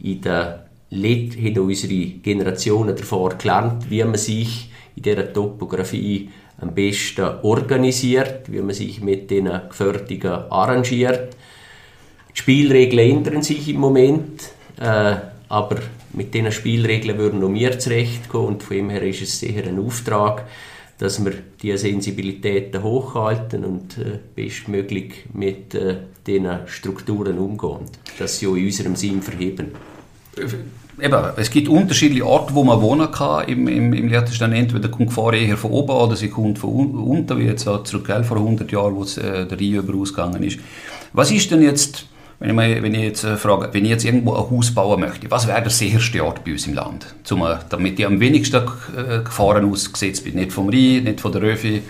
in 0.00 0.20
der 0.20 0.66
haben 0.92 1.58
unsere 1.58 2.04
Generationen 2.22 2.94
davor 2.94 3.30
gelernt, 3.30 3.90
wie 3.90 4.04
man 4.04 4.16
sich 4.16 4.70
in 4.94 5.02
dieser 5.02 5.32
Topografie 5.32 6.28
am 6.58 6.74
besten 6.74 7.24
organisiert, 7.42 8.52
wie 8.52 8.60
man 8.60 8.74
sich 8.74 9.00
mit 9.00 9.30
den 9.30 9.50
Gefährdungen 9.68 10.50
arrangiert. 10.50 11.34
Die 12.34 12.38
Spielregeln 12.38 13.18
ändern 13.18 13.42
sich 13.42 13.68
im 13.68 13.80
Moment, 13.80 14.50
äh, 14.78 15.16
aber 15.48 15.76
mit 16.14 16.34
diesen 16.34 16.52
Spielregeln 16.52 17.18
würden 17.18 17.40
noch 17.40 17.52
wir 17.52 17.78
zurechtkommen 17.78 18.48
und 18.48 18.62
von 18.62 18.76
dem 18.76 18.90
her 18.90 19.02
ist 19.02 19.22
es 19.22 19.38
sicher 19.38 19.66
ein 19.66 19.78
Auftrag, 19.78 20.46
dass 20.98 21.24
wir 21.24 21.32
diese 21.60 21.78
Sensibilitäten 21.78 22.82
hochhalten 22.82 23.64
und 23.64 23.98
äh, 23.98 24.18
bestmöglich 24.34 25.24
mit 25.32 25.74
äh, 25.74 25.96
diesen 26.26 26.66
Strukturen 26.66 27.38
umgehen, 27.38 27.88
dass 28.18 28.38
sie 28.38 28.46
auch 28.46 28.54
in 28.54 28.66
unserem 28.66 28.94
Sinn 28.94 29.20
verheben. 29.22 29.72
Eben, 31.00 31.24
es 31.36 31.50
gibt 31.50 31.68
unterschiedliche 31.68 32.26
Orte, 32.26 32.54
wo 32.54 32.62
man 32.62 32.80
wohnen 32.80 33.10
kann 33.10 33.48
im, 33.48 33.66
im, 33.66 33.92
im 33.92 34.08
Liechtenstein. 34.08 34.52
Entweder 34.52 34.88
kommt 34.88 35.00
die 35.02 35.06
Gefahr 35.06 35.32
eher 35.32 35.56
von 35.56 35.72
oben 35.72 35.90
oder 35.90 36.14
sie 36.14 36.28
kommt 36.28 36.58
von 36.58 36.70
unten, 36.70 37.38
wie 37.38 37.44
jetzt 37.44 37.64
zurück 37.64 38.06
vor 38.24 38.36
100 38.36 38.70
Jahren, 38.70 38.94
wo 38.94 39.02
äh, 39.02 39.46
der 39.46 39.58
Rhein 39.58 39.74
über 39.74 39.98
ausgegangen 39.98 40.42
ist. 40.42 40.58
Was 41.12 41.30
ist 41.30 41.50
denn 41.50 41.62
jetzt 41.62 42.06
wenn 42.42 42.50
ich, 42.50 42.56
mal, 42.56 42.82
wenn 42.82 42.94
ich 42.94 43.02
jetzt 43.02 43.22
äh, 43.22 43.36
frage, 43.36 43.68
wenn 43.72 43.84
ich 43.84 43.90
jetzt 43.92 44.04
irgendwo 44.04 44.34
ein 44.34 44.50
Haus 44.50 44.74
bauen 44.74 44.98
möchte, 44.98 45.30
was 45.30 45.46
wäre 45.46 45.62
der 45.62 45.70
sicherste 45.70 46.24
Ort 46.24 46.44
bei 46.44 46.50
uns 46.50 46.66
im 46.66 46.74
Land? 46.74 47.06
Zum, 47.22 47.44
damit 47.68 48.00
ich 48.00 48.04
am 48.04 48.18
wenigsten 48.18 48.56
äh, 48.96 49.22
Gefahren 49.22 49.70
ausgesetzt 49.70 50.24
bin. 50.24 50.34
Nicht 50.34 50.50
vom 50.50 50.68
Rhein, 50.68 51.04
nicht 51.04 51.20
von 51.20 51.30
der 51.30 51.40
Röfi, 51.40 51.82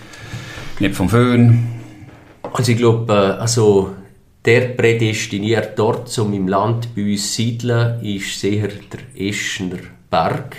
nicht 0.79 0.93
vom 0.93 1.09
Föhn. 1.09 1.67
Also 2.43 2.71
ich 2.71 2.77
glaube, 2.77 3.11
äh, 3.11 3.41
also 3.41 3.95
der 4.45 4.75
prädestiniert 4.75 5.71
dort, 5.79 6.15
um 6.19 6.31
im 6.33 6.47
Land 6.47 6.93
bei 6.95 7.03
uns 7.03 7.31
zu 7.31 7.41
siedeln, 7.41 8.03
ist 8.03 8.39
sicher 8.39 8.67
der 8.67 9.27
Eschner 9.27 9.79
Berg. 10.11 10.55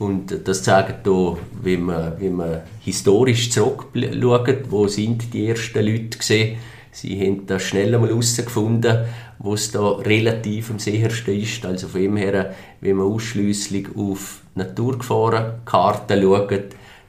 Und 0.00 0.48
das 0.48 0.64
zeigt 0.64 1.06
hier, 1.06 1.36
wenn 1.62 1.82
man, 1.82 2.14
wenn 2.18 2.34
man 2.34 2.62
historisch 2.80 3.50
zurückschaut, 3.52 4.68
wo 4.68 4.88
sind 4.88 5.32
die 5.32 5.46
ersten 5.46 5.86
Leute 5.86 6.18
gesehen 6.18 6.58
Sie 7.00 7.20
haben 7.20 7.46
das 7.46 7.62
schnell 7.62 7.94
einmal 7.94 8.10
herausgefunden, 8.10 9.04
wo 9.38 9.54
es 9.54 9.70
da 9.70 9.88
relativ 9.88 10.68
am 10.72 10.80
sichersten 10.80 11.40
ist. 11.40 11.64
Also 11.64 11.86
von 11.86 12.00
dem 12.00 12.16
her, 12.16 12.56
wenn 12.80 12.96
man 12.96 13.06
ausschließlich 13.06 13.86
auf 13.94 14.40
Naturgefahrenkarten 14.56 16.20
schaut, 16.20 16.64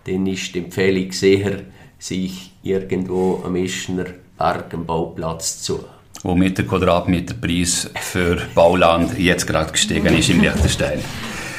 dann 0.05 0.27
ist 0.27 0.53
die 0.53 0.59
Empfehlung 0.59 1.11
sicher, 1.11 1.61
sich 1.97 2.51
irgendwo 2.61 3.41
am 3.43 3.55
Eschner 3.55 4.05
Berg 4.37 4.71
am 4.75 4.85
Bauplatz 4.85 5.63
zu 5.63 5.83
Womit 6.21 6.59
der 6.59 6.67
Quadratmeterpreis 6.67 7.89
für 7.99 8.37
Bauland 8.53 9.17
jetzt 9.17 9.47
gerade 9.47 9.71
gestiegen 9.71 10.15
ist 10.15 10.29
im 10.29 10.41
Liechtenstein. 10.41 10.99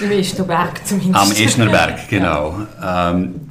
Im 0.00 0.10
Eschnerberg 0.12 0.86
zumindest. 0.86 1.16
Am 1.16 1.32
Eschnerberg, 1.32 2.08
genau. 2.08 2.60
Ähm, 2.80 3.49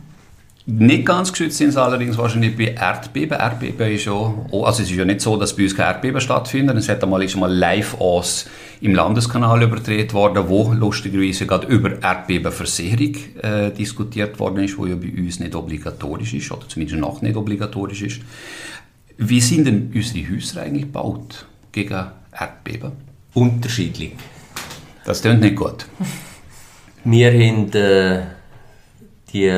Nicht 0.71 1.07
ganz 1.07 1.31
geschützt 1.31 1.57
sind 1.57 1.71
sie 1.71 1.81
allerdings 1.81 2.15
wahrscheinlich 2.15 2.55
bei 2.55 2.65
Erdbeben. 2.65 3.39
Erdbeben 3.39 3.91
ist 3.91 4.05
ja, 4.05 4.13
also 4.51 4.83
es 4.83 4.91
ist 4.91 4.95
ja 4.95 5.03
nicht 5.03 5.19
so, 5.19 5.35
dass 5.35 5.55
bei 5.55 5.63
uns 5.63 5.75
kein 5.75 5.87
Erdbeben 5.87 6.21
stattfindet. 6.21 6.77
Es 6.77 6.87
hat 6.87 7.01
einmal, 7.01 7.23
ist 7.23 7.33
einmal 7.33 7.51
live 7.51 7.99
aus 7.99 8.45
im 8.79 8.93
Landeskanal 8.93 9.63
übertragen 9.63 10.13
worden, 10.13 10.47
wo 10.47 10.71
lustigerweise 10.71 11.47
gerade 11.47 11.65
über 11.65 11.99
Erdbebenversicherung 12.03 13.15
äh, 13.41 13.71
diskutiert 13.71 14.39
worden 14.39 14.63
ist, 14.63 14.77
wo 14.77 14.85
ja 14.85 14.95
bei 14.95 15.11
uns 15.17 15.39
nicht 15.39 15.55
obligatorisch 15.55 16.35
ist, 16.35 16.51
oder 16.51 16.67
zumindest 16.67 16.99
noch 16.99 17.23
nicht 17.23 17.35
obligatorisch 17.35 18.03
ist. 18.03 18.21
Wie 19.17 19.41
sind 19.41 19.65
denn 19.65 19.91
unsere 19.93 20.29
Häuser 20.29 20.61
eigentlich 20.61 20.83
gebaut 20.83 21.47
gegen 21.71 22.05
Erdbeben? 22.31 22.91
Unterschiedlich. 23.33 24.13
Das 25.03 25.23
klingt 25.23 25.41
nicht 25.41 25.55
gut. 25.55 25.87
Wir 27.03 27.31
haben 27.31 27.71
äh, 27.73 28.21
die 29.33 29.49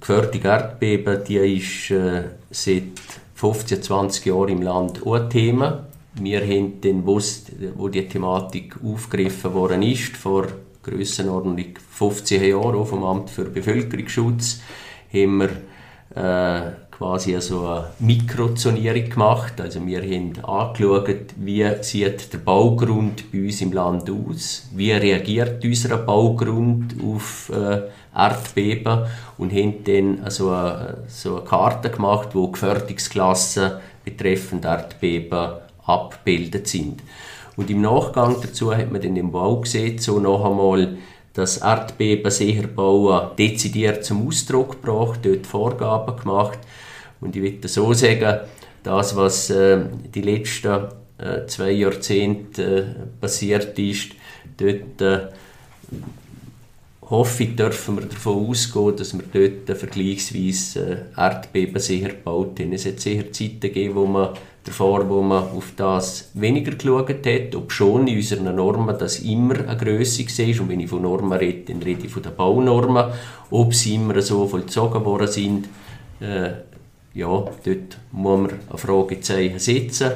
gefährliche 0.00 0.48
Erdbeben, 0.48 1.24
die 1.26 1.36
ist 1.36 1.90
äh, 1.90 2.24
seit 2.50 2.98
15, 3.34 3.82
20 3.82 4.26
Jahren 4.26 4.48
im 4.48 4.62
Land 4.62 5.06
auch 5.06 5.14
ein 5.14 5.30
Thema. 5.30 5.86
Wir 6.14 6.40
haben 6.40 6.80
dann 6.80 7.02
gewusst, 7.02 7.52
wo 7.76 7.88
die 7.88 8.08
Thematik 8.08 8.76
aufgegriffen 8.84 9.54
worden 9.54 9.82
ist, 9.82 10.16
vor 10.16 10.48
Grössenordnung 10.82 11.74
15 11.90 12.42
Jahren 12.42 12.84
vom 12.86 13.04
Amt 13.04 13.30
für 13.30 13.44
Bevölkerungsschutz, 13.44 14.60
haben 15.12 15.38
wir 15.38 15.50
äh, 16.16 16.72
quasi 17.00 17.34
also 17.34 17.66
eine 17.66 17.86
Mikrozonierung 17.98 19.08
gemacht. 19.08 19.58
Also 19.58 19.84
wir 19.86 20.02
haben 20.02 20.38
angeschaut, 20.44 21.32
wie 21.36 21.66
sieht 21.80 22.30
der 22.30 22.38
Baugrund 22.38 23.32
bei 23.32 23.40
uns 23.40 23.62
im 23.62 23.72
Land 23.72 24.10
aus, 24.10 24.68
wie 24.74 24.92
reagiert 24.92 25.64
unser 25.64 25.96
Baugrund 25.96 26.94
auf 27.02 27.50
äh, 27.54 27.84
Erdbeben 28.14 29.06
und 29.38 29.50
haben 29.50 29.82
dann 29.82 30.22
also 30.24 30.50
eine, 30.50 30.98
so 31.08 31.36
eine 31.36 31.46
Karte 31.46 31.88
gemacht, 31.88 32.34
wo 32.34 32.48
Gefährdungsklassen 32.48 33.72
betreffend 34.04 34.66
Erdbeben 34.66 35.52
abgebildet 35.86 36.68
sind. 36.68 37.02
Und 37.56 37.70
im 37.70 37.80
Nachgang 37.80 38.36
dazu 38.42 38.76
hat 38.76 38.92
man 38.92 39.00
dann 39.00 39.16
im 39.16 39.32
Baugesetz 39.32 40.06
noch 40.06 40.44
einmal 40.44 40.98
das 41.32 41.56
Erdbeben 41.58 42.30
sicher 42.30 42.66
bauen 42.66 43.30
dezidiert 43.38 44.04
zum 44.04 44.28
Ausdruck 44.28 44.82
gebracht, 44.82 45.20
dort 45.22 45.46
Vorgaben 45.46 46.20
gemacht 46.20 46.58
und 47.20 47.36
ich 47.36 47.42
würde 47.42 47.68
so 47.68 47.92
sagen, 47.92 48.40
das, 48.82 49.16
was 49.16 49.50
äh, 49.50 49.80
die 50.14 50.22
letzten 50.22 50.88
äh, 51.18 51.46
zwei 51.46 51.72
Jahrzehnte 51.72 52.62
äh, 52.62 53.20
passiert 53.20 53.78
ist, 53.78 54.12
dort 54.56 55.00
äh, 55.02 55.28
hoffe 57.02 57.42
ich, 57.42 57.56
dürfen 57.56 57.98
wir 57.98 58.06
davon 58.06 58.48
ausgehen, 58.48 58.96
dass 58.96 59.12
wir 59.12 59.24
dort 59.66 59.78
vergleichsweise 59.78 61.08
äh, 61.16 61.20
Erdbeben 61.20 61.80
sicher 61.80 62.10
gebaut 62.10 62.58
haben. 62.60 62.72
Es 62.72 62.86
hat 62.86 63.00
sicher 63.00 63.30
Zeiten 63.32 63.60
gegeben, 63.60 63.96
wo 63.96 64.06
man 64.06 64.30
davor, 64.64 65.08
wo 65.08 65.20
man 65.20 65.42
auf 65.42 65.72
das 65.76 66.30
weniger 66.34 66.72
geschaut 66.72 67.26
hat, 67.26 67.54
ob 67.54 67.72
schon 67.72 68.06
in 68.06 68.16
unseren 68.16 68.54
Normen 68.54 68.96
das 68.98 69.20
immer 69.20 69.58
eine 69.58 69.76
Größe 69.76 70.24
war. 70.24 70.62
Und 70.62 70.68
wenn 70.68 70.80
ich 70.80 70.88
von 70.88 71.02
Normen 71.02 71.38
rede, 71.38 71.72
dann 71.72 71.82
rede 71.82 72.06
ich 72.06 72.12
von 72.12 72.22
den 72.22 72.36
Baunormen. 72.36 73.12
Ob 73.50 73.74
sie 73.74 73.96
immer 73.96 74.20
so 74.22 74.46
vollzogen 74.46 75.04
worden 75.04 75.26
sind, 75.26 75.68
äh, 76.20 76.50
ja, 77.14 77.26
dort 77.26 77.98
muss 78.12 78.40
man 78.40 78.50
ein 78.70 78.78
Fragezeichen 78.78 79.58
setzen. 79.58 80.12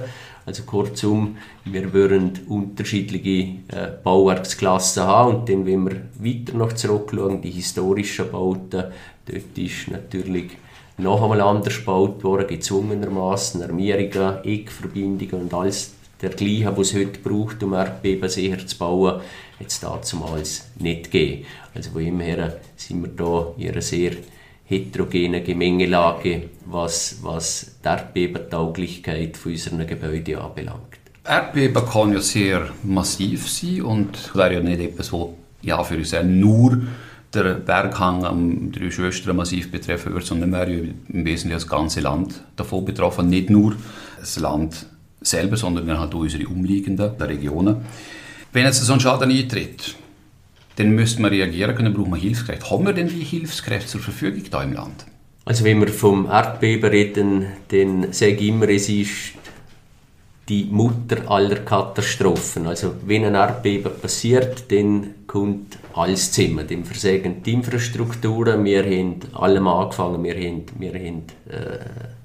Also 0.47 0.65
kurzum, 0.65 1.39
wir 1.65 1.93
würden 1.95 2.33
unterschiedliche 2.49 3.61
äh, 3.69 3.93
Bauwerksklassen 4.03 5.03
haben 5.03 5.37
und 5.37 5.49
dann, 5.49 5.65
wenn 5.65 5.89
wir 5.89 6.03
weiter 6.19 6.57
noch 6.57 6.75
zurückschauen, 6.75 7.41
die 7.41 7.51
historischen 7.51 8.31
Bauten, 8.31 8.85
dort 9.27 9.59
ist 9.59 9.91
natürlich 9.91 10.51
noch 10.99 11.23
einmal 11.23 11.41
anders 11.41 11.79
gebaut 11.79 12.23
worden, 12.23 12.47
gezwungenermaßen 12.47 13.63
Armierungen, 13.63 14.45
Eckverbindungen 14.45 15.45
und 15.45 15.55
alles 15.55 15.95
dergleichen, 16.21 16.77
was 16.77 16.89
es 16.89 16.95
heute 16.95 17.19
braucht, 17.21 17.63
um 17.63 17.73
Erdbeben 17.73 18.29
sicher 18.29 18.65
zu 18.67 18.77
bauen, 18.79 19.21
hat 19.59 19.67
es 19.67 19.81
damals 19.81 20.71
nicht 20.79 21.11
gegeben. 21.11 21.47
Also 21.75 21.91
von 21.91 22.05
dem 22.05 22.21
her 22.21 22.61
sind 22.77 23.03
wir 23.03 23.11
da 23.11 23.53
in 23.57 23.71
einer 23.71 23.83
sehr 23.83 24.13
heterogene 24.65 25.43
Gemengelage, 25.43 26.51
was, 26.67 27.19
was 27.23 27.77
die 27.83 27.89
Erdbebentauglichkeit 27.89 29.39
unserer 29.45 29.85
Gebäude 29.85 30.41
anbelangt. 30.41 30.99
Erdbeben 31.25 31.85
kann 31.87 32.13
ja 32.13 32.21
sehr 32.21 32.69
massiv 32.83 33.51
sein 33.51 33.83
und 33.83 34.35
wäre 34.35 34.55
ja 34.55 34.61
nicht 34.61 34.81
etwas, 34.81 35.13
was 35.13 35.29
ja, 35.63 35.83
für 35.83 35.97
uns 35.97 36.15
nur 36.23 36.83
der 37.33 37.55
Berghang 37.55 38.25
am 38.25 38.71
Drei 38.71 38.91
Schwestern 38.91 39.37
massiv 39.37 39.71
betreffen 39.71 40.13
würde, 40.13 40.27
sondern 40.27 40.53
wäre 40.53 40.73
ja 40.73 40.83
im 41.09 41.25
Wesentlichen 41.25 41.51
das 41.51 41.67
ganze 41.67 42.01
Land 42.01 42.43
davon 42.57 42.85
betroffen. 42.85 43.29
Nicht 43.29 43.51
nur 43.51 43.75
das 44.21 44.39
Land 44.39 44.87
selber, 45.21 45.57
sondern 45.57 45.99
halt 45.99 46.15
auch 46.15 46.21
unsere 46.21 46.47
umliegenden 46.47 47.11
Regionen. 47.21 47.77
Wenn 48.53 48.67
jetzt 48.67 48.83
so 48.83 48.93
ein 48.93 49.01
Schaden 49.01 49.31
eintritt, 49.31 49.97
dann 50.77 50.91
müsste 50.91 51.23
man 51.23 51.31
reagieren 51.31 51.75
können, 51.75 51.95
braucht 51.95 52.11
man 52.11 52.21
Hilfskräfte. 52.21 52.71
Haben 52.71 52.87
wir 52.87 52.93
denn 52.93 53.09
die 53.09 53.25
Hilfskräfte 53.25 53.89
zur 53.89 54.01
Verfügung 54.01 54.43
da 54.51 54.63
im 54.63 54.73
Land? 54.73 55.07
Also 55.45 55.65
wenn 55.65 55.81
wir 55.81 55.89
vom 55.89 56.27
Erdbeben 56.27 56.91
reden, 56.91 57.47
dann 57.69 58.13
sage 58.13 58.33
ich 58.33 58.49
immer, 58.49 58.69
es 58.69 58.89
ist 58.89 59.35
die 60.49 60.65
Mutter 60.65 61.31
aller 61.31 61.57
Katastrophen. 61.57 62.67
Also 62.67 62.95
wenn 63.07 63.25
ein 63.25 63.35
Erdbeben 63.35 63.93
passiert, 64.01 64.71
dann 64.71 65.15
kommt 65.27 65.79
alles 65.95 66.33
zusammen. 66.33 66.67
Dann 66.69 66.85
versagen 66.85 67.43
die 67.43 67.53
Infrastrukturen. 67.53 68.65
Wir 68.65 68.85
haben 68.85 69.21
allem 69.35 69.69
angefangen, 69.69 70.23
wir 70.23 70.35
haben, 70.35 70.65
wir 70.79 70.93
haben, 70.93 71.23
äh, 71.49 71.79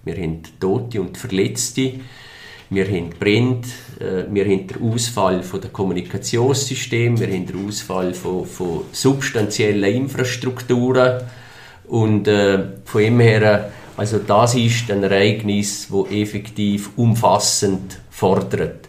wir 0.04 0.16
haben 0.16 0.42
Tote 0.60 1.02
und 1.02 1.18
Verletzte. 1.18 1.94
Wir 2.72 2.86
haben 2.86 3.10
Brand, 3.20 3.66
äh, 4.00 4.32
wir 4.32 4.46
haben 4.46 4.68
den 4.68 4.94
Ausfall 4.94 5.42
von 5.42 5.60
der 5.60 5.72
Kommunikationssystem, 5.72 7.20
wir 7.20 7.28
haben 7.28 7.48
den 7.48 7.68
Ausfall 7.68 8.14
von, 8.14 8.46
von 8.46 8.82
substanziellen 8.92 9.92
Infrastrukturen 9.92 11.24
und 11.88 12.28
äh, 12.28 12.60
von 12.86 13.02
dem 13.02 13.20
her, 13.22 13.72
also 13.98 14.20
das 14.20 14.54
ist 14.54 14.92
ein 14.92 15.02
Ereignis, 15.02 15.88
das 15.90 16.12
effektiv 16.12 16.92
umfassend 16.96 18.00
fordert. 18.12 18.88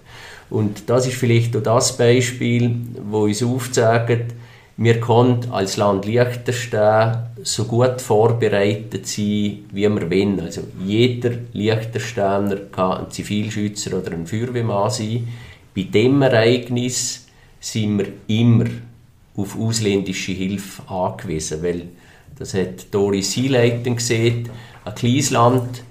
Und 0.51 0.91
das 0.91 1.07
ist 1.07 1.17
vielleicht 1.17 1.57
auch 1.57 1.63
das 1.63 1.97
Beispiel, 1.97 2.77
wo 3.09 3.23
uns 3.23 3.43
aufzeigt, 3.43 4.35
wir 4.77 5.01
können 5.01 5.47
als 5.53 5.79
Land 5.79 6.05
Liechtenstein 6.05 7.30
so 7.43 7.65
gut 7.65 8.01
vorbereitet 8.01 9.07
sein, 9.07 9.65
wie 9.73 9.89
wir 9.89 10.11
wollen. 10.11 10.41
Also 10.41 10.63
jeder 10.85 11.33
Liechtensteiner 11.53 12.57
kann 12.73 13.05
ein 13.05 13.11
Zivilschützer 13.11 13.99
oder 13.99 14.13
ein 14.13 14.27
Feuerwehrmann 14.27 14.91
sein. 14.91 15.29
Bei 15.75 15.83
diesem 15.83 16.23
Ereignis 16.23 17.27
sind 17.61 17.99
wir 17.99 18.07
immer 18.27 18.67
auf 19.37 19.59
ausländische 19.59 20.33
Hilfe 20.33 20.83
angewiesen, 20.91 21.63
weil 21.63 21.83
das 22.39 22.55
hat 22.55 22.93
Doris 22.93 23.37
einleitend 23.37 23.99
gesehen, 23.99 24.49
ein 24.85 24.95
kleines 24.95 25.31
Land 25.31 25.83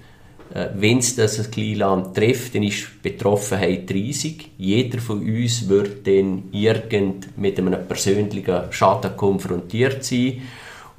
äh, 0.54 0.70
wenn 0.76 0.98
es 0.98 1.16
das 1.16 1.40
ein 1.40 1.52
kleines 1.52 1.78
Land 1.78 2.16
trifft, 2.16 2.56
dann 2.56 2.64
ist 2.64 2.88
die 3.04 3.10
Betroffenheit 3.10 3.90
riesig. 3.92 4.50
Jeder 4.58 5.00
von 5.00 5.20
uns 5.20 5.70
wird 5.70 6.08
dann 6.08 6.46
irgend 6.52 7.38
mit 7.38 7.60
einem 7.60 7.88
persönlichen 7.88 8.72
Schaden 8.72 9.16
konfrontiert 9.16 10.04
sein. 10.04 10.42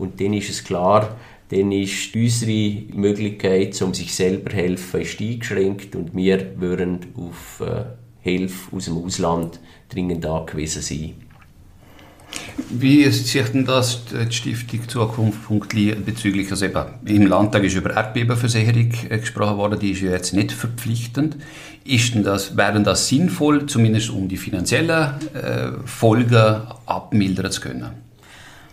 Und 0.00 0.20
dann 0.20 0.32
ist 0.32 0.50
es 0.50 0.64
klar, 0.64 1.16
dann 1.50 1.72
ist 1.72 2.14
unsere 2.14 2.82
Möglichkeit, 2.94 3.80
um 3.82 3.92
sich 3.92 4.14
selber 4.14 4.50
zu 4.50 4.56
helfen, 4.56 5.00
ist 5.00 5.20
eingeschränkt 5.20 5.96
und 5.96 6.14
wir 6.14 6.60
würden 6.60 6.98
auf 7.16 7.60
äh, 7.60 7.84
Hilfe 8.20 8.76
aus 8.76 8.84
dem 8.84 8.98
Ausland 8.98 9.60
dringend 9.88 10.24
angewiesen 10.26 10.82
sein. 10.82 11.14
Wie 12.68 13.10
sieht 13.10 13.52
denn 13.52 13.64
das 13.64 14.04
die 14.04 14.32
Stiftung 14.32 14.88
Zukunft.li 14.88 15.94
bezüglich, 15.94 16.50
also 16.52 16.66
eben, 16.66 16.84
im 17.04 17.26
Landtag 17.26 17.64
ist 17.64 17.74
über 17.74 17.90
Erdbebenversicherung 17.90 18.92
äh, 19.08 19.18
gesprochen 19.18 19.56
worden, 19.56 19.80
die 19.80 19.90
ist 19.90 20.02
ja 20.02 20.12
jetzt 20.12 20.32
nicht 20.32 20.52
verpflichtend. 20.52 21.36
Ist 21.84 22.14
denn 22.14 22.22
das, 22.22 22.56
wäre 22.56 22.80
das 22.82 23.08
sinnvoll, 23.08 23.66
zumindest 23.66 24.10
um 24.10 24.28
die 24.28 24.36
finanziellen 24.36 25.14
äh, 25.34 25.72
Folgen 25.84 26.62
abmildern 26.86 27.50
zu 27.50 27.60
können? 27.62 28.09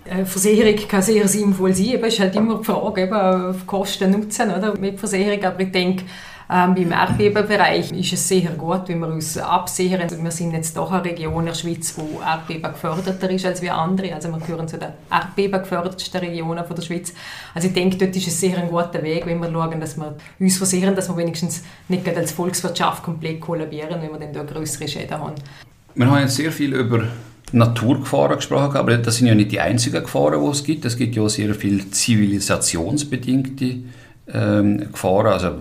Eine 0.10 0.26
Versicherung 0.26 0.88
kann 0.88 1.02
sehr 1.02 1.28
sinnvoll 1.28 1.74
sein, 1.74 1.96
aber 1.98 2.08
es 2.08 2.14
ist 2.14 2.20
halt 2.20 2.36
immer 2.36 2.60
die 2.60 2.66
Frage, 2.66 3.04
eben, 3.04 3.68
Kosten-Nutzen 3.68 4.52
mit 4.80 5.00
Versicherung, 5.00 5.44
aber 5.44 5.60
ich 5.62 5.72
denke, 5.72 6.04
ähm, 6.50 6.76
Im 6.78 6.92
Erdbebenbereich 6.94 7.92
ist 7.92 8.14
es 8.14 8.26
sehr 8.26 8.52
gut, 8.52 8.88
wenn 8.88 9.00
wir 9.00 9.08
uns 9.08 9.38
absichern. 9.38 10.08
Wir 10.10 10.32
sind 10.32 10.54
jetzt 10.54 10.78
doch 10.78 10.92
eine 10.92 11.04
Region 11.04 11.46
der 11.46 11.54
Schweiz, 11.54 11.94
wo 11.98 12.22
Erdbeben 12.22 12.72
geförderter 12.72 13.30
ist 13.30 13.46
als 13.46 13.62
wir 13.62 13.76
andere. 13.76 14.14
Also 14.14 14.30
wir 14.30 14.40
gehören 14.40 14.68
zu 14.68 14.78
den 14.78 14.90
Erdbeben 15.12 15.60
gefördertsten 15.60 16.22
Regionen 16.22 16.66
von 16.66 16.76
der 16.76 16.84
Schweiz. 16.84 17.14
Also 17.54 17.68
ich 17.68 17.74
denke, 17.74 17.98
dort 17.98 18.16
ist 18.16 18.28
es 18.28 18.40
sehr 18.40 18.58
ein 18.58 18.70
guter 18.70 19.04
Weg, 19.04 19.26
wenn 19.26 19.42
wir 19.42 19.52
schauen, 19.52 19.80
dass 19.82 19.98
wir 19.98 20.16
uns 20.40 20.58
versichern, 20.58 20.96
dass 20.96 21.10
wir 21.10 21.18
wenigstens 21.18 21.64
nicht 21.90 22.08
als 22.08 22.32
Volkswirtschaft 22.32 23.04
komplett 23.04 23.42
kollabieren, 23.42 24.02
wenn 24.02 24.12
wir 24.12 24.20
dann 24.20 24.32
da 24.32 24.44
größere 24.44 24.88
Schäden 24.88 25.20
haben. 25.20 25.36
Wir 25.96 26.10
haben 26.10 26.22
jetzt 26.22 26.38
sehr 26.38 26.52
viel 26.54 26.74
über 26.74 27.04
Naturgefahren 27.54 28.38
gesprochen, 28.38 28.78
aber 28.78 28.98
das 28.98 29.18
sind 29.18 29.28
ja 29.28 29.36
nicht 29.36 29.52
die 29.52 29.60
einzigen 29.60 30.02
Gefahren, 30.02 30.44
die 30.44 30.50
es 30.50 30.64
gibt. 30.64 30.86
Es 30.86 30.98
gibt 30.98 31.16
ja 31.16 31.28
sehr 31.30 31.56
viele 31.56 31.90
zivilisationsbedingte 31.90 33.76
ähm, 34.34 34.80
Gefahren, 34.92 35.28
also 35.28 35.52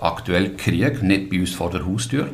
aktuell 0.00 0.54
Krieg, 0.56 1.02
nicht 1.02 1.30
bei 1.30 1.40
uns 1.40 1.52
vor 1.52 1.70
der 1.70 1.84
Haustür. 1.86 2.28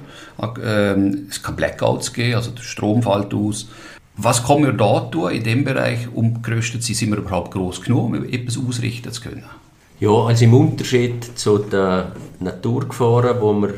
Ähm, 0.63 1.27
es 1.31 1.43
kann 1.43 1.57
Blackouts 1.57 2.13
geben, 2.13 2.35
also 2.35 2.51
der 2.51 2.63
Strom 2.63 3.03
fällt 3.03 3.33
aus. 3.33 3.69
Was 4.17 4.45
kann 4.45 4.63
wir 4.63 4.73
da 4.73 5.01
tun 5.01 5.31
in 5.31 5.45
dem 5.45 5.65
Bereich, 5.65 6.09
um 6.13 6.43
gerüstet 6.43 6.83
zu 6.83 6.89
sein? 6.89 6.97
Sind 6.97 7.11
wir 7.11 7.19
überhaupt 7.19 7.53
groß 7.53 7.81
genug, 7.81 8.07
um 8.07 8.25
etwas 8.25 8.59
ausrichten 8.59 9.13
zu 9.13 9.23
können? 9.23 9.45
Ja, 9.99 10.11
also 10.11 10.45
im 10.45 10.55
Unterschied 10.55 11.39
zu 11.39 11.59
den 11.59 12.05
Naturgefahren, 12.41 13.41
wo 13.41 13.53
wir 13.55 13.75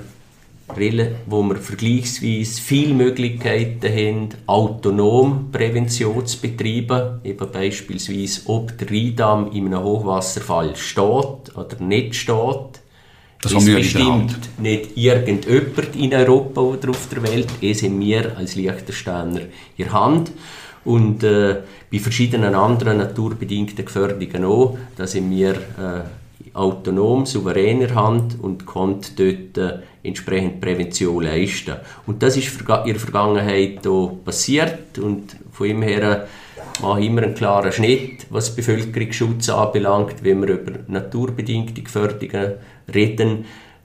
wo 1.27 1.43
wir 1.43 1.57
vergleichsweise 1.57 2.61
viele 2.61 2.95
Möglichkeiten 2.95 3.89
haben, 3.89 4.29
autonom 4.47 5.51
Prävention 5.51 6.27
zu 6.27 6.41
betreiben. 6.41 7.21
Eben 7.25 7.51
beispielsweise, 7.51 8.43
ob 8.47 8.77
der 8.79 8.91
Rheindamm 8.91 9.53
in 9.53 9.67
einem 9.67 9.83
Hochwasserfall 9.83 10.77
steht 10.77 11.57
oder 11.57 11.77
nicht 11.81 12.15
steht. 12.15 12.83
Das 13.43 13.53
es 13.53 13.65
bestimmt 13.65 14.39
nicht 14.59 14.97
irgendjemand 14.97 15.97
in 15.97 16.15
Europa 16.15 16.61
oder 16.61 16.91
auf 16.91 17.09
der 17.09 17.23
Welt. 17.25 17.49
Es 17.61 17.83
haben 17.83 18.01
wir 18.01 18.37
als 18.37 18.55
Liechtensteiner 18.55 19.41
in 19.77 19.85
der 19.85 19.93
Hand. 19.93 20.31
Und 20.85 21.23
äh, 21.25 21.57
bei 21.91 21.99
verschiedenen 21.99 22.55
anderen 22.55 22.99
naturbedingten 22.99 23.85
Gefährdungen 23.85 24.45
auch. 24.45 24.79
Da 24.97 25.07
sind 25.07 25.31
wir 25.31 25.55
äh, 25.55 26.22
autonom, 26.55 27.25
souverän 27.27 27.81
in 27.81 27.89
der 27.89 27.95
Hand 27.95 28.39
und 28.41 28.67
können 28.67 29.01
dort 29.17 29.59
äh, 29.59 29.79
entsprechend 30.03 30.61
Prävention 30.61 31.23
leisten. 31.23 31.77
Und 32.07 32.23
das 32.23 32.37
ist 32.37 32.61
in 32.61 32.67
der 32.67 32.95
Vergangenheit 32.97 33.87
auch 33.87 34.17
passiert 34.25 34.99
und 34.99 35.37
von 35.53 35.67
ihm 35.67 35.83
her 35.83 36.27
mache 36.81 37.01
ich 37.01 37.07
immer 37.07 37.23
einen 37.23 37.35
klaren 37.35 37.73
Schnitt, 37.73 38.27
was 38.31 38.55
Bevölkerungsschutz 38.55 39.49
anbelangt. 39.49 40.23
Wenn 40.23 40.41
wir 40.43 40.55
über 40.55 40.73
naturbedingte 40.89 41.83
Gefährdungen 41.83 42.55
reden, 42.93 43.45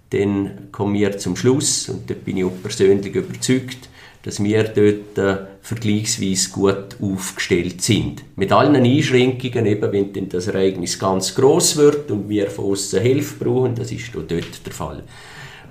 dann 0.09 0.71
kommen 0.71 0.93
wir 0.93 1.17
zum 1.17 1.35
Schluss, 1.35 1.89
und 1.89 2.09
da 2.09 2.13
bin 2.13 2.37
ich 2.37 2.45
auch 2.45 2.61
persönlich 2.63 3.13
überzeugt, 3.13 3.86
dass 4.23 4.43
wir 4.43 4.63
dort 4.63 5.17
äh, 5.17 5.45
vergleichsweise 5.61 6.49
gut 6.51 6.97
aufgestellt 7.01 7.81
sind. 7.81 8.23
Mit 8.35 8.51
allen 8.51 8.75
Einschränkungen, 8.75 9.65
eben 9.65 9.91
wenn 9.91 10.13
denn 10.13 10.29
das 10.29 10.47
Ereignis 10.47 10.99
ganz 10.99 11.33
groß 11.35 11.77
wird 11.77 12.11
und 12.11 12.27
wir 12.27 12.49
von 12.49 12.71
außen 12.71 13.01
Hilfe 13.01 13.43
brauchen, 13.43 13.75
das 13.75 13.91
ist 13.91 14.13
dort 14.13 14.31
der 14.31 14.73
Fall. 14.73 15.03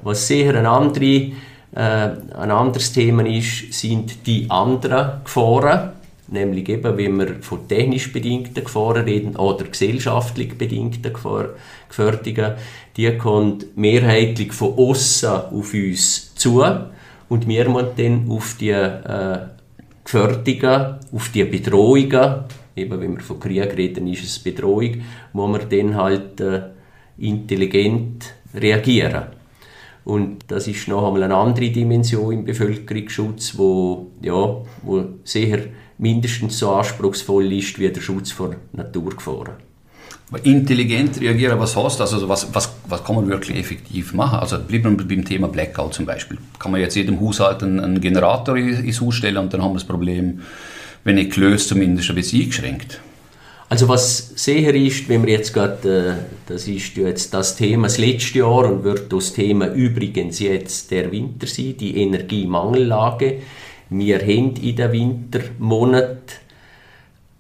Was 0.03 0.27
sicher 0.27 0.55
ein, 0.55 0.67
andere, 0.67 1.05
äh, 1.05 1.33
ein 1.75 2.51
anderes 2.51 2.93
Thema 2.93 3.27
ist, 3.27 3.73
sind 3.73 4.27
die 4.27 4.49
anderen 4.49 5.25
Gefahren. 5.25 5.93
Nämlich 6.29 6.69
eben, 6.69 6.97
wenn 6.97 7.19
wir 7.19 7.37
von 7.41 7.69
technisch 7.69 8.13
bedingten 8.13 8.65
Gefahren 8.65 9.05
reden 9.05 9.37
oder 9.37 9.65
gesellschaftlich 9.65 10.59
bedingten 10.59 11.13
Gefährdungen, 11.13 12.55
die 12.97 13.17
kommen 13.17 13.65
mehrheitlich 13.77 14.53
von 14.53 14.77
außen 14.77 15.31
auf 15.31 15.73
uns 15.73 16.35
zu 16.35 16.65
und 17.29 17.49
wir 17.49 17.69
müssen 17.69 17.89
dann 17.97 18.31
auf 18.31 18.57
die 18.59 18.71
äh, 18.71 19.39
Gefährdungen, 20.05 20.97
auf 21.13 21.29
die 21.31 21.45
Bedrohungen, 21.45 22.45
eben 22.77 23.01
wenn 23.01 23.17
wir 23.17 23.21
von 23.21 23.41
Krieg 23.41 23.77
reden, 23.77 24.07
ist 24.07 24.25
es 24.25 24.39
Bedrohung, 24.39 25.03
wo 25.33 25.49
wir 25.49 25.61
dann 25.61 25.97
halt 25.97 26.41
äh, 26.41 26.63
intelligent 27.19 28.35
reagieren. 28.55 29.25
Und 30.05 30.45
das 30.47 30.69
ist 30.69 30.87
noch 30.87 31.05
einmal 31.05 31.25
eine 31.25 31.35
andere 31.35 31.71
Dimension 31.71 32.33
im 32.33 32.45
Bevölkerungsschutz, 32.45 33.59
wo, 33.59 34.13
ja, 34.23 34.63
wo 34.83 35.05
sehr 35.25 35.65
mindestens 35.99 36.61
so 36.61 36.71
anspruchsvoll 36.71 37.53
ist 37.53 37.79
wie 37.81 37.91
der 37.91 38.01
Schutz 38.01 38.31
vor 38.31 38.55
Naturgefahren. 38.73 39.66
Intelligent 40.43 41.21
reagieren, 41.21 41.59
was 41.61 41.77
heißt 41.77 42.01
das? 42.01 42.13
Also 42.13 42.29
was, 42.29 42.53
was, 42.53 42.75
was 42.89 43.05
kann 43.05 43.15
man 43.15 43.29
wirklich 43.29 43.57
effektiv 43.57 44.13
machen? 44.13 44.41
Also 44.41 44.59
bleiben 44.59 44.99
wir 44.99 45.07
beim 45.07 45.25
Thema 45.25 45.47
Blackout 45.47 45.95
zum 45.95 46.05
Beispiel. 46.05 46.39
Kann 46.59 46.73
man 46.73 46.81
jetzt 46.81 46.97
jedem 46.97 47.21
Haushalt 47.21 47.63
einen, 47.63 47.79
einen 47.79 48.01
Generator 48.01 48.57
ins 48.57 49.01
Haus 49.01 49.15
stellen 49.15 49.37
und 49.37 49.55
dann 49.55 49.63
haben 49.63 49.71
wir 49.71 49.79
das 49.79 49.85
Problem, 49.85 50.41
wenn 51.05 51.15
nicht 51.15 51.35
gelöst, 51.35 51.69
zumindest 51.69 52.11
ein 52.11 52.17
bisschen 52.17 52.43
eingeschränkt. 52.43 53.01
Also 53.69 53.89
was 53.89 54.33
sicher 54.37 54.75
ist, 54.75 55.09
wenn 55.09 55.27
wir 55.27 55.33
jetzt 55.33 55.53
gerade, 55.53 56.19
äh, 56.19 56.33
das 56.47 56.67
ist 56.69 56.97
jetzt 56.97 57.33
das 57.35 57.57
Thema 57.57 57.85
das 57.85 57.99
letzte 57.99 58.39
Jahr 58.39 58.65
und 58.65 58.85
wird 58.85 59.13
das 59.13 59.33
Thema 59.33 59.67
übrigens 59.73 60.39
jetzt 60.41 60.91
der 60.91 61.11
Winter 61.11 61.47
sein, 61.47 61.77
die 61.79 62.01
Energiemangellage. 62.01 63.43
Wir 63.91 64.19
haben 64.21 64.55
in 64.57 64.77
den 64.77 64.93
Wintermonaten 64.93 66.46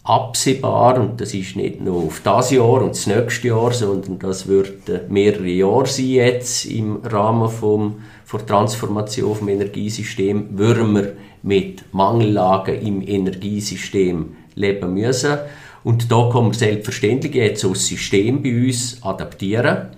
absehbar, 0.06 1.00
und 1.00 1.20
das 1.20 1.34
ist 1.34 1.56
nicht 1.56 1.80
nur 1.80 2.04
auf 2.04 2.20
das 2.22 2.52
Jahr 2.52 2.82
und 2.82 2.90
das 2.90 3.06
nächste 3.06 3.48
Jahr, 3.48 3.72
sondern 3.72 4.18
das 4.20 4.46
wird 4.46 4.88
äh, 4.88 5.00
mehrere 5.08 5.48
Jahre 5.48 5.86
sein 5.86 6.06
jetzt 6.06 6.64
im 6.66 6.98
Rahmen 7.02 7.48
vom, 7.48 7.96
der 8.32 8.46
Transformation 8.46 9.34
vom 9.34 9.48
Energiesystem, 9.48 10.56
würden 10.56 10.94
wir 10.94 11.12
mit 11.42 11.92
Mangellagen 11.92 12.80
im 12.80 13.06
Energiesystem 13.06 14.36
leben 14.54 14.94
müssen. 14.94 15.38
Und 15.82 16.10
da 16.10 16.30
kann 16.32 16.44
man 16.44 16.52
selbstverständlich 16.52 17.34
jetzt 17.34 17.64
ein 17.64 17.74
System 17.74 18.42
bei 18.42 18.66
uns 18.66 18.98
adaptieren. 19.02 19.88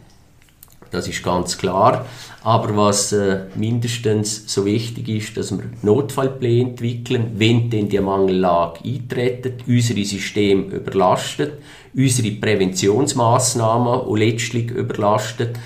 Das 0.91 1.07
ist 1.07 1.23
ganz 1.23 1.59
klar. 1.59 2.07
Aber 2.43 2.77
was 2.77 3.13
äh, 3.13 3.41
mindestens 3.57 4.45
so 4.47 4.65
wichtig 4.65 5.09
ist, 5.09 5.37
dass 5.37 5.51
wir 5.51 5.65
Notfallpläne 5.83 6.71
entwickeln, 6.71 7.33
wenn 7.37 7.69
denn 7.69 7.89
die 7.89 8.01
Mangellage 8.01 8.81
eintritt, 8.85 9.65
unsere 9.67 10.05
Systeme 10.05 10.63
überlastet, 10.75 11.55
unsere 11.95 12.31
Präventionsmaßnahmen 12.31 13.89
auch 13.89 14.17
letztlich 14.17 14.71
überlastet, 14.71 15.59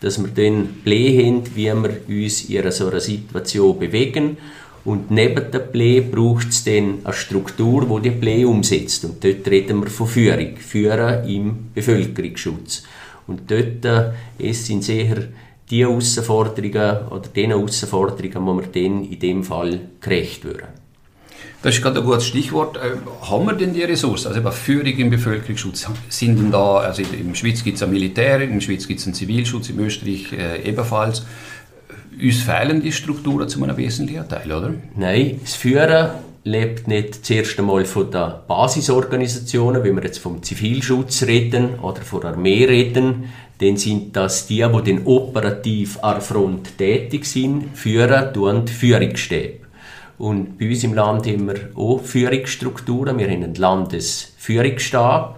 dass 0.00 0.20
wir 0.20 0.28
dann 0.28 0.82
Pläne 0.84 1.26
haben, 1.26 1.56
wie 1.56 1.64
wir 1.64 2.24
uns 2.24 2.44
in 2.44 2.70
so 2.70 2.88
einer 2.88 3.00
Situation 3.00 3.78
bewegen 3.78 4.36
und 4.88 5.10
neben 5.10 5.50
der 5.50 5.58
Play 5.58 6.00
braucht 6.00 6.48
es 6.48 6.64
dann 6.64 7.00
eine 7.04 7.12
Struktur, 7.12 8.00
die 8.00 8.08
die 8.08 8.16
Play 8.16 8.44
umsetzt. 8.46 9.04
Und 9.04 9.22
dort 9.22 9.46
reden 9.48 9.82
wir 9.82 9.90
von 9.90 10.06
Führung. 10.06 10.56
Führen 10.56 11.28
im 11.28 11.56
Bevölkerungsschutz. 11.74 12.84
Und 13.28 13.50
dort 13.50 13.84
äh, 13.84 14.52
sind 14.52 14.82
sicher 14.82 15.28
die 15.70 15.82
Herausforderungen 15.82 17.08
oder 17.10 17.28
den 17.28 17.50
Herausforderungen, 17.50 18.46
wo 18.46 18.54
wir 18.54 18.66
dann 18.66 19.04
in 19.04 19.18
dem 19.18 19.44
Fall 19.44 19.80
gerecht 20.00 20.44
würden. 20.44 20.66
Das 21.62 21.74
ist 21.74 21.82
gerade 21.82 22.00
ein 22.00 22.06
gutes 22.06 22.26
Stichwort. 22.26 22.76
Äh, 22.76 22.96
haben 23.28 23.46
wir 23.46 23.52
denn 23.52 23.74
die 23.74 23.82
Ressourcen? 23.82 24.28
Also 24.28 24.50
Führung 24.50 24.86
im 24.86 25.10
Bevölkerungsschutz. 25.10 25.88
Sind 26.08 26.38
denn 26.38 26.50
da, 26.50 26.78
also 26.78 27.02
in 27.02 27.28
der 27.28 27.34
Schweiz 27.34 27.62
gibt 27.62 27.76
es 27.76 27.82
ein 27.82 27.90
Militär, 27.90 28.40
in 28.40 28.54
der 28.54 28.60
Schweiz 28.60 28.88
gibt 28.88 29.00
es 29.00 29.06
einen 29.06 29.14
Zivilschutz, 29.14 29.68
in 29.68 29.78
Österreich 29.78 30.32
äh, 30.32 30.68
ebenfalls 30.68 31.24
uns 32.20 32.42
fehlen 32.42 32.82
die 32.82 32.92
Strukturen 32.92 33.48
zu 33.48 33.62
einem 33.62 33.76
wesentlichen 33.76 34.28
Teil, 34.28 34.50
oder? 34.50 34.74
Nein, 34.96 35.40
das 35.40 35.54
Führen 35.54 36.10
lebt 36.48 36.88
nicht 36.88 37.24
zuerst 37.24 37.58
einmal 37.58 37.84
von 37.84 38.10
den 38.10 38.32
Basisorganisationen, 38.46 39.84
wenn 39.84 39.96
wir 39.96 40.04
jetzt 40.04 40.18
vom 40.18 40.42
Zivilschutz 40.42 41.22
reden 41.24 41.78
oder 41.80 42.02
von 42.02 42.22
der 42.22 42.30
Armee 42.30 42.64
reden, 42.64 43.30
dann 43.58 43.76
sind 43.76 44.16
das 44.16 44.46
die, 44.46 44.64
die 44.66 44.82
den 44.82 45.06
operativ 45.06 45.98
an 46.02 46.14
der 46.14 46.20
Front 46.22 46.78
tätig 46.78 47.26
sind, 47.26 47.76
führen 47.76 48.32
tun 48.32 48.66
Führungsstäbe. 48.66 49.66
Und 50.16 50.58
bei 50.58 50.68
uns 50.68 50.82
im 50.84 50.94
Land 50.94 51.26
haben 51.26 51.46
wir 51.46 51.70
auch 51.76 52.00
Führungsstrukturen. 52.00 53.18
Wir 53.18 53.26
haben 53.26 53.42
einen 53.42 53.54
Landesführungsstab, 53.54 55.37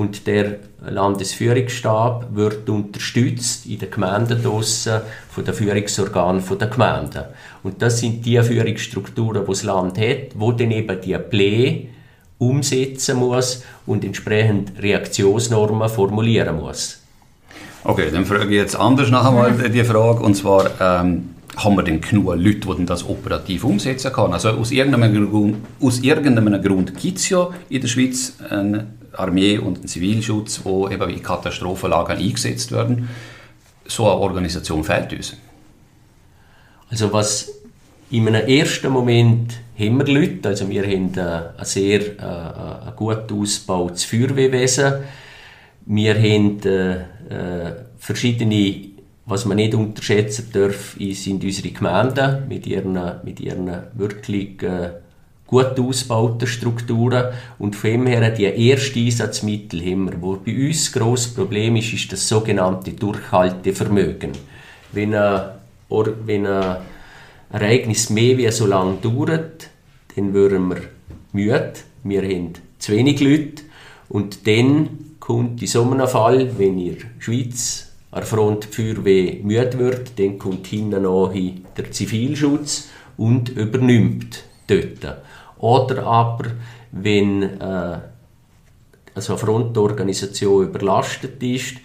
und 0.00 0.26
der 0.26 0.56
Landesführungsstab 0.88 2.34
wird 2.34 2.66
unterstützt 2.70 3.66
in 3.66 3.80
den 3.80 3.90
Gemeinden 3.90 4.42
draussen 4.42 5.02
von 5.28 5.44
den 5.44 5.52
Führungsorganen 5.52 6.42
der 6.58 6.68
Gemeinden. 6.68 7.24
Und 7.62 7.82
das 7.82 8.00
sind 8.00 8.24
die 8.24 8.42
Führungsstrukturen, 8.42 9.42
die 9.42 9.50
das 9.50 9.62
Land 9.62 9.98
hat, 9.98 10.28
wo 10.36 10.52
dann 10.52 10.70
eben 10.70 10.98
die 11.02 11.18
Pläne 11.18 11.88
umsetzen 12.38 13.18
muss 13.18 13.62
und 13.84 14.02
entsprechend 14.02 14.72
Reaktionsnormen 14.80 15.90
formulieren 15.90 16.56
muss. 16.56 17.02
Okay, 17.84 18.08
dann 18.10 18.24
frage 18.24 18.46
ich 18.46 18.52
jetzt 18.52 18.76
anders 18.76 19.10
noch 19.10 19.26
einmal 19.26 19.52
die 19.70 19.84
Frage, 19.84 20.22
und 20.22 20.34
zwar, 20.34 20.70
ähm, 20.80 21.34
haben 21.56 21.76
wir 21.76 21.82
denn 21.82 22.00
genug 22.00 22.36
Leute, 22.36 22.74
die 22.78 22.86
das 22.86 23.06
operativ 23.06 23.64
umsetzen 23.64 24.10
können? 24.14 24.32
Also 24.32 24.50
aus 24.50 24.70
irgendeinem 24.70 25.30
Grund, 25.30 25.56
aus 25.78 25.98
irgendeinem 25.98 26.62
Grund 26.62 26.96
gibt 26.96 27.18
es 27.18 27.28
ja 27.28 27.50
in 27.68 27.82
der 27.82 27.88
Schweiz 27.88 28.34
eine 28.48 28.86
Armee 29.12 29.58
und 29.58 29.78
einen 29.78 29.88
Zivilschutz, 29.88 30.60
wo 30.64 30.88
eben 30.88 31.10
in 31.10 31.22
Katastrophenlagen 31.22 32.18
eingesetzt 32.18 32.72
werden. 32.72 33.08
So 33.86 34.04
eine 34.06 34.20
Organisation 34.20 34.84
fehlt 34.84 35.12
uns. 35.12 35.36
Also 36.90 37.12
was 37.12 37.52
in 38.10 38.26
einem 38.28 38.46
ersten 38.46 38.90
Moment 38.90 39.54
haben 39.78 39.98
wir 39.98 40.06
Leute, 40.06 40.48
also 40.48 40.68
wir 40.68 40.82
haben 40.82 41.18
ein 41.18 41.64
sehr 41.64 42.00
äh, 42.18 42.86
ein 42.88 42.96
gut 42.96 43.30
ausgebautes 43.32 44.04
Feuerwehrwesen. 44.04 44.94
Wir 45.86 46.14
haben 46.14 46.60
äh, 46.64 46.94
äh, 46.94 47.74
verschiedene 47.98 48.90
was 49.30 49.44
man 49.44 49.56
nicht 49.56 49.74
unterschätzen 49.74 50.48
darf, 50.52 50.96
sind 50.98 51.44
unsere 51.44 51.70
Gemeinden 51.70 52.48
mit 52.48 52.66
ihren, 52.66 52.98
mit 53.22 53.38
ihren 53.38 53.70
wirklich 53.94 54.60
äh, 54.62 54.90
gut 55.50 55.78
ausgebauten 55.80 56.46
Strukturen 56.46 57.32
und 57.58 57.74
von 57.74 57.90
dem 57.90 58.06
her 58.06 58.30
die 58.30 58.70
ersten 58.70 59.04
Einsatzmittel 59.04 59.80
haben 59.80 60.06
wir. 60.06 60.22
Wo 60.22 60.36
bei 60.36 60.54
uns 60.68 60.84
das 60.84 60.92
grosse 60.92 61.34
Problem 61.34 61.74
ist, 61.76 61.92
ist 61.92 62.12
das 62.12 62.28
sogenannte 62.28 62.92
Durchhaltevermögen. 62.92 64.30
Wenn 64.92 65.14
ein, 65.14 65.42
wenn 66.24 66.46
ein 66.46 66.76
Ereignis 67.52 68.10
mehr 68.10 68.38
wie 68.38 68.50
so 68.52 68.66
lange 68.66 68.98
dauert, 69.02 69.68
dann 70.14 70.32
würden 70.32 70.68
wir 70.68 70.82
müde, 71.32 71.72
wir 72.04 72.22
haben 72.22 72.52
zu 72.78 72.92
wenig 72.92 73.20
Leute 73.20 73.64
und 74.08 74.46
dann 74.46 75.16
kommt 75.18 75.60
in 75.60 75.68
so 75.68 75.82
einem 75.82 76.06
Fall, 76.06 76.58
wenn 76.58 76.78
ihr 76.78 76.96
Schweiz 77.18 77.92
an 78.12 78.20
der 78.20 78.26
Front 78.26 78.68
die 78.70 78.82
Feuerwehr 78.94 79.34
müde 79.42 79.78
wird, 79.78 80.18
dann 80.18 80.38
kommt 80.38 80.68
hinten 80.68 81.02
nachher 81.02 81.52
der 81.76 81.90
Zivilschutz 81.90 82.88
und 83.16 83.50
übernimmt 83.50 84.44
dort. 84.68 85.18
Oder 85.60 86.04
aber, 86.04 86.52
wenn 86.92 87.42
äh, 87.42 87.98
also 89.14 89.32
eine 89.32 89.38
Frontorganisation 89.38 90.64
überlastet 90.64 91.42
ist, 91.42 91.76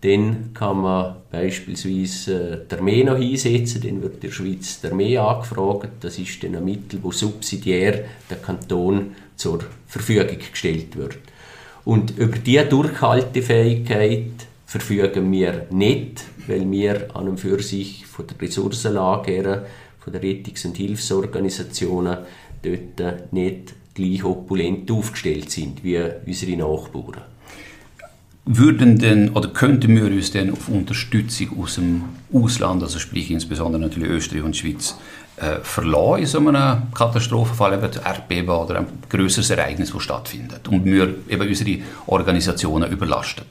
dann 0.00 0.50
kann 0.52 0.82
man 0.82 1.16
beispielsweise 1.30 2.52
äh, 2.52 2.58
die 2.70 2.74
Armee 2.76 3.04
noch 3.04 3.16
einsetzen, 3.16 3.80
dann 3.82 4.02
wird 4.02 4.14
in 4.14 4.20
der 4.20 4.30
Schweiz 4.30 4.80
die 4.80 4.88
Armee 4.88 5.16
angefragt. 5.16 5.92
Das 6.00 6.18
ist 6.18 6.42
dann 6.42 6.56
ein 6.56 6.64
Mittel, 6.64 7.00
das 7.02 7.18
subsidiär 7.18 8.04
der 8.28 8.36
Kanton 8.36 9.14
zur 9.34 9.60
Verfügung 9.86 10.38
gestellt 10.38 10.96
wird. 10.96 11.18
Und 11.84 12.16
über 12.18 12.38
diese 12.38 12.66
Durchhaltefähigkeit 12.66 14.46
verfügen 14.66 15.32
wir 15.32 15.66
nicht, 15.70 16.24
weil 16.46 16.70
wir 16.70 17.14
an 17.14 17.28
und 17.28 17.40
für 17.40 17.62
sich 17.62 18.06
von 18.06 18.26
der 18.26 18.40
Ressourcenlage 18.40 19.32
her, 19.32 19.66
von 20.00 20.12
den 20.12 20.22
Rettungs- 20.22 20.66
und 20.66 20.76
Hilfsorganisationen 20.76 22.18
dort 22.64 23.32
nicht 23.32 23.74
gleich 23.94 24.24
opulent 24.24 24.90
aufgestellt 24.90 25.50
sind 25.50 25.84
wie 25.84 26.00
unsere 26.26 26.56
Nachbarn. 26.56 27.22
Würden 28.46 28.98
denn 28.98 29.30
oder 29.30 29.48
könnten 29.48 29.96
wir 29.96 30.04
uns 30.04 30.30
denn 30.30 30.52
auf 30.52 30.68
Unterstützung 30.68 31.62
aus 31.62 31.76
dem 31.76 32.04
Ausland, 32.32 32.82
also 32.82 32.98
sprich 32.98 33.30
insbesondere 33.30 33.80
natürlich 33.80 34.10
Österreich 34.10 34.42
und 34.42 34.56
Schweiz, 34.56 34.96
äh, 35.36 35.60
verlassen 35.62 36.20
in 36.20 36.26
so 36.26 36.38
einem 36.38 36.92
Katastrophenfall, 36.92 37.74
eben 37.74 37.90
Erdbeben 38.04 38.50
oder 38.50 38.80
ein 38.80 38.86
größeres 39.08 39.50
Ereignis, 39.50 39.92
das 39.92 40.02
stattfindet 40.02 40.68
und 40.68 40.84
wir 40.84 41.14
eben 41.28 41.48
unsere 41.48 41.78
Organisationen 42.06 42.92
überlastet? 42.92 43.46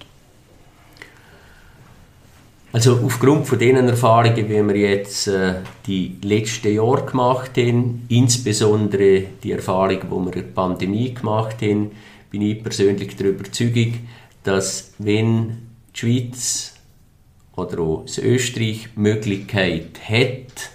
Also 2.74 3.00
aufgrund 3.06 3.48
von 3.48 3.60
den 3.60 3.76
Erfahrungen, 3.76 4.36
die 4.36 4.50
wir 4.50 4.76
jetzt 4.76 5.28
äh, 5.28 5.54
die 5.86 6.18
letzten 6.24 6.74
Jahre 6.74 7.06
gemacht 7.06 7.52
haben, 7.56 8.06
insbesondere 8.10 9.26
die 9.44 9.52
Erfahrung, 9.52 10.00
die 10.02 10.10
wir 10.10 10.26
in 10.26 10.32
der 10.32 10.42
Pandemie 10.42 11.14
gemacht 11.14 11.62
haben, 11.62 11.92
bin 12.32 12.42
ich 12.42 12.64
persönlich 12.64 13.16
der 13.16 13.28
Überzeugung, 13.28 13.94
dass 14.44 14.92
wenn 14.98 15.58
die 15.96 16.00
Schweiz 16.00 16.74
oder 17.56 17.80
auch 17.80 18.06
Österreich 18.18 18.90
Möglichkeit 18.96 20.00
hat, 20.10 20.72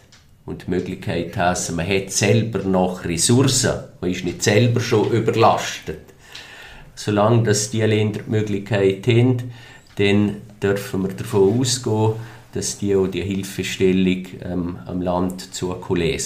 und 0.48 0.66
die 0.66 0.70
Möglichkeit 0.70 1.36
heisst, 1.36 1.72
man 1.72 1.86
hat 1.86 2.10
selber 2.10 2.60
noch 2.60 3.04
Ressourcen, 3.04 3.80
man 4.00 4.10
ist 4.10 4.24
nicht 4.24 4.42
selber 4.42 4.80
schon 4.80 5.10
überlastet. 5.10 6.00
Solange 6.94 7.42
dass 7.42 7.70
die 7.70 7.82
Länder 7.82 8.20
die 8.26 8.30
Möglichkeit 8.30 9.06
haben, 9.06 9.52
dann 9.96 10.36
dürfen 10.62 11.02
wir 11.02 11.10
davon 11.10 11.60
ausgehen, 11.60 12.12
dass 12.52 12.78
die 12.78 12.96
auch 12.96 13.06
die 13.06 13.22
Hilfestellung 13.22 14.26
ähm, 14.42 14.78
am 14.86 15.02
Land 15.02 15.54
zukommen 15.54 16.18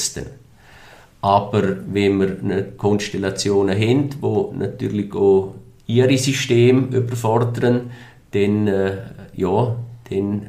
Aber 1.20 1.76
wenn 1.92 2.20
wir 2.20 2.76
Konstellationen 2.76 3.78
haben, 3.78 4.10
die 4.10 4.58
natürlich 4.58 5.12
auch 5.14 5.54
ihre 5.86 6.16
Systeme 6.16 6.96
überfordern, 6.96 7.90
dann, 8.30 8.66
äh, 8.66 8.98
ja, 9.34 9.76
dann 10.08 10.46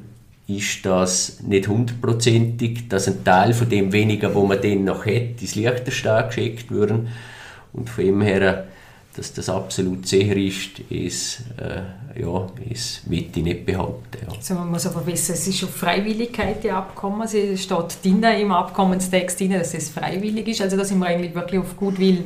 ist 0.48 0.86
das 0.86 1.42
nicht 1.42 1.68
hundertprozentig, 1.68 2.90
dass 2.90 3.08
ein 3.08 3.24
Teil 3.24 3.54
von 3.54 3.70
dem 3.70 3.92
weniger, 3.92 4.34
wo 4.36 4.46
man 4.46 4.62
dann 4.62 4.84
noch 4.84 5.06
hätte, 5.06 5.42
ins 5.42 5.56
Liechtenstein 5.56 6.28
geschickt 6.28 6.70
würden. 6.70 7.08
Und 7.72 7.90
von 7.90 8.04
dem 8.04 8.22
her 8.22 8.68
dass 9.14 9.34
das 9.34 9.49
absolut 9.49 10.07
sicher 10.07 10.36
ist, 10.36 10.80
ist, 10.89 11.43
äh, 11.57 12.22
ja, 12.22 12.47
ist 12.70 13.09
will 13.09 13.30
ich 13.34 13.43
nicht 13.43 13.66
behaupten. 13.66 14.26
Ja. 14.26 14.34
Also 14.36 14.53
man 14.55 14.72
muss 14.72 14.86
aber 14.86 15.05
wissen, 15.05 15.34
es 15.34 15.47
ist 15.47 15.64
auf 15.64 15.76
Freiwilligkeit 15.76 16.64
die 16.64 16.72
Abkommen. 16.72 17.22
Es 17.22 17.64
steht 17.64 17.97
im 18.05 18.51
Abkommenstext 18.51 19.39
drin, 19.39 19.51
dass 19.51 19.74
es 19.74 19.89
freiwillig 19.89 20.47
ist. 20.47 20.61
Also 20.61 20.78
da 20.78 20.86
sind 20.86 20.99
wir 20.99 21.07
eigentlich 21.07 21.36
wirklich 21.36 21.61
auf 21.61 21.78
Gutwill 21.78 22.26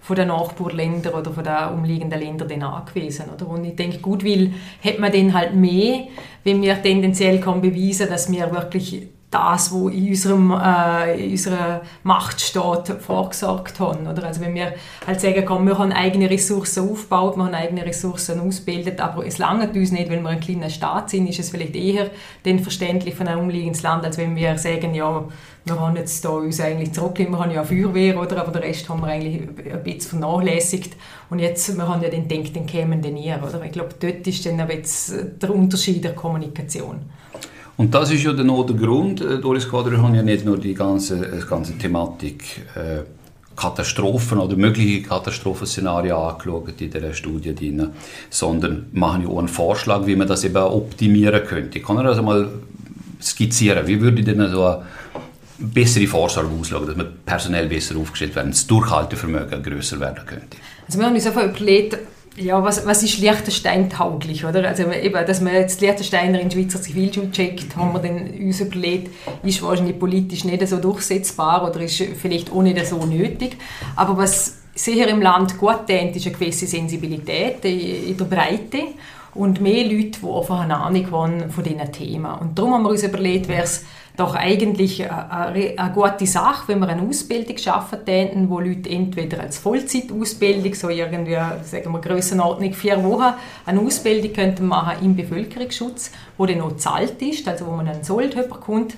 von 0.00 0.14
den 0.14 0.28
Nachbarländern 0.28 1.14
oder 1.14 1.32
von 1.32 1.42
den 1.42 1.68
umliegenden 1.74 2.20
Ländern 2.20 2.62
angewiesen. 2.62 3.26
Oder? 3.34 3.48
Und 3.48 3.64
ich 3.64 3.74
denke, 3.74 3.98
Gutwill 3.98 4.52
hat 4.84 4.98
man 4.98 5.10
dann 5.10 5.34
halt 5.34 5.54
mehr, 5.54 6.06
wenn 6.44 6.62
wir 6.62 6.80
tendenziell 6.80 7.40
kann 7.40 7.60
beweisen 7.60 8.08
dass 8.08 8.30
wir 8.30 8.52
wirklich 8.52 9.08
das, 9.36 9.72
was 9.72 9.92
in, 9.92 10.08
unserem, 10.08 10.50
äh, 10.50 11.24
in 11.24 11.32
unserer 11.32 11.82
Macht 12.02 12.40
steht, 12.40 13.00
vorgesorgt 13.00 13.78
haben. 13.80 14.06
Oder? 14.06 14.24
Also 14.24 14.40
wenn 14.40 14.54
wir 14.54 14.74
halt 15.06 15.20
sagen, 15.20 15.44
komm, 15.44 15.66
wir 15.66 15.78
haben 15.78 15.92
eigene 15.92 16.30
Ressourcen 16.30 16.90
aufgebaut, 16.90 17.36
wir 17.36 17.44
haben 17.44 17.54
eigene 17.54 17.84
Ressourcen 17.84 18.40
ausgebildet, 18.40 19.00
aber 19.00 19.26
es 19.26 19.38
langt 19.38 19.76
uns 19.76 19.92
nicht, 19.92 20.10
wenn 20.10 20.22
wir 20.22 20.30
ein 20.30 20.40
kleiner 20.40 20.70
Staat 20.70 21.10
sind, 21.10 21.28
ist 21.28 21.38
es 21.38 21.50
vielleicht 21.50 21.76
eher 21.76 22.10
dann 22.44 22.60
verständlich 22.60 23.14
von 23.14 23.28
einem 23.28 23.40
umliegenden 23.40 23.82
Land, 23.82 24.04
als 24.04 24.18
wenn 24.18 24.34
wir 24.36 24.56
sagen, 24.58 24.94
ja, 24.94 25.24
wir 25.64 25.80
haben 25.80 25.96
jetzt 25.96 26.24
da 26.24 26.28
uns 26.28 26.60
eigentlich 26.60 26.92
zurückgelegt, 26.92 27.32
wir 27.32 27.40
haben 27.40 27.50
ja 27.50 27.64
Feuerwehr, 27.64 28.20
oder? 28.20 28.40
aber 28.40 28.52
den 28.52 28.62
Rest 28.62 28.88
haben 28.88 29.00
wir 29.00 29.08
eigentlich 29.08 29.42
ein 29.42 29.82
bisschen 29.82 30.20
vernachlässigt 30.20 30.94
und 31.28 31.40
jetzt, 31.40 31.76
wir 31.76 31.88
haben 31.88 32.02
ja 32.02 32.08
den 32.08 32.28
gedacht, 32.28 32.54
den 32.54 32.66
kämen 32.66 33.02
den 33.02 33.16
ihr, 33.16 33.42
oder? 33.42 33.62
Ich 33.64 33.72
glaube, 33.72 33.94
dort 33.98 34.26
ist 34.26 34.46
dann 34.46 34.58
der 34.58 35.50
Unterschied 35.50 36.04
der 36.04 36.14
Kommunikation. 36.14 37.00
Und 37.76 37.94
das 37.94 38.10
ist 38.10 38.24
ja 38.24 38.32
dann 38.32 38.48
auch 38.50 38.64
der 38.64 38.76
Grund, 38.76 39.20
äh, 39.20 39.38
Doris 39.38 39.68
Quadri 39.68 39.96
hat 39.96 40.14
ja 40.14 40.22
nicht 40.22 40.44
nur 40.44 40.58
die 40.58 40.74
ganze, 40.74 41.16
die 41.16 41.38
äh, 41.38 41.48
ganze 41.48 41.76
Thematik 41.76 42.66
äh, 42.74 43.02
Katastrophen 43.54 44.38
oder 44.38 44.56
mögliche 44.56 45.02
Katastrophenszenarien 45.02 46.14
angeschaut 46.14 46.68
in 46.78 46.90
dieser 46.90 47.12
Studie 47.14 47.54
drin, 47.54 47.88
sondern 48.28 48.86
machen 48.92 49.22
ja 49.22 49.28
auch 49.28 49.38
einen 49.38 49.48
Vorschlag, 49.48 50.06
wie 50.06 50.16
man 50.16 50.28
das 50.28 50.44
eben 50.44 50.56
optimieren 50.56 51.44
könnte. 51.44 51.78
Ich 51.78 51.84
kann 51.84 51.96
das 52.04 52.20
mal 52.20 52.48
skizzieren. 53.20 53.86
Wie 53.86 54.00
würde 54.00 54.22
denn 54.22 54.50
so 54.50 54.64
eine 54.64 54.82
bessere 55.58 56.06
Vorsorge 56.06 56.50
ausschauen, 56.58 56.86
dass 56.86 56.96
man 56.96 57.08
personell 57.24 57.66
besser 57.66 57.96
aufgestellt 57.96 58.34
werden, 58.36 58.50
das 58.50 58.66
Durchhaltevermögen 58.66 59.62
größer 59.62 59.98
werden 60.00 60.20
könnte? 60.26 60.58
Also 60.86 60.98
wir 60.98 61.06
haben 61.06 61.14
uns 61.14 61.26
einfach 61.26 61.44
überlegt, 61.44 61.98
ja, 62.36 62.62
was, 62.62 62.86
was 62.86 63.02
ist 63.02 63.18
Liechtenstein 63.18 63.88
tauglich, 63.88 64.44
oder? 64.44 64.68
Also 64.68 64.84
eben, 64.84 65.26
dass 65.26 65.40
man 65.40 65.54
jetzt 65.54 65.80
Liechtensteiner 65.80 66.40
in 66.40 66.50
Schweizer 66.50 66.80
Zivilschule 66.82 67.30
checkt, 67.30 67.76
haben 67.76 67.94
wir 67.94 68.00
dann 68.00 68.30
uns 68.38 68.60
überlegt, 68.60 69.10
ist 69.42 69.62
wahrscheinlich 69.62 69.98
politisch 69.98 70.44
nicht 70.44 70.66
so 70.68 70.76
durchsetzbar 70.76 71.68
oder 71.68 71.80
ist 71.80 72.02
vielleicht 72.20 72.52
auch 72.52 72.62
nicht 72.62 72.84
so 72.86 73.04
nötig. 73.06 73.56
Aber 73.96 74.18
was 74.18 74.58
sicher 74.74 75.08
im 75.08 75.22
Land 75.22 75.56
gut 75.56 75.86
tut, 75.88 76.14
ist 76.14 76.26
eine 76.26 76.34
gewisse 76.34 76.66
Sensibilität 76.66 77.64
in 77.64 78.16
der 78.16 78.24
Breite 78.26 78.78
und 79.34 79.60
mehr 79.60 79.84
Leute, 79.84 80.20
die 80.20 80.26
einfach 80.26 80.60
eine 80.60 80.76
Ahnung 80.76 81.10
haben 81.10 81.50
von 81.50 81.64
diesen 81.64 81.92
Themen. 81.92 82.32
Und 82.40 82.58
darum 82.58 82.74
haben 82.74 82.82
wir 82.82 82.90
uns 82.90 83.02
überlegt, 83.02 83.48
wäre 83.48 83.62
es 83.62 83.84
doch 84.16 84.34
eigentlich 84.34 85.10
eine, 85.10 85.74
eine 85.76 85.92
gute 85.92 86.26
Sache, 86.26 86.68
wenn 86.68 86.78
wir 86.78 86.88
eine 86.88 87.02
Ausbildung 87.02 87.58
schaffen 87.58 88.04
täten, 88.04 88.48
wo 88.48 88.60
Leute 88.60 88.88
entweder 88.88 89.40
als 89.40 89.58
Vollzeitausbildung, 89.58 90.74
so 90.74 90.88
irgendwie, 90.88 91.36
sagen 91.64 91.92
wir 91.92 92.00
Grössenordnung 92.00 92.72
vier 92.72 93.02
Wochen, 93.04 93.34
eine 93.66 93.80
Ausbildung 93.80 94.32
könnten 94.32 94.66
machen 94.66 95.04
im 95.04 95.16
Bevölkerungsschutz, 95.16 96.12
wo 96.38 96.46
dann 96.46 96.58
noch 96.58 96.76
zahlt 96.76 97.20
ist, 97.20 97.46
also 97.46 97.66
wo 97.66 97.72
man 97.72 97.88
einen 97.88 98.04
Sold 98.04 98.34
bekommt, 98.34 98.94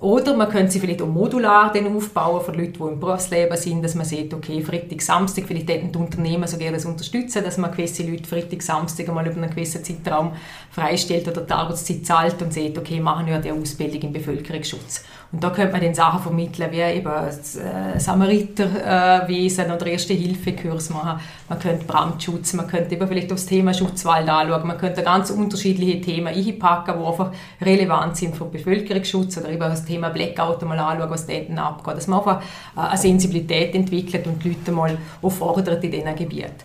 oder 0.00 0.34
man 0.34 0.48
könnte 0.48 0.72
sie 0.72 0.80
vielleicht 0.80 1.02
auch 1.02 1.06
modular 1.06 1.70
dann 1.72 1.94
aufbauen 1.94 2.42
für 2.42 2.52
Leute, 2.52 2.72
die 2.72 2.82
im 2.82 2.98
Berufsleben 2.98 3.56
sind, 3.58 3.82
dass 3.82 3.94
man 3.94 4.06
sieht, 4.06 4.32
okay, 4.32 4.62
Freitag, 4.62 5.02
Samstag, 5.02 5.44
vielleicht 5.46 5.68
hätten 5.68 5.92
die 5.92 5.98
Unternehmen 5.98 6.46
so 6.46 6.56
gerne 6.56 6.78
das 6.78 6.86
unterstützen, 6.86 7.44
dass 7.44 7.58
man 7.58 7.70
gewisse 7.70 8.04
Leute 8.04 8.24
Freitag, 8.24 8.62
Samstag 8.62 9.08
einmal 9.08 9.26
über 9.26 9.36
einen 9.36 9.50
gewissen 9.50 9.84
Zeitraum 9.84 10.32
freistellt 10.70 11.28
oder 11.28 11.42
die 11.42 11.52
Arbeitszeit 11.52 12.06
zahlt 12.06 12.40
und 12.40 12.50
sieht, 12.50 12.78
okay, 12.78 12.98
machen 12.98 13.26
wir 13.26 13.38
die 13.40 13.52
Ausbildung 13.52 14.00
im 14.00 14.12
Bevölkerungsschutz. 14.14 15.04
Und 15.32 15.44
da 15.44 15.50
könnte 15.50 15.72
man 15.72 15.82
dann 15.82 15.94
Sachen 15.94 16.22
vermitteln, 16.22 16.72
wie 16.72 16.80
eben 16.80 17.04
das 17.04 17.56
äh, 17.56 17.98
Samariterwesen 17.98 19.70
oder 19.70 19.86
Erste-Hilfe-Kurs 19.86 20.90
machen. 20.90 21.20
Man 21.48 21.58
könnte 21.60 21.84
Brandschutz, 21.84 22.54
man 22.54 22.66
könnte 22.66 22.94
eben 22.94 23.06
vielleicht 23.06 23.30
das 23.30 23.46
Thema 23.46 23.72
Schutzwald 23.72 24.28
anschauen, 24.28 24.66
man 24.66 24.78
könnte 24.78 25.02
ganz 25.02 25.30
unterschiedliche 25.30 26.00
Themen 26.00 26.34
einpacken, 26.34 26.94
die 26.98 27.06
einfach 27.06 27.32
relevant 27.60 28.16
sind 28.16 28.34
für 28.34 28.44
den 28.44 28.52
Bevölkerungsschutz 28.52 29.38
oder 29.38 29.50
eben 29.50 29.60
das 29.60 29.84
Thema 29.90 30.10
Blackout 30.10 30.62
mal 30.62 30.78
anschauen, 30.78 31.10
was 31.10 31.26
dort 31.26 31.50
abgeht. 31.58 31.96
Dass 31.96 32.06
man 32.06 32.20
einfach 32.20 32.42
äh, 32.76 32.80
eine 32.80 32.98
Sensibilität 32.98 33.74
entwickelt 33.74 34.26
und 34.26 34.42
die 34.42 34.50
Leute 34.50 34.72
mal 34.72 34.96
auffordert 35.22 35.82
in 35.84 35.90
diesen 35.90 36.14
Gebieten. 36.14 36.64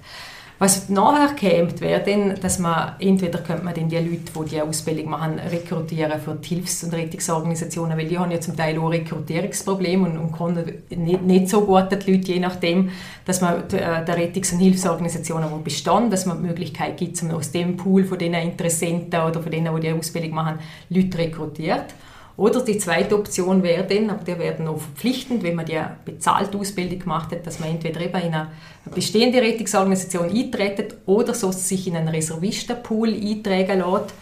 Was 0.58 0.88
nachher 0.88 1.36
käme, 1.36 1.68
wäre 1.82 2.02
dann, 2.02 2.40
dass 2.40 2.60
man 2.60 2.94
entweder 3.00 3.40
könnte 3.40 3.66
man 3.66 3.74
dann 3.74 3.90
die 3.90 3.98
Leute, 3.98 4.32
die 4.34 4.50
die 4.52 4.62
Ausbildung 4.62 5.10
machen, 5.10 5.38
rekrutieren 5.38 6.18
für 6.22 6.36
die 6.36 6.48
Hilfs- 6.48 6.82
und 6.86 6.94
Rettungsorganisationen, 6.94 7.98
weil 7.98 8.08
die 8.08 8.18
haben 8.18 8.32
ja 8.32 8.40
zum 8.40 8.56
Teil 8.56 8.80
auch 8.80 8.88
Rekrutierungsprobleme 8.90 10.08
und, 10.08 10.18
und 10.18 10.32
können 10.32 10.84
nicht, 10.92 11.24
nicht 11.24 11.50
so 11.50 11.66
gut 11.66 11.88
die 11.92 12.12
Leute, 12.12 12.32
je 12.32 12.40
nachdem, 12.40 12.90
dass 13.26 13.42
man 13.42 13.70
äh, 13.70 14.06
der 14.06 14.18
Rettungs- 14.18 14.54
und 14.54 14.60
Hilfsorganisationen, 14.60 15.50
die 15.58 15.62
bestehen, 15.62 16.10
dass 16.10 16.26
man 16.26 16.42
die 16.42 16.48
Möglichkeit 16.48 16.96
gibt, 16.96 17.22
aus 17.34 17.52
dem 17.52 17.76
Pool 17.76 18.06
von 18.06 18.18
den 18.18 18.34
Interessenten 18.34 19.20
oder 19.20 19.42
von 19.42 19.52
denen, 19.52 19.76
die 19.76 19.82
die 19.82 19.92
Ausbildung 19.92 20.32
machen, 20.32 20.60
Leute 20.90 21.18
rekrutiert. 21.18 21.94
Oder 22.38 22.62
die 22.62 22.78
zweite 22.78 23.16
Option 23.16 23.64
wäre 23.64 23.86
dann, 23.86 24.10
aber 24.10 24.24
der 24.24 24.38
wäre 24.40 24.62
noch 24.62 24.78
verpflichtend, 24.78 25.42
wenn 25.44 25.56
man 25.56 25.66
die 25.66 25.80
bezahlte 26.04 26.58
Ausbildung 26.58 27.00
gemacht 27.00 27.32
hat, 27.32 27.48
dass 27.48 27.60
man 27.60 27.70
entweder 27.70 28.02
eben 28.02 28.22
in 28.22 28.34
eine 28.34 28.50
bestehende 28.94 29.42
Rettungsorganisation 29.42 30.30
eintritt 30.30 30.98
oder 31.06 31.34
so 31.34 31.52
sich 31.52 31.88
in 31.88 31.96
einen 31.96 32.10
Reservistenpool 32.10 33.14
eintragen 33.14 33.80
lässt. 33.80 34.14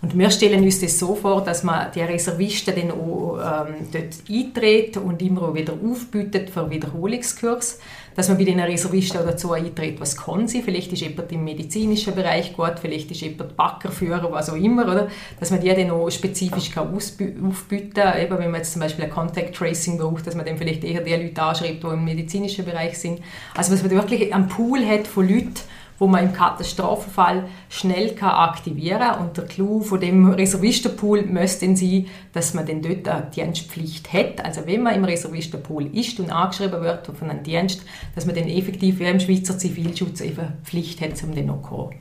Und 0.00 0.16
wir 0.16 0.30
stellen 0.30 0.62
uns 0.62 0.80
das 0.80 0.98
so 0.98 1.16
vor, 1.16 1.42
dass 1.42 1.64
man 1.64 1.90
die 1.92 2.00
Reservisten 2.00 2.74
dann 2.74 2.92
auch 2.92 3.66
ähm, 3.66 3.88
dort 3.92 4.14
eintritt 4.30 4.96
und 4.96 5.20
immer 5.20 5.52
wieder 5.52 5.72
aufbietet 5.72 6.50
für 6.50 6.70
Wiederholungskurs 6.70 7.80
dass 8.14 8.28
man 8.28 8.38
bei 8.38 8.44
den 8.44 8.60
Reservisten 8.60 9.24
dazu 9.24 9.52
eintritt, 9.52 10.00
was 10.00 10.16
kann 10.16 10.48
sie. 10.48 10.62
Vielleicht 10.62 10.92
ist 10.92 11.02
jemand 11.02 11.30
im 11.32 11.44
medizinischen 11.44 12.14
Bereich 12.14 12.54
gut, 12.54 12.74
vielleicht 12.80 13.10
ist 13.10 13.20
jemand 13.20 13.56
Backerführer, 13.56 14.30
was 14.32 14.50
auch 14.50 14.56
immer, 14.56 14.82
oder? 14.82 15.08
Dass 15.38 15.50
man 15.50 15.60
die 15.60 15.68
dann 15.68 15.90
auch 15.90 16.10
spezifisch 16.10 16.70
kann 16.70 16.94
aufbieten 16.94 17.92
kann. 17.94 18.20
Eben, 18.20 18.38
wenn 18.38 18.50
man 18.50 18.60
jetzt 18.60 18.72
zum 18.72 18.82
Beispiel 18.82 19.04
ein 19.04 19.10
Contact 19.10 19.54
Tracing 19.54 19.98
braucht, 19.98 20.26
dass 20.26 20.34
man 20.34 20.46
dann 20.46 20.58
vielleicht 20.58 20.84
eher 20.84 21.02
die 21.02 21.14
Leute 21.14 21.42
anschreibt, 21.42 21.82
die 21.82 21.88
im 21.88 22.04
medizinischen 22.04 22.64
Bereich 22.64 22.98
sind. 22.98 23.20
Also, 23.56 23.72
dass 23.72 23.82
man 23.82 23.90
wirklich 23.90 24.34
einen 24.34 24.48
Pool 24.48 24.84
hat 24.86 25.06
von 25.06 25.28
Leuten, 25.28 25.54
wo 25.98 26.06
man 26.06 26.26
im 26.26 26.32
Katastrophenfall 26.32 27.48
schnell 27.68 28.14
kann 28.14 28.30
aktivieren 28.30 29.00
kann. 29.00 29.20
Und 29.20 29.36
der 29.36 29.46
Clou 29.46 29.80
von 29.80 30.00
dem 30.00 30.30
Reservistenpool 30.30 31.22
müsste 31.22 31.76
sein, 31.76 32.06
dass 32.32 32.54
man 32.54 32.66
dann 32.66 32.82
dort 32.82 33.08
eine 33.08 33.30
Dienstpflicht 33.34 34.12
hat. 34.12 34.44
Also 34.44 34.66
wenn 34.66 34.82
man 34.82 34.94
im 34.94 35.04
Reservistenpool 35.04 35.86
ist 35.96 36.20
und 36.20 36.30
angeschrieben 36.30 36.80
wird 36.82 37.06
von 37.06 37.30
einem 37.30 37.42
Dienst, 37.42 37.82
dass 38.14 38.26
man 38.26 38.34
dann 38.34 38.48
effektiv 38.48 38.98
wie 38.98 39.04
im 39.04 39.20
Schweizer 39.20 39.58
Zivilschutz 39.58 40.20
eben 40.20 40.52
Pflicht 40.62 41.00
hat, 41.00 41.22
um 41.22 41.34
den 41.34 41.46
noch 41.46 41.62
zu 41.62 41.68
kommen. 41.68 41.94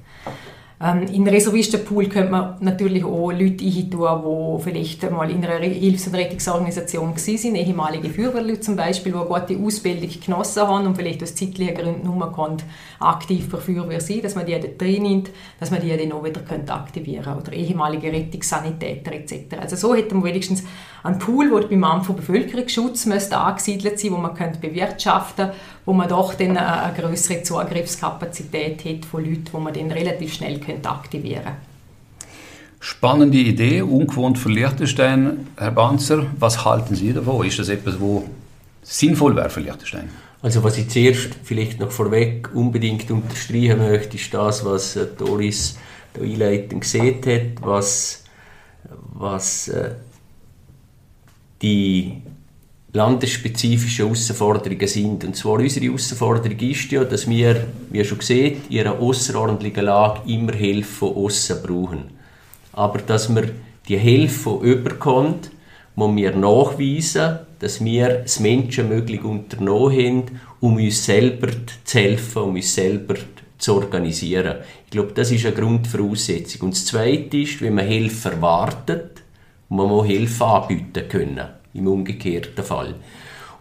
Ähm, 0.80 1.08
in 1.12 1.28
Reservistenpool 1.28 2.08
könnte 2.08 2.32
man 2.32 2.58
natürlich 2.60 3.04
auch 3.04 3.32
Leute 3.32 3.66
eintun, 3.66 4.60
die 4.60 4.64
vielleicht 4.64 5.10
mal 5.10 5.30
in 5.32 5.44
einer 5.44 5.60
Hilfs- 5.66 6.06
und 6.06 6.14
Rettungsorganisation 6.14 7.16
waren, 7.16 7.56
ehemalige 7.56 8.10
Feuerwehrleute 8.12 8.60
zum 8.60 8.76
Beispiel, 8.76 9.12
die 9.12 9.18
eine 9.18 9.28
gute 9.28 9.58
Ausbildung 9.58 10.10
genossen 10.24 10.62
haben 10.68 10.86
und 10.86 10.96
vielleicht 10.96 11.24
aus 11.24 11.34
zeitlichen 11.34 11.74
Gründen 11.74 12.06
nur 12.06 12.58
aktiv 13.00 13.48
für 13.50 13.58
Feuerwehr 13.58 14.02
sein, 14.02 14.22
dass 14.22 14.36
man 14.36 14.46
die 14.46 14.52
dort 14.52 14.80
drin 14.80 15.02
nimmt, 15.02 15.32
dass 15.60 15.72
man 15.72 15.82
die 15.82 15.98
dann 15.98 16.12
auch 16.12 16.24
wieder 16.24 16.42
aktivieren 16.68 17.24
könnte. 17.24 17.42
Oder 17.42 17.54
ehemalige 17.54 18.12
Rettungssanitäter 18.12 19.14
etc. 19.14 19.58
Also 19.60 19.76
so 19.76 19.96
hätte 19.96 20.14
man 20.14 20.26
wenigstens 20.26 20.64
einen 21.08 21.20
Pool, 21.20 21.50
der 21.50 21.68
beim 21.68 21.84
Amt 21.84 22.06
für 22.06 22.14
Bevölkerungsschutz 22.14 23.06
müsste 23.06 23.38
angesiedelt 23.38 24.00
sein, 24.00 24.12
wo 24.12 24.18
man 24.18 24.36
könnte 24.36 24.60
bewirtschaften 24.60 25.52
wo 25.88 25.94
man 25.94 26.10
doch 26.10 26.34
dann 26.34 26.58
eine 26.58 26.94
größere 26.94 27.44
Zugriffskapazität 27.44 28.84
hat 28.84 29.06
von 29.06 29.24
Leuten, 29.24 29.46
die 29.54 29.58
man 29.58 29.74
dann 29.74 29.90
relativ 29.90 30.34
schnell 30.34 30.60
könnte 30.60 30.90
aktivieren 30.90 31.44
könnte. 31.44 31.58
Spannende 32.82 33.38
Idee, 33.38 33.82
ungewohnt 33.84 34.38
für 34.38 34.50
Liechtenstein. 34.50 35.48
Herr 35.56 35.72
Banzer, 35.72 36.26
was 36.38 36.66
halten 36.66 36.94
Sie 36.94 37.14
davon? 37.14 37.48
Ist 37.48 37.58
das 37.58 37.70
etwas, 37.70 38.02
wo 38.02 38.30
sinnvoll 38.84 39.38
wäre 39.38 39.50
für 39.50 39.62
Liechtenstein? 39.62 40.10
Also 40.42 40.62
was 40.62 40.78
ich 40.78 40.90
zuerst 40.90 41.30
vielleicht 41.42 41.80
noch 41.80 41.92
vorweg 41.92 42.50
unbedingt 42.54 43.10
unterstreichen 43.10 43.78
möchte, 43.78 44.18
ist 44.18 44.34
das, 44.34 44.66
was 44.66 44.98
äh, 44.98 45.08
Doris 45.18 45.78
da 46.14 46.22
einleitend 46.22 46.82
gesehen 46.82 47.22
hat, 47.26 47.66
was, 47.66 48.26
was 49.14 49.70
äh, 49.70 49.92
die 51.62 52.22
landesspezifischen 52.94 54.06
Herausforderungen 54.06 54.88
sind. 54.88 55.24
Und 55.24 55.36
zwar 55.36 55.60
unsere 55.60 55.86
Herausforderung 55.86 56.60
ist 56.60 56.92
ja, 56.92 57.04
dass 57.04 57.30
wir, 57.30 57.68
wie 57.90 58.04
schon 58.04 58.18
gesehen, 58.18 58.62
in 58.70 58.80
einer 58.80 59.00
außerordentlichen 59.00 59.86
Lage 59.86 60.22
immer 60.32 60.54
Hilfe 60.54 60.94
von 60.94 61.16
außen 61.16 61.62
brauchen. 61.62 62.06
Aber 62.74 63.00
dass 63.00 63.34
wir 63.34 63.50
die 63.88 63.98
Hilfe, 63.98 64.60
die 64.62 64.70
überkommt, 64.70 65.52
muss 65.96 66.16
wir 66.16 66.36
nachweisen, 66.36 67.40
dass 67.60 67.84
wir 67.84 68.10
das 68.20 68.40
Menschenmögliche 68.40 69.26
unternommen 69.26 69.98
haben, 69.98 70.24
um 70.60 70.76
uns 70.76 71.06
selber 71.06 71.50
zu 71.84 71.98
helfen, 71.98 72.44
um 72.44 72.56
uns 72.56 72.74
selber 72.74 73.16
zu 73.58 73.76
organisieren. 73.76 74.58
Ich 74.86 74.92
glaube, 74.92 75.14
das 75.14 75.32
ist 75.32 75.46
eine 75.46 75.56
Grundvoraussetzung. 75.56 76.68
Und 76.68 76.76
das 76.76 76.86
Zweite 76.86 77.38
ist, 77.38 77.62
wenn 77.62 77.76
man 77.76 77.88
Hilfe 77.88 78.30
erwartet, 78.30 79.24
muss 79.70 79.90
man 79.90 80.06
Hilfe 80.06 80.46
anbieten 80.46 81.08
können 81.10 81.48
im 81.74 81.88
umgekehrten 81.88 82.64
Fall. 82.64 82.96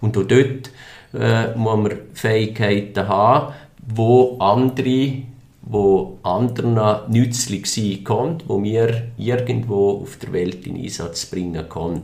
Und 0.01 0.17
auch 0.17 0.25
dort 0.25 0.71
äh, 1.15 1.57
muss 1.57 1.77
man 1.77 1.99
Fähigkeiten 2.13 3.09
haben, 3.09 3.55
wo 3.87 4.39
andere 4.39 5.23
wo 5.69 6.19
anderen 6.23 6.79
nützlich 7.09 7.67
sein 7.67 8.05
können, 8.05 8.39
wo 8.47 8.63
wir 8.63 9.09
irgendwo 9.19 10.01
auf 10.01 10.17
der 10.17 10.33
Welt 10.33 10.65
in 10.65 10.77
Einsatz 10.77 11.27
bringen 11.27 11.69
können. 11.69 12.03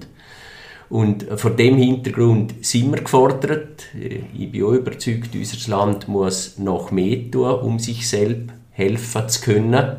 Und 0.90 1.24
vor 1.36 1.52
dem 1.52 1.76
Hintergrund 1.76 2.54
sind 2.60 2.92
wir 2.92 3.00
gefordert. 3.00 3.84
Ich 4.36 4.50
bin 4.50 4.64
auch 4.64 4.72
überzeugt, 4.72 5.30
unser 5.34 5.70
Land 5.70 6.08
muss 6.08 6.58
noch 6.58 6.90
mehr 6.90 7.30
tun, 7.30 7.50
um 7.60 7.78
sich 7.78 8.06
selbst 8.06 8.50
helfen 8.72 9.28
zu 9.28 9.40
können. 9.40 9.96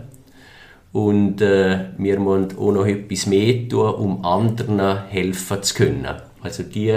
Und 0.93 1.41
äh, 1.41 1.87
wir 1.97 2.19
müssen 2.19 2.55
auch 2.57 2.71
noch 2.71 2.85
etwas 2.85 3.25
mehr 3.25 3.67
tun, 3.67 3.95
um 3.95 4.23
anderen 4.23 5.07
helfen 5.07 5.63
zu 5.63 5.73
können. 5.73 6.07
Also 6.41 6.61
die, 6.61 6.95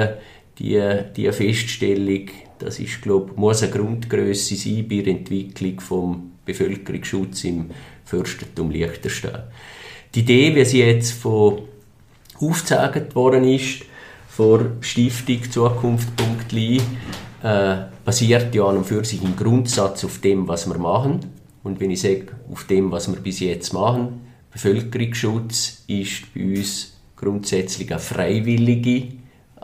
die, 0.58 0.80
die 1.16 1.32
Feststellung, 1.32 2.26
das 2.58 2.78
ist, 2.78 3.00
glaub, 3.00 3.38
muss 3.38 3.62
eine 3.62 3.72
Grundgröße 3.72 4.54
sein 4.54 4.86
bei 4.86 5.00
der 5.00 5.14
Entwicklung 5.14 5.76
des 5.76 5.88
Bevölkerungsschutzes 6.44 7.44
im 7.44 7.70
Fürstentum 8.04 8.70
Liechtenstein. 8.70 9.44
Die 10.14 10.20
Idee, 10.20 10.54
wie 10.54 10.64
sie 10.66 10.80
jetzt 10.80 11.12
von 11.12 11.62
aufgezeigt 12.38 13.14
worden 13.14 13.44
ist, 13.44 13.80
von 14.28 14.76
Stiftung 14.82 15.50
Zukunft.li, 15.50 16.82
äh, 17.42 17.76
basiert 18.04 18.54
ja 18.54 18.66
an 18.66 18.76
und 18.76 18.86
für 18.86 19.02
sich 19.06 19.22
im 19.22 19.36
Grundsatz 19.36 20.04
auf 20.04 20.18
dem, 20.18 20.46
was 20.46 20.68
wir 20.68 20.76
machen 20.76 21.45
und 21.66 21.80
wenn 21.80 21.90
ich 21.90 22.00
sage, 22.00 22.28
auf 22.48 22.64
dem, 22.64 22.92
was 22.92 23.12
wir 23.12 23.20
bis 23.20 23.40
jetzt 23.40 23.72
machen, 23.72 24.20
Bevölkerungsschutz 24.52 25.82
ist 25.88 26.32
bei 26.32 26.44
uns 26.44 26.96
grundsätzlich 27.16 27.90
eine 27.90 27.98
freiwillige 27.98 29.08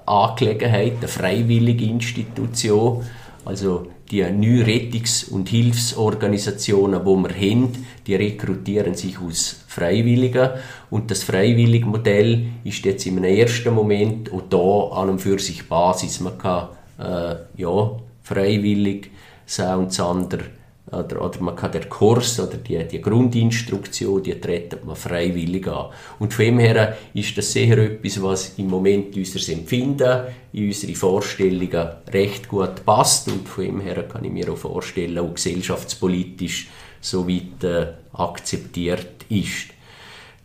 Angelegenheit, 0.05 0.94
eine 0.98 1.07
freiwillige 1.07 1.84
Institution. 1.84 3.05
Also 3.44 3.86
die 4.11 4.20
neuen 4.22 4.64
Rettungs- 4.64 5.30
und 5.30 5.48
Hilfsorganisationen, 5.48 7.03
die 7.05 7.07
wir 7.07 7.53
haben, 7.53 7.72
die 8.05 8.16
rekrutieren 8.16 8.94
sich 8.94 9.20
aus 9.20 9.61
Freiwilligen. 9.68 10.50
Und 10.90 11.09
das 11.09 11.22
Freiwilligmodell 11.22 12.46
ist 12.64 12.84
jetzt 12.84 13.07
im 13.07 13.22
ersten 13.22 13.72
Moment 13.72 14.32
auch 14.32 14.42
da 14.50 15.00
an 15.00 15.09
und 15.09 15.20
für 15.20 15.38
sich 15.38 15.68
Basis. 15.68 16.18
Man 16.18 16.36
kann 16.36 16.68
äh, 16.98 17.36
ja, 17.57 17.92
freiwillig 18.24 19.12
sein 19.46 19.78
und 19.78 19.90
das 19.90 20.00
andere 20.00 20.61
oder, 20.93 21.24
oder 21.24 21.40
man 21.40 21.57
kann 21.57 21.72
den 21.72 21.88
Kurs 21.88 22.38
oder 22.38 22.59
die, 22.59 22.86
die 22.86 23.01
Grundinstruktion, 23.01 24.22
die 24.22 24.38
treten 24.38 24.86
man 24.86 24.95
freiwillig 24.95 25.66
an. 25.66 25.86
Und 26.18 26.34
von 26.34 26.45
dem 26.45 26.59
her 26.59 26.97
ist 27.14 27.36
das 27.36 27.53
sicher 27.53 27.78
etwas, 27.78 28.22
was 28.22 28.59
im 28.59 28.68
Moment 28.68 29.16
unser 29.16 29.53
Empfinden, 29.53 30.24
in 30.53 30.66
unsere 30.66 30.95
Vorstellungen 30.95 31.88
recht 32.12 32.49
gut 32.49 32.84
passt 32.84 33.28
und 33.28 33.49
von 33.49 33.64
dem 33.64 33.80
her 33.80 34.03
kann 34.07 34.24
ich 34.24 34.32
mir 34.32 34.53
auch 34.53 34.59
vorstellen, 34.59 35.18
auch 35.18 35.34
gesellschaftspolitisch 35.34 36.68
so 37.01 37.26
weit 37.26 37.64
äh, 37.64 37.86
akzeptiert 38.12 39.24
ist. 39.30 39.68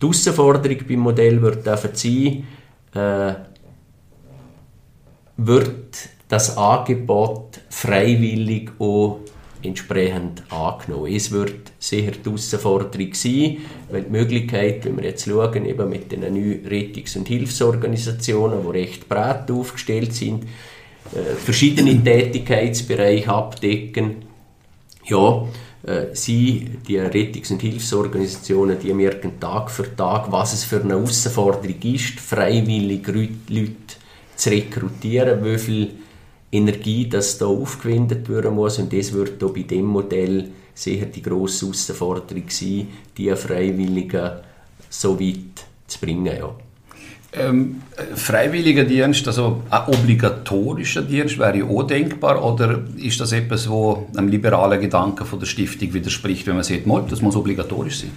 Die 0.02 0.06
Herausforderung 0.06 0.78
beim 0.88 1.00
Modell 1.00 1.42
wird 1.42 1.68
einfach 1.68 1.94
sein, 1.94 2.48
äh, 2.94 3.34
wird 5.38 6.10
das 6.30 6.58
Angebot 6.58 7.60
freiwillig 7.70 8.72
auch 8.80 9.20
entsprechend 9.68 10.44
angenommen. 10.52 11.14
Es 11.14 11.32
wird 11.32 11.72
sicher 11.80 12.12
die 12.12 12.24
Herausforderung 12.24 13.14
sein, 13.14 13.58
weil 13.92 14.04
die 14.04 14.12
Möglichkeit, 14.12 14.86
wenn 14.86 14.98
wir 14.98 15.06
jetzt 15.06 15.26
schauen, 15.26 15.66
eben 15.66 15.90
mit 15.90 16.12
den 16.12 16.22
neuen 16.22 16.66
Rettungs- 16.66 17.18
und 17.18 17.28
Hilfsorganisationen, 17.28 18.62
die 18.64 18.70
recht 18.80 19.08
breit 19.08 19.52
aufgestellt 19.52 20.14
sind, 20.14 20.44
äh, 20.44 21.36
verschiedene 21.36 22.04
Tätigkeitsbereiche 22.04 23.30
abdecken, 23.30 24.16
ja, 25.06 25.48
äh, 25.84 26.08
sie, 26.14 26.70
die 26.88 27.00
Rettungs- 27.00 27.52
und 27.52 27.62
Hilfsorganisationen, 27.62 28.78
die 28.80 28.94
merken 28.94 29.40
Tag 29.40 29.72
für 29.72 29.96
Tag, 29.96 30.32
was 30.32 30.54
es 30.54 30.64
für 30.64 30.82
eine 30.82 30.96
Herausforderung 30.96 31.82
ist, 31.82 32.20
freiwillig 32.20 33.08
Leute 33.08 33.74
zu 34.36 34.50
rekrutieren, 34.50 35.44
wie 35.44 35.58
viel 35.58 35.92
Energie, 36.52 37.10
das 37.10 37.38
da 37.38 37.46
aufgewendet 37.46 38.30
werden 38.30 38.56
muss 38.56 38.80
und 38.80 38.94
das 38.94 39.12
wird 39.14 39.44
auch 39.44 39.54
bei 39.54 39.64
dem 39.64 39.86
Modell 39.86 40.50
sicher 40.74 41.08
die 41.08 41.22
grosse 41.22 41.66
Herausforderung 41.66 42.44
sein, 42.50 42.88
die 43.18 43.36
Freiwilligen 43.36 44.32
so 44.90 45.20
weit 45.20 45.66
zu 45.88 46.00
bringen. 46.00 46.26
Ja. 46.26 46.56
Ähm, 47.34 47.82
freiwilliger 48.16 48.86
Dienst, 48.86 49.28
also 49.28 49.62
ein 49.70 49.82
obligatorischer 49.88 51.02
Dienst, 51.02 51.38
wäre 51.38 51.66
auch 51.66 51.84
denkbar 51.84 52.44
oder 52.44 52.84
ist 52.96 53.20
das 53.20 53.34
etwas, 53.34 53.70
wo 53.70 54.08
einem 54.16 54.30
liberalen 54.30 54.80
Gedanken 54.80 55.26
von 55.26 55.40
der 55.40 55.46
Stiftung 55.46 55.94
widerspricht, 55.94 56.48
wenn 56.48 56.56
man 56.56 56.64
sagt, 56.64 56.86
das 57.10 57.22
muss 57.22 57.36
obligatorisch 57.36 58.00
sein? 58.00 58.12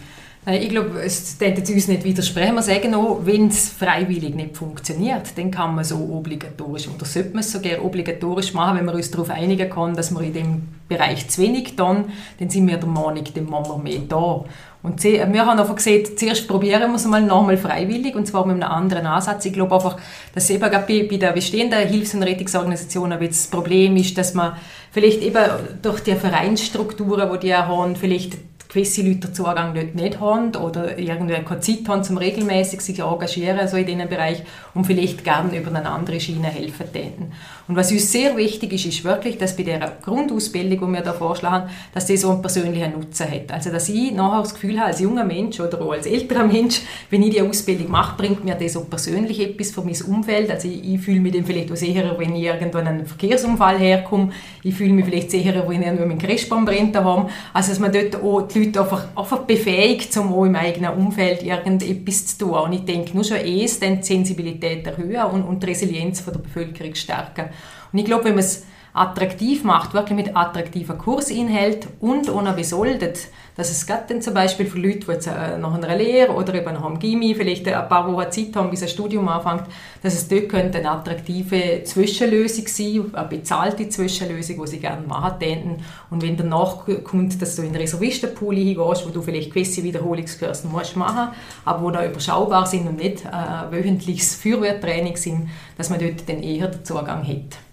Ich 0.53 0.69
glaube, 0.71 1.03
es 1.03 1.39
könnte 1.39 1.61
uns 1.73 1.89
nicht 1.89 2.05
widersprechen. 2.05 2.55
Wir 2.55 2.63
sagen 2.63 2.95
auch, 2.95 3.21
wenn 3.25 3.49
es 3.49 3.69
freiwillig 3.69 4.35
nicht 4.35 4.57
funktioniert, 4.57 5.37
dann 5.37 5.51
kann 5.51 5.75
man 5.75 5.83
es 5.83 5.93
auch 5.93 6.01
obligatorisch 6.01 6.89
oder 6.89 7.05
sollte 7.05 7.31
man 7.31 7.41
es 7.41 7.53
sogar 7.53 7.85
obligatorisch 7.85 8.55
machen, 8.55 8.79
wenn 8.79 8.87
wir 8.87 8.95
uns 8.95 9.11
darauf 9.11 9.31
einigen 9.31 9.69
können, 9.69 9.95
dass 9.95 10.11
wir 10.11 10.21
in 10.23 10.33
dem 10.33 10.63
Bereich 10.89 11.29
zu 11.29 11.43
wenig 11.43 11.77
tun, 11.77 12.07
dann 12.39 12.51
sind 12.51 12.67
wir 12.67 12.77
der 12.77 12.89
Meinung, 12.89 13.25
dann 13.35 13.51
machen 13.51 13.85
wir 13.85 13.91
mehr 13.93 14.01
da. 14.09 14.45
Und 14.83 15.03
wir 15.05 15.47
haben 15.47 15.59
einfach 15.59 15.77
gesagt, 15.77 16.19
zuerst 16.19 16.49
probieren 16.49 16.91
wir 16.91 16.97
es 16.97 17.05
mal 17.05 17.21
nochmal 17.21 17.59
freiwillig 17.59 18.15
und 18.15 18.27
zwar 18.27 18.47
mit 18.47 18.63
einem 18.63 18.73
anderen 18.73 19.07
Ansatz. 19.07 19.45
Ich 19.45 19.53
glaube 19.53 19.75
einfach, 19.75 19.99
dass 20.35 20.49
eben 20.49 20.71
bei, 20.71 21.07
bei 21.09 21.17
der 21.19 21.33
bestehenden 21.33 21.87
Hilfs- 21.87 22.15
und 22.15 22.23
Rettungsorganisation 22.23 23.11
das 23.11 23.47
Problem 23.49 23.97
ist, 23.97 24.17
dass 24.17 24.33
man 24.33 24.55
vielleicht 24.91 25.23
eben 25.23 25.45
durch 25.83 26.01
die 26.01 26.15
Vereinsstrukturen, 26.15 27.31
die 27.35 27.47
die 27.47 27.55
haben, 27.55 27.95
vielleicht 27.95 28.39
gewisse 28.73 29.03
Leute 29.03 29.29
den 29.29 29.35
Zugang 29.35 29.75
dort 29.75 29.95
nicht 29.95 30.21
haben 30.21 30.55
oder 30.55 30.97
irgendwie 30.99 31.35
keine 31.35 31.61
Zeit 31.61 31.89
haben, 31.89 32.07
um 32.09 32.17
regelmäßig 32.17 32.81
sich 32.81 33.01
engagieren 33.01 33.67
so 33.69 33.77
in 33.77 33.87
diesem 33.87 34.09
Bereich 34.09 34.43
und 34.75 34.87
vielleicht 34.87 35.25
gerne 35.25 35.59
über 35.59 35.69
eine 35.69 35.91
andere 35.91 36.21
Schiene 36.21 36.49
helfen 36.49 36.93
täten. 36.93 37.33
Und 37.71 37.77
was 37.77 37.93
uns 37.93 38.11
sehr 38.11 38.37
wichtig 38.37 38.73
ist, 38.73 38.85
ist 38.85 39.05
wirklich, 39.05 39.39
dass 39.39 39.57
bei 39.57 39.63
der 39.63 39.79
Grundausbildung, 40.03 40.89
die 40.89 40.93
wir 40.93 41.03
da 41.03 41.13
vorschlagen, 41.13 41.71
dass 41.95 42.05
die 42.05 42.17
so 42.17 42.31
einen 42.31 42.43
persönlichen 42.43 42.95
Nutzen 42.95 43.31
hat. 43.31 43.53
Also 43.53 43.71
dass 43.71 43.89
ich 43.89 44.11
nachher 44.11 44.41
das 44.41 44.55
Gefühl 44.55 44.77
habe, 44.81 44.89
als 44.89 44.99
junger 44.99 45.23
Mensch 45.23 45.61
oder 45.61 45.81
auch 45.81 45.93
als 45.93 46.07
älterer 46.07 46.43
Mensch, 46.43 46.83
wenn 47.11 47.23
ich 47.23 47.31
die 47.31 47.43
Ausbildung 47.43 47.89
mache, 47.93 48.17
bringt 48.17 48.45
mir 48.45 48.57
das 48.57 48.73
so 48.73 48.81
persönlich 48.81 49.39
etwas 49.39 49.71
für 49.71 49.83
mein 49.83 49.95
Umfeld. 50.03 50.51
Also 50.51 50.67
ich, 50.67 50.95
ich 50.95 51.01
fühle 51.01 51.21
mich 51.21 51.33
dann 51.33 51.45
vielleicht 51.45 51.71
auch 51.71 51.77
sicherer, 51.77 52.19
wenn 52.19 52.35
ich 52.35 52.43
irgendwann 52.43 52.89
einen 52.89 53.07
Verkehrsunfall 53.07 53.79
herkomme. 53.79 54.33
Ich 54.65 54.75
fühle 54.75 54.93
mich 54.93 55.05
vielleicht 55.05 55.31
sicherer, 55.31 55.69
wenn 55.69 55.83
ich 55.83 55.87
irgendwann 55.87 56.11
einen 56.11 56.19
Crashbaum 56.19 56.65
brennt 56.65 56.97
habe. 56.97 57.31
Also 57.53 57.71
dass 57.71 57.79
man 57.79 57.93
dort 57.93 58.17
auch 58.17 58.49
die 58.49 58.65
Leute 58.65 58.81
einfach, 58.81 59.05
einfach 59.15 59.39
befähigt, 59.43 60.17
um 60.17 60.35
auch 60.35 60.45
im 60.45 60.57
eigenen 60.57 60.93
Umfeld 60.95 61.45
irgendetwas 61.45 62.37
zu 62.37 62.47
tun. 62.47 62.59
Und 62.59 62.73
ich 62.73 62.85
denke, 62.85 63.15
nur 63.15 63.23
schon 63.23 63.37
es 63.37 63.79
dann 63.79 63.99
die 63.99 64.03
Sensibilität 64.03 64.85
erhöhen 64.89 65.23
und, 65.23 65.43
und 65.45 65.63
die 65.63 65.69
Resilienz 65.69 66.19
von 66.19 66.33
der 66.33 66.41
Bevölkerung 66.41 66.97
stärken. 66.97 67.51
Und 67.93 67.99
ich 67.99 68.05
glaube, 68.05 68.25
wenn 68.25 68.35
man 68.35 68.45
es 68.45 68.65
attraktiv 68.93 69.63
macht, 69.65 69.95
wirklich 69.95 70.17
mit 70.17 70.37
attraktiven 70.37 70.99
Kursinhalt 70.99 71.87
und 72.01 72.29
ohne 72.29 72.53
besoldet, 72.53 73.29
dass 73.57 73.71
es 73.71 73.87
gerade 73.87 74.05
dann 74.09 74.23
zum 74.23 74.35
Beispiel 74.35 74.67
für 74.67 74.79
Leute, 74.79 75.01
die 75.01 75.13
jetzt 75.13 75.27
äh, 75.27 75.59
nach 75.59 75.75
einer 75.75 75.95
Lehre 75.97 76.33
oder 76.33 76.55
eben 76.55 76.73
nach 76.73 76.85
einem 76.85 76.99
Gimmi 76.99 77.35
vielleicht 77.35 77.69
ein 77.69 77.89
paar 77.89 78.11
Wochen 78.11 78.31
Zeit 78.31 78.57
haben, 78.57 78.71
bis 78.71 78.83
ein 78.83 78.89
Studium 78.89 79.29
anfängt, 79.29 79.65
dass 80.03 80.15
es 80.15 80.29
dort 80.29 80.49
könnte 80.49 80.79
eine 80.79 80.91
attraktive 80.91 81.85
Zwischenlösung 81.85 82.67
sein, 82.67 83.15
eine 83.15 83.29
bezahlte 83.29 83.89
Zwischenlösung, 83.89 84.65
die 84.65 84.71
sie 84.71 84.79
gerne 84.79 85.07
machen 85.07 85.39
täten. 85.39 85.77
Und 86.11 86.23
wenn 86.23 86.37
danach 86.37 86.87
kommt, 87.05 87.41
dass 87.41 87.57
du 87.57 87.63
in 87.63 87.73
den 87.73 87.83
Reservistenpool 87.83 88.57
hingehst, 88.57 89.07
wo 89.07 89.11
du 89.11 89.21
vielleicht 89.23 89.53
gewisse 89.53 89.85
Wiederholungskurse 89.85 90.67
musst 90.67 90.97
machen, 90.97 91.35
aber 91.65 91.91
die 91.91 91.97
da 91.97 92.07
überschaubar 92.07 92.67
sind 92.67 92.89
und 92.89 92.97
nicht 92.97 93.25
äh, 93.25 93.71
wöchentliches 93.71 94.37
Feuerwehrtraining 94.37 95.17
sind, 95.17 95.51
dass 95.77 95.91
man 95.91 96.01
dort 96.01 96.29
dann 96.29 96.43
eher 96.43 96.69
den 96.69 96.85
Zugang 96.85 97.27
hat. 97.27 97.70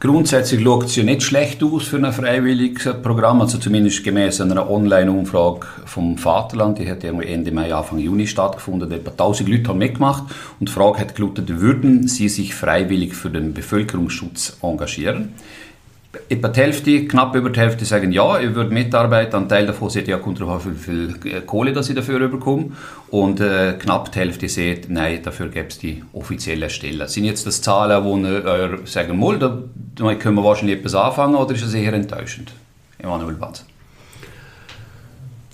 Grundsätzlich 0.00 0.62
schaut 0.62 0.84
es 0.84 0.96
ja 0.96 1.02
nicht 1.02 1.22
schlecht 1.22 1.62
aus 1.62 1.84
für 1.84 1.96
ein 1.96 2.12
freiwilliges 2.12 2.94
Programm, 3.02 3.40
also 3.40 3.56
zumindest 3.56 4.04
gemäß 4.04 4.40
einer 4.40 4.70
Online-Umfrage 4.70 5.66
vom 5.86 6.18
Vaterland, 6.18 6.78
die 6.78 6.90
hat 6.90 7.04
Ende 7.04 7.52
Mai, 7.52 7.74
Anfang 7.74 7.98
Juni 7.98 8.26
stattgefunden. 8.26 8.92
Etwa 8.92 9.12
1000 9.12 9.48
Leute 9.48 9.68
haben 9.68 9.78
mitgemacht 9.78 10.24
und 10.60 10.68
die 10.68 10.72
Frage 10.72 10.98
hat 10.98 11.14
gelautet, 11.14 11.60
würden 11.60 12.06
sie 12.06 12.28
sich 12.28 12.54
freiwillig 12.54 13.14
für 13.14 13.30
den 13.30 13.54
Bevölkerungsschutz 13.54 14.58
engagieren? 14.62 15.32
Etwa 16.28 16.48
die 16.48 16.60
Hälfte, 16.60 17.04
knapp 17.06 17.34
über 17.34 17.50
die 17.50 17.60
Hälfte 17.60 17.84
sagen 17.84 18.12
ja, 18.12 18.38
ich 18.38 18.54
würde 18.54 18.72
mitarbeiten. 18.72 19.36
Ein 19.36 19.48
Teil 19.48 19.66
davon 19.66 19.90
sagt 19.90 20.08
ja, 20.08 20.18
kommt 20.18 20.40
darauf 20.40 20.66
wie 20.66 20.76
viel 20.76 21.42
Kohle 21.46 21.72
dass 21.72 21.88
ich 21.88 21.94
dafür 21.94 22.28
bekomme. 22.28 22.72
Und 23.10 23.40
äh, 23.40 23.74
knapp 23.78 24.12
die 24.12 24.18
Hälfte 24.18 24.48
sagt, 24.48 24.88
nein, 24.88 25.20
dafür 25.22 25.48
gäbe 25.48 25.68
es 25.68 25.78
die 25.78 26.02
offizielle 26.12 26.70
Stelle. 26.70 27.08
Sind 27.08 27.24
jetzt 27.24 27.46
das 27.46 27.62
Zahlen, 27.62 28.04
wo 28.04 28.16
ihr 28.16 28.78
sagen 28.84 29.20
wollt, 29.20 29.42
da, 29.42 29.58
da 29.94 30.14
können 30.14 30.36
wir 30.36 30.44
wahrscheinlich 30.44 30.78
etwas 30.78 30.94
anfangen 30.94 31.36
oder 31.36 31.54
ist 31.54 31.64
das 31.64 31.74
eher 31.74 31.92
enttäuschend? 31.92 32.52
Emanuel 32.98 33.34
Banz. 33.34 33.64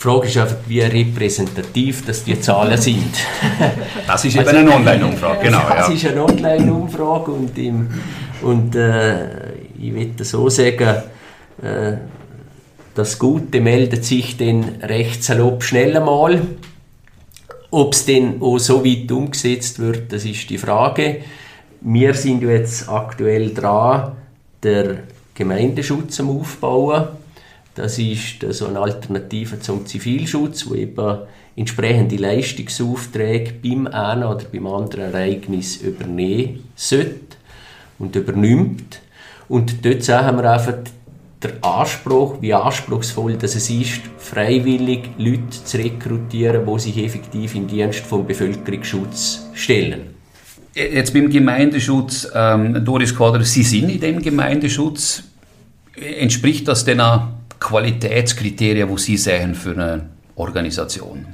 Die 0.00 0.02
Frage 0.02 0.28
ist 0.28 0.36
einfach, 0.38 0.56
wie 0.66 0.80
repräsentativ 0.80 2.06
dass 2.06 2.24
die 2.24 2.40
Zahlen 2.40 2.78
sind. 2.78 3.14
Das 4.06 4.24
ist 4.24 4.34
eben 4.34 4.46
also, 4.46 4.58
eine 4.58 4.72
Online-Umfrage, 4.72 5.38
genau. 5.42 5.60
Das 5.68 5.88
ja. 5.88 5.94
ist 5.94 6.06
eine 6.06 6.24
Online-Umfrage 6.24 7.30
und, 7.30 7.58
im, 7.58 7.88
und 8.40 8.74
äh, 8.74 9.59
ich 9.80 9.94
würde 9.94 10.24
so 10.24 10.48
sagen, 10.48 11.02
äh, 11.62 11.96
das 12.94 13.18
Gute 13.18 13.60
meldet 13.60 14.04
sich 14.04 14.36
dann 14.36 14.64
recht 14.82 15.24
salopp 15.24 15.62
schnell 15.62 15.96
einmal. 15.96 16.42
Ob 17.70 17.94
es 17.94 18.04
denn 18.04 18.42
auch 18.42 18.58
so 18.58 18.84
weit 18.84 19.10
umgesetzt 19.10 19.78
wird, 19.78 20.12
das 20.12 20.24
ist 20.24 20.50
die 20.50 20.58
Frage. 20.58 21.22
Wir 21.80 22.14
sind 22.14 22.42
jetzt 22.42 22.88
aktuell 22.88 23.54
dran, 23.54 24.12
der 24.62 24.98
Gemeindeschutz 25.34 26.20
am 26.20 26.40
Aufbauen. 26.40 27.08
Das 27.74 27.98
ist 27.98 28.44
so 28.50 28.66
eine 28.66 28.80
Alternative 28.80 29.60
zum 29.60 29.86
Zivilschutz, 29.86 30.68
wo 30.68 30.74
eben 30.74 31.20
entsprechende 31.56 32.16
Leistungsaufträge 32.16 33.52
beim 33.62 33.86
einen 33.86 34.24
oder 34.24 34.44
beim 34.52 34.66
anderen 34.66 35.14
Ereignis 35.14 35.76
übernehmen 35.76 36.64
sollte 36.74 37.36
und 37.98 38.16
übernimmt. 38.16 39.00
Und 39.50 39.84
dort 39.84 40.08
haben 40.08 40.38
wir 40.38 40.48
einfach 40.48 40.74
den 41.42 41.64
Anspruch, 41.64 42.40
wie 42.40 42.54
anspruchsvoll 42.54 43.36
das 43.36 43.56
es 43.56 43.68
ist, 43.68 44.00
freiwillig 44.16 45.10
Leute 45.18 45.64
zu 45.64 45.76
rekrutieren, 45.76 46.64
die 46.64 46.78
sich 46.78 46.96
effektiv 46.98 47.56
in 47.56 47.66
Dienst 47.66 48.06
vom 48.06 48.24
Bevölkerungsschutz 48.24 49.48
stellen. 49.54 50.14
Jetzt 50.72 51.12
beim 51.12 51.28
Gemeindeschutz, 51.28 52.30
ähm, 52.32 52.84
Doris 52.84 53.12
Quadra, 53.12 53.42
Sie 53.42 53.64
sind 53.64 53.90
in 53.90 53.98
dem 53.98 54.22
Gemeindeschutz. 54.22 55.24
Entspricht 55.96 56.68
das 56.68 56.84
den 56.84 57.02
Qualitätskriterien, 57.58 58.88
die 58.88 59.02
Sie 59.02 59.16
sehen 59.16 59.56
für 59.56 59.72
eine 59.72 60.10
Organisation? 60.36 61.26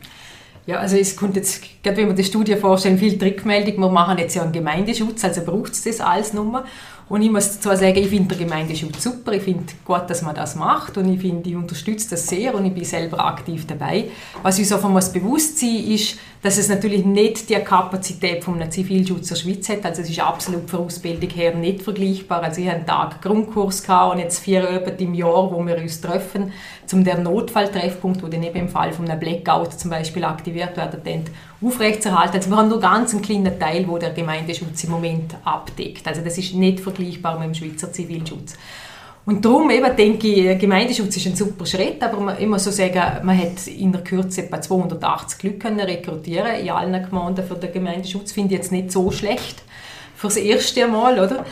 Ja, 0.67 0.79
also 0.79 0.97
es 0.97 1.14
kommt 1.14 1.37
jetzt, 1.37 1.62
gerade 1.83 1.99
wenn 1.99 2.09
wir 2.09 2.14
die 2.14 2.25
Studie 2.25 2.57
vorstellen, 2.57 2.99
viel 2.99 3.23
Rückmeldung, 3.23 3.77
wir 3.79 3.91
machen 3.91 4.19
jetzt 4.19 4.35
ja 4.35 4.43
einen 4.43 4.53
Gemeindeschutz, 4.53 5.23
also 5.23 5.43
braucht 5.45 5.75
es 5.75 5.85
das 5.85 6.01
als 6.01 6.33
Nummer. 6.33 6.64
Und 7.09 7.22
ich 7.22 7.30
muss 7.30 7.61
zwar 7.61 7.76
sagen, 7.76 7.96
ich 7.98 8.09
finde 8.09 8.34
der 8.34 8.44
Gemeindeschutz 8.44 9.04
super, 9.04 9.32
ich 9.32 9.42
finde 9.44 9.64
gut, 9.84 10.02
dass 10.09 10.22
man 10.22 10.34
das 10.34 10.57
macht 10.57 10.98
und 10.98 11.12
ich 11.12 11.20
finde, 11.20 11.48
ich 11.48 11.54
unterstütze 11.54 12.11
das 12.11 12.26
sehr 12.26 12.52
und 12.52 12.64
ich 12.64 12.74
bin 12.74 12.84
selber 12.84 13.24
aktiv 13.24 13.64
dabei. 13.64 14.07
Was 14.42 14.59
uns 14.59 14.72
einfach 14.72 14.88
muss 14.88 15.12
bewusst 15.12 15.59
sein 15.59 15.84
ist, 15.86 16.18
dass 16.47 16.59
es 16.59 16.68
natürlich 16.68 17.05
nicht 17.05 17.51
die 17.51 17.57
Kapazität 17.57 18.44
von 18.44 18.55
einem 18.55 18.70
Zivilschutz 18.70 19.30
der 19.30 19.34
Schweiz 19.34 19.68
hat. 19.68 19.84
Also 19.84 20.03
es 20.03 20.11
ist 20.11 20.20
absolut 20.20 20.70
von 20.70 20.84
Ausbildung 20.84 21.28
her 21.30 21.53
nicht 21.53 21.82
vergleichbar. 21.82 22.44
Also 22.44 22.61
ich 22.61 22.68
hatte 22.68 22.76
einen 22.76 22.86
Tag 22.86 23.20
Grundkurs 23.20 23.80
und 23.80 24.20
jetzt 24.20 24.38
vier 24.38 24.62
Abende 24.70 25.03
im 25.03 25.14
Jahr, 25.14 25.51
wo 25.51 25.66
wir 25.66 25.76
uns 25.76 26.01
treffen, 26.01 26.53
zum 26.86 27.03
der 27.03 27.18
Notfalltreffpunkt, 27.18 28.22
wo 28.22 28.28
dann 28.28 28.44
eben 28.44 28.61
im 28.61 28.68
Fall 28.68 28.92
von 28.92 29.11
einem 29.11 29.18
Blackout 29.18 29.72
zum 29.72 29.90
Beispiel 29.90 30.22
aktiviert 30.22 30.76
werden, 30.76 31.24
aufrechtzuerhalten. 31.61 32.36
Also 32.36 32.51
wir 32.51 32.57
haben 32.59 32.68
nur 32.68 32.78
ganz 32.78 33.12
einen 33.12 33.22
kleinen 33.22 33.59
Teil, 33.59 33.88
wo 33.88 33.99
der 33.99 34.11
Gemeindeschutz 34.11 34.84
im 34.84 34.90
Moment 34.92 35.34
abdeckt. 35.42 36.07
Also 36.07 36.20
das 36.20 36.38
ist 36.38 36.55
nicht 36.55 36.78
vergleichbar 36.78 37.40
mit 37.40 37.49
dem 37.49 37.55
Schweizer 37.55 37.92
Zivilschutz. 37.92 38.55
Und 39.27 39.45
darum 39.45 39.68
eben 39.70 39.97
denke 39.97 40.29
ich, 40.29 40.59
Gemeindeschutz 40.59 41.16
ist 41.16 41.27
ein 41.27 41.35
super 41.35 41.66
Schritt, 41.66 42.01
aber 42.01 42.20
man 42.20 42.39
immer 42.39 42.61
so 42.61 42.70
sagen, 42.70 43.24
man 43.24 43.37
hat 43.37 43.66
in 43.66 43.91
der 43.91 44.05
Kürze 44.05 44.45
etwa 44.45 44.61
280 44.61 45.43
Leute 45.43 45.59
können 45.59 45.81
rekrutieren 45.81 46.55
in 46.61 46.70
allen 46.70 47.05
Gemeinden 47.05 47.45
für 47.45 47.57
den 47.57 47.72
Gemeindeschutz. 47.72 48.31
Finde 48.31 48.55
ich 48.55 48.61
jetzt 48.61 48.70
nicht 48.70 48.93
so 48.93 49.11
schlecht 49.11 49.64
fürs 50.14 50.37
erste 50.37 50.87
Mal, 50.87 51.18
oder? 51.18 51.45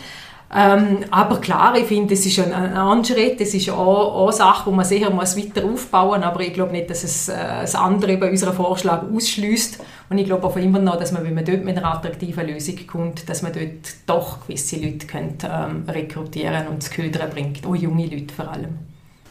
Ähm, 0.56 0.98
aber 1.10 1.40
klar, 1.40 1.76
ich 1.76 1.86
finde, 1.86 2.14
es 2.14 2.24
ist 2.26 2.38
ein, 2.38 2.52
ein 2.52 2.76
Anschritt, 2.76 3.40
es 3.40 3.54
ist 3.54 3.70
auch 3.70 4.22
eine 4.22 4.32
Sache, 4.32 4.70
die 4.70 4.76
man 4.76 4.84
sicher 4.84 5.10
muss 5.10 5.36
weiter 5.36 5.64
aufbauen 5.64 6.20
muss, 6.20 6.28
aber 6.28 6.40
ich 6.40 6.52
glaube 6.52 6.72
nicht, 6.72 6.90
dass 6.90 7.02
es 7.02 7.28
äh, 7.28 7.34
das 7.62 7.74
andere 7.74 8.16
bei 8.18 8.30
unserem 8.30 8.54
Vorschlag 8.54 9.02
ausschließt. 9.12 9.80
Und 10.10 10.18
ich 10.18 10.26
glaube 10.26 10.46
auch 10.46 10.56
immer 10.56 10.78
noch, 10.78 10.96
dass 10.96 11.12
man, 11.12 11.24
wenn 11.24 11.34
man 11.34 11.44
dort 11.44 11.64
mit 11.64 11.76
einer 11.76 11.92
attraktiven 11.92 12.46
Lösung 12.46 12.76
kommt, 12.86 13.28
dass 13.28 13.42
man 13.42 13.52
dort 13.52 13.94
doch 14.06 14.46
gewisse 14.46 14.76
Leute 14.76 15.06
könnte, 15.06 15.50
ähm, 15.50 15.84
rekrutieren 15.88 16.68
und 16.68 16.82
zu 16.82 16.90
Ködern 16.90 17.30
bringt, 17.30 17.66
auch 17.66 17.74
junge 17.74 18.06
Leute 18.06 18.32
vor 18.32 18.48
allem. 18.48 18.78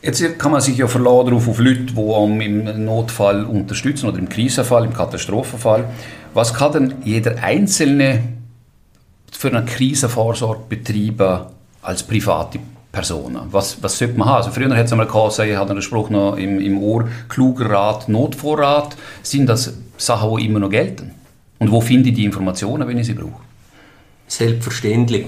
Jetzt 0.01 0.37
kann 0.37 0.51
man 0.51 0.59
sich 0.59 0.77
ja 0.77 0.87
verladen 0.87 1.33
auf 1.33 1.57
Leute, 1.57 1.93
die 1.93 2.45
im 2.45 2.83
Notfall 2.83 3.45
unterstützen 3.45 4.09
oder 4.09 4.19
im 4.19 4.27
Krisenfall, 4.27 4.83
im 4.83 4.93
Katastrophenfall. 4.93 5.85
Was 6.33 6.53
kann 6.53 6.73
denn 6.73 6.93
jeder 7.05 7.41
Einzelne 7.41 8.21
für 9.37 9.49
eine 9.49 9.65
Krisenvorsorge 9.65 10.61
betreiben 10.69 11.45
als 11.81 12.03
private 12.03 12.59
Personen? 12.91 13.41
Was, 13.51 13.81
was 13.81 13.97
sollte 13.97 14.17
man 14.17 14.29
haben? 14.29 14.37
Also 14.37 14.51
früher 14.51 14.75
hat 14.75 14.85
es 14.85 14.91
einmal 14.91 15.07
gehört, 15.07 15.39
ich 15.39 15.55
hatte 15.55 15.71
einen 15.71 15.81
Spruch 15.81 16.09
noch 16.09 16.37
im, 16.37 16.59
im 16.59 16.81
Ohr, 16.81 17.07
kluger 17.27 17.69
Rat, 17.69 18.09
Notvorrat. 18.09 18.95
Sind 19.21 19.47
das 19.47 19.73
Sachen, 19.97 20.37
die 20.37 20.45
immer 20.45 20.59
noch 20.59 20.69
gelten? 20.69 21.11
Und 21.59 21.71
wo 21.71 21.81
finde 21.81 22.09
ich 22.09 22.15
die 22.15 22.25
Informationen, 22.25 22.87
wenn 22.87 22.97
ich 22.97 23.07
sie 23.07 23.13
brauche? 23.13 23.41
Selbstverständlich. 24.27 25.27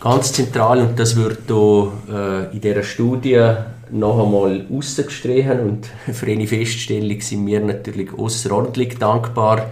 Ganz 0.00 0.32
zentral, 0.32 0.80
und 0.80 0.98
das 0.98 1.16
wird 1.16 1.42
hier, 1.46 1.92
äh, 2.10 2.54
in 2.54 2.60
dieser 2.60 2.82
Studie 2.82 3.42
noch 3.90 4.24
einmal 4.24 4.66
rausgestrichen 4.70 5.60
und 5.60 5.86
für 6.14 6.26
eine 6.26 6.46
Feststellung 6.46 7.20
sind 7.20 7.46
wir 7.46 7.60
natürlich 7.60 8.12
außerordentlich 8.12 8.98
dankbar. 8.98 9.66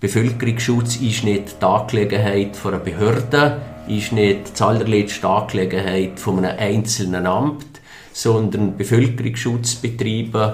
Bevölkerungsschutz 0.00 0.96
ist 0.96 1.24
nicht 1.24 1.60
die 1.60 1.66
Angelegenheit 1.66 2.54
von 2.54 2.72
einer 2.72 2.84
Behörde, 2.84 3.60
ist 3.88 4.12
nicht 4.12 4.56
die 4.56 4.62
allerletzte 4.62 5.28
Angelegenheit 5.28 6.20
von 6.20 6.38
einem 6.38 6.56
einzelnen 6.56 7.26
Amt, 7.26 7.66
sondern 8.12 8.76
Bevölkerungsschutz 8.76 9.74
betreiben 9.74 10.52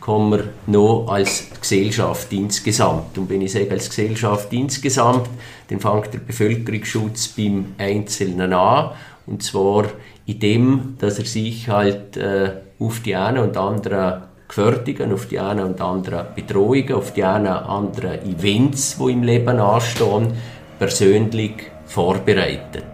kann 0.00 0.30
man 0.30 0.44
noch 0.66 1.08
als 1.08 1.48
Gesellschaft 1.60 2.32
insgesamt. 2.32 3.18
Und 3.18 3.28
wenn 3.28 3.42
ich 3.42 3.52
sage 3.52 3.70
als 3.72 3.90
Gesellschaft 3.90 4.50
insgesamt, 4.54 5.28
dann 5.68 5.80
fängt 5.80 6.14
der 6.14 6.20
Bevölkerungsschutz 6.20 7.28
beim 7.28 7.74
Einzelnen 7.76 8.54
an. 8.54 8.92
Und 9.26 9.42
zwar 9.42 9.88
in 10.24 10.40
dem, 10.40 10.94
dass 10.98 11.18
er 11.18 11.26
sich 11.26 11.68
halt 11.68 12.16
äh, 12.16 12.52
auf 12.78 13.00
die 13.00 13.14
eine 13.14 13.42
und 13.42 13.58
andere 13.58 14.28
Gefährdungen, 14.48 15.12
auf 15.12 15.26
die 15.26 15.38
eine 15.38 15.64
und 15.64 15.80
andere 15.80 16.26
Bedrohungen, 16.34 16.92
auf 16.92 17.12
die 17.12 17.24
eine 17.24 17.60
und 17.60 17.66
andere 17.66 18.22
Events, 18.22 18.98
die 18.98 19.12
im 19.12 19.22
Leben 19.22 19.58
anstehen, 19.58 20.32
persönlich 20.78 21.54
vorbereitet. 21.86 22.84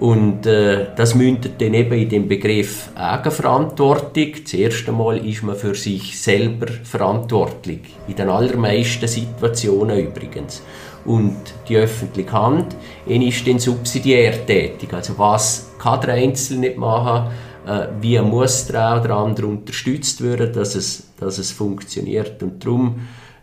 Und 0.00 0.46
äh, 0.46 0.86
das 0.96 1.14
mündet 1.14 1.60
dann 1.60 1.74
eben 1.74 1.92
in 1.92 2.08
dem 2.08 2.26
Begriff 2.26 2.88
Eigenverantwortung. 2.94 4.32
Das 4.42 4.54
erste 4.54 4.92
Mal 4.92 5.18
ist 5.26 5.42
man 5.42 5.56
für 5.56 5.74
sich 5.74 6.18
selber 6.18 6.68
verantwortlich. 6.84 7.80
In 8.08 8.16
den 8.16 8.30
allermeisten 8.30 9.06
Situationen 9.06 9.98
übrigens. 9.98 10.62
Und 11.04 11.36
die 11.68 11.76
öffentliche 11.76 12.32
Hand 12.32 12.76
ist 13.06 13.46
dann 13.46 13.58
subsidiär 13.58 14.46
tätig. 14.46 14.92
Also 14.92 15.18
was 15.18 15.70
kann 15.78 16.00
der 16.00 16.14
Einzelne 16.14 16.60
nicht 16.60 16.78
machen, 16.78 17.30
äh, 17.70 17.88
wie 18.00 18.18
muss 18.20 18.66
der 18.66 18.82
andere 18.82 19.46
unterstützt 19.46 20.22
werden, 20.22 20.52
dass 20.52 20.74
es, 20.74 21.04
dass 21.18 21.38
es 21.38 21.52
funktioniert. 21.52 22.42
Und 22.42 22.64
darum 22.64 23.00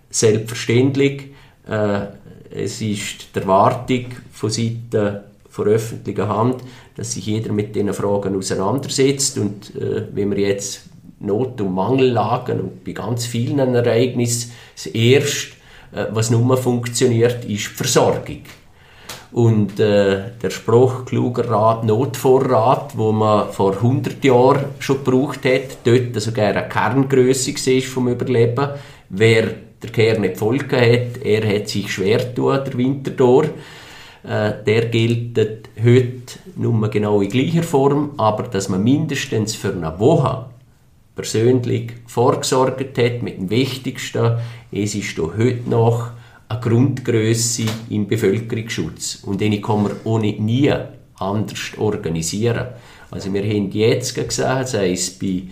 selbstverständlich, 0.10 1.32
äh, 1.68 2.08
es 2.50 2.82
ist 2.82 3.36
die 3.36 3.40
Erwartung 3.40 4.06
von 4.32 4.50
Seiten 4.50 5.20
von 5.50 5.68
öffentlicher 5.68 6.28
Hand, 6.28 6.58
dass 6.96 7.14
sich 7.14 7.26
jeder 7.26 7.52
mit 7.52 7.76
diesen 7.76 7.94
Fragen 7.94 8.36
auseinandersetzt 8.38 9.38
und 9.38 9.76
äh, 9.76 10.04
wenn 10.14 10.32
wir 10.32 10.40
jetzt 10.40 10.82
Not- 11.20 11.60
und 11.62 11.74
Mangellagen 11.74 12.60
und 12.60 12.84
bei 12.84 12.92
ganz 12.92 13.26
vielen 13.26 13.60
Ereignissen 13.74 14.52
das 14.76 14.88
erste, 14.88 15.54
äh, 15.94 16.06
was 16.12 16.30
nur 16.30 16.58
funktioniert, 16.58 17.46
ist 17.46 17.50
die 17.50 17.58
Versorgung. 17.58 18.42
Und 19.32 19.80
äh, 19.80 20.32
der 20.42 20.50
Spruch 20.50 21.06
kluger 21.06 21.50
Rat, 21.50 21.84
Notvorrat, 21.84 22.98
wo 22.98 23.12
man 23.12 23.52
vor 23.52 23.74
100 23.74 24.24
Jahren 24.24 24.66
schon 24.80 25.04
gebraucht 25.04 25.44
hat, 25.44 25.78
dort 25.84 26.20
sogar 26.22 26.56
eine 26.56 26.70
Kerngröße 26.70 27.54
war 27.54 27.82
vom 27.82 28.08
Überleben. 28.08 28.70
Wer 29.10 29.54
der 29.84 29.90
Kern 29.92 30.22
nicht 30.22 30.36
gefolgt 30.36 30.72
hat, 30.72 31.24
er 31.24 31.56
hat 31.56 31.68
sich 31.68 31.92
schwer 31.92 32.34
tun, 32.34 32.60
der 32.66 32.78
Winter 32.78 33.12
durch. 33.12 33.50
Äh, 34.24 34.64
der 34.66 34.86
gilt 34.88 35.38
heute 35.84 36.40
nur 36.56 36.90
genau 36.90 37.22
in 37.22 37.30
gleicher 37.30 37.64
Form, 37.64 38.12
aber 38.18 38.44
dass 38.44 38.70
man 38.70 38.84
mindestens 38.84 39.56
für 39.56 39.72
eine 39.72 40.00
Woche 40.00 40.46
persönlich 41.16 41.94
vorgesorgt 42.06 42.98
hat 42.98 43.22
mit 43.24 43.38
dem 43.38 43.50
Wichtigsten, 43.50 44.38
es 44.72 44.96
ist 44.96 45.18
heute 45.18 45.70
noch 45.70 46.12
eine 46.50 46.60
Grundgröße 46.60 47.66
im 47.90 48.08
Bevölkerungsschutz 48.08 49.24
und 49.26 49.42
den 49.42 49.62
kann 49.62 49.84
man 49.84 49.92
ohne 50.04 50.34
nie 50.34 50.74
anders 51.16 51.72
organisieren. 51.78 52.68
Also 53.12 53.34
wir 53.34 53.44
haben 53.44 53.72
jetzt 53.72 54.16
gesehen, 54.16 54.66
sei 54.66 54.92
es 54.92 55.18
bei, 55.18 55.44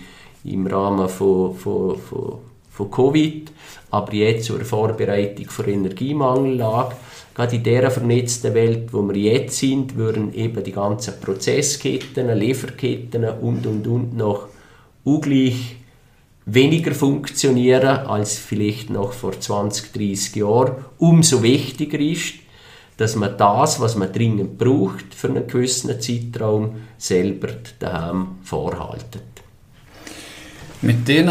im 0.46 0.68
Rahmen 0.68 1.10
von, 1.10 1.56
von, 1.56 1.98
von, 1.98 2.40
von 2.70 2.92
Covid, 2.92 3.52
aber 3.92 4.14
jetzt 4.14 4.46
zur 4.46 4.64
Vorbereitung 4.64 5.50
für 5.50 5.68
Energiemangellage, 5.68 6.96
gerade 7.34 7.56
in 7.56 7.64
dieser 7.64 7.92
vernetzten 7.92 8.54
Welt, 8.54 8.94
wo 8.94 9.02
wir 9.08 9.16
jetzt 9.16 9.58
sind, 9.58 9.96
würden 9.96 10.34
eben 10.34 10.64
die 10.64 10.72
ganzen 10.72 11.20
Prozessketten, 11.20 12.38
Lieferketten 12.38 13.24
und 13.24 13.66
und 13.66 13.88
und 13.88 14.16
noch 14.16 14.48
ungleich 15.04 15.78
weniger 16.46 16.94
funktionieren 16.94 18.06
als 18.08 18.38
vielleicht 18.38 18.90
noch 18.90 19.14
vor 19.14 19.40
20, 19.40 19.92
30 19.94 20.36
Jahren. 20.36 20.76
Umso 20.98 21.42
wichtiger 21.42 22.00
ist, 22.00 22.36
dass 22.98 23.16
man 23.16 23.38
das, 23.38 23.80
was 23.80 23.96
man 23.96 24.12
dringend 24.12 24.58
braucht 24.58 25.14
für 25.14 25.28
einen 25.28 25.48
gewissen 25.48 26.00
Zeitraum, 26.00 26.76
selber 26.98 27.50
daheim 27.80 28.38
vorhaltet. 28.44 29.24
Mit 30.82 31.08
diesen 31.08 31.30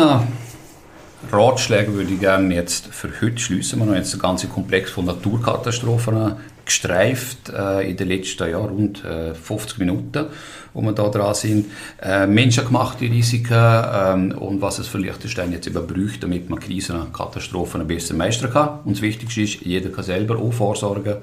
Ratschlägen 1.32 1.94
würde 1.94 2.12
ich 2.12 2.20
gerne 2.20 2.54
jetzt 2.54 2.86
für 2.88 3.08
heute 3.22 3.38
schließen. 3.38 3.78
Wir 3.78 3.86
haben 3.86 3.94
jetzt 3.94 4.12
den 4.12 4.20
ganzen 4.20 4.50
Komplex 4.50 4.90
von 4.90 5.06
Naturkatastrophen 5.06 6.36
gestreift 6.64 7.50
äh, 7.50 7.90
in 7.90 7.96
den 7.96 8.08
letzten 8.08 8.50
Jahren, 8.50 8.70
rund 8.70 9.04
äh, 9.04 9.34
50 9.34 9.78
Minuten, 9.78 10.26
wo 10.72 10.82
wir 10.82 10.92
da 10.92 11.08
dran 11.08 11.34
sind. 11.34 11.66
Äh, 12.02 12.26
menschengemachte 12.26 13.04
Risiken 13.04 13.52
ähm, 13.52 14.32
und 14.38 14.60
was 14.60 14.78
es 14.78 14.88
für 14.88 14.98
Liechtenstein 14.98 15.52
jetzt 15.52 15.66
überbrücht, 15.66 16.22
damit 16.22 16.50
man 16.50 16.60
Krisen 16.60 16.96
und 16.96 17.12
Katastrophen 17.12 17.86
besser 17.86 18.14
meistern 18.14 18.52
kann. 18.52 18.80
Und 18.84 18.96
das 18.96 19.02
Wichtigste 19.02 19.42
ist, 19.42 19.60
jeder 19.62 19.90
kann 19.90 20.04
selber 20.04 20.38
auch 20.38 20.52
vorsorgen. 20.52 21.16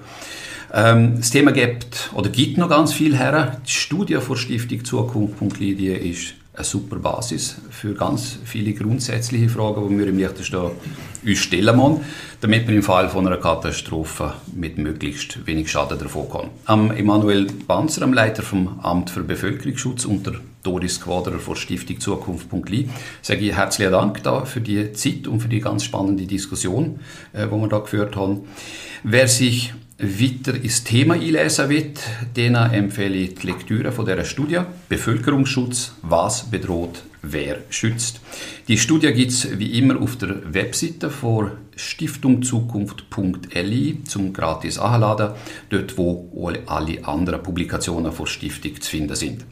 Ähm, 0.73 1.17
das 1.17 1.31
Thema 1.31 1.51
gibt 1.51 2.11
oder 2.13 2.29
gibt 2.29 2.57
noch 2.57 2.69
ganz 2.69 2.93
viel 2.93 3.17
her. 3.17 3.61
Die 3.65 3.71
Studie 3.71 4.15
von 4.15 4.37
Stiftung 4.37 4.85
Zukunft.li 4.85 5.71
ist 6.09 6.35
eine 6.53 6.65
super 6.65 6.97
Basis 6.97 7.55
für 7.69 7.93
ganz 7.93 8.37
viele 8.43 8.73
grundsätzliche 8.73 9.47
Fragen, 9.47 9.87
die 9.89 9.97
wir 9.97 10.07
im 10.07 10.17
Liechtenstein 10.17 10.71
uns 11.25 11.39
stellen 11.39 11.77
müssen, 11.77 12.01
damit 12.41 12.67
wir 12.67 12.75
im 12.75 12.83
Fall 12.83 13.09
von 13.09 13.25
einer 13.25 13.37
Katastrophe 13.37 14.33
mit 14.53 14.77
möglichst 14.77 15.45
wenig 15.47 15.71
Schaden 15.71 15.97
davon 15.97 16.27
kommen. 16.27 16.49
Am 16.65 16.91
Emanuel 16.91 17.47
Banzer, 17.67 18.01
am 18.01 18.13
Leiter 18.13 18.43
vom 18.43 18.79
Amt 18.81 19.11
für 19.11 19.23
Bevölkerungsschutz 19.23 20.05
und 20.05 20.25
der 20.25 20.35
Doris 20.63 20.99
Quadrer 20.99 21.39
von 21.39 21.55
Stiftung 21.55 21.99
Zukunft.li, 21.99 22.89
sage 23.21 23.41
ich 23.41 23.55
herzlichen 23.55 23.93
Dank 23.93 24.21
da 24.23 24.45
für 24.45 24.61
die 24.61 24.91
Zeit 24.93 25.27
und 25.27 25.39
für 25.39 25.47
die 25.47 25.61
ganz 25.61 25.85
spannende 25.85 26.25
Diskussion, 26.25 26.99
äh, 27.33 27.47
die 27.47 27.51
wir 27.51 27.67
da 27.67 27.79
geführt 27.79 28.15
haben. 28.15 28.41
Wer 29.03 29.27
sich 29.27 29.73
weiter 30.01 30.55
ins 30.55 30.83
Thema 30.83 31.13
einlesen 31.13 31.69
will, 31.69 31.93
denen 32.35 32.71
empfehle 32.71 33.15
ich 33.15 33.35
die 33.35 33.47
Lektüre 33.47 33.91
von 33.91 34.05
dieser 34.05 34.25
Studie 34.25 34.59
Bevölkerungsschutz, 34.89 35.93
was 36.01 36.49
bedroht, 36.49 37.03
wer 37.21 37.59
schützt. 37.69 38.19
Die 38.67 38.77
Studie 38.77 39.13
gibt 39.13 39.31
es 39.31 39.59
wie 39.59 39.77
immer 39.77 40.01
auf 40.01 40.17
der 40.17 40.53
Webseite 40.53 41.09
von 41.09 41.51
stiftungzukunft.li 41.75 44.03
zum 44.05 44.33
gratis 44.33 44.77
Anladen, 44.77 45.31
dort 45.69 45.97
wo 45.97 46.51
alle 46.67 47.05
anderen 47.05 47.43
Publikationen 47.43 48.11
von 48.11 48.27
Stiftung 48.27 48.81
zu 48.81 48.89
finden 48.89 49.15
sind. 49.15 49.45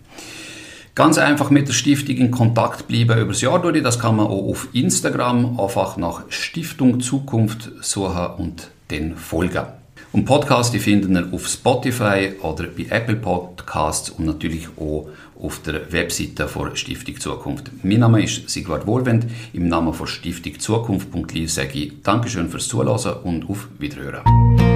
Ganz 0.95 1.17
einfach 1.17 1.49
mit 1.49 1.67
der 1.67 1.73
Stiftung 1.73 2.17
in 2.17 2.31
Kontakt 2.31 2.87
bleiben 2.87 3.19
über 3.19 3.31
das 3.31 3.41
Jahr 3.41 3.61
durch. 3.61 3.81
Das 3.81 3.99
kann 3.99 4.17
man 4.17 4.27
auch 4.27 4.49
auf 4.49 4.67
Instagram 4.73 5.59
einfach 5.59 5.95
nach 5.95 6.23
Stiftung 6.29 6.99
Zukunft 6.99 7.71
suchen 7.81 8.27
und 8.37 8.69
den 8.91 9.15
folgen. 9.15 9.78
Und 10.11 10.25
Podcast 10.25 10.73
die 10.73 10.79
finden 10.79 11.15
ihr 11.15 11.27
auf 11.31 11.47
Spotify 11.47 12.31
oder 12.41 12.65
bei 12.65 12.87
Apple 12.89 13.15
Podcasts 13.15 14.09
und 14.09 14.25
natürlich 14.25 14.67
auch 14.77 15.07
auf 15.39 15.61
der 15.61 15.91
Webseite 15.91 16.47
von 16.47 16.75
Stiftung 16.75 17.19
Zukunft. 17.19 17.71
Mein 17.83 17.99
Name 17.99 18.23
ist 18.23 18.49
Sigvard 18.49 18.87
Wohlwend. 18.87 19.27
Im 19.53 19.67
Namen 19.67 19.93
von 19.93 20.07
Stiftung 20.07 20.59
Zukunft.li 20.59 21.47
sage 21.47 21.79
ich 21.79 22.01
Dankeschön 22.01 22.49
fürs 22.49 22.67
Zuhören 22.67 23.17
und 23.23 23.47
auf 23.47 23.67
Wiederhören. 23.77 24.68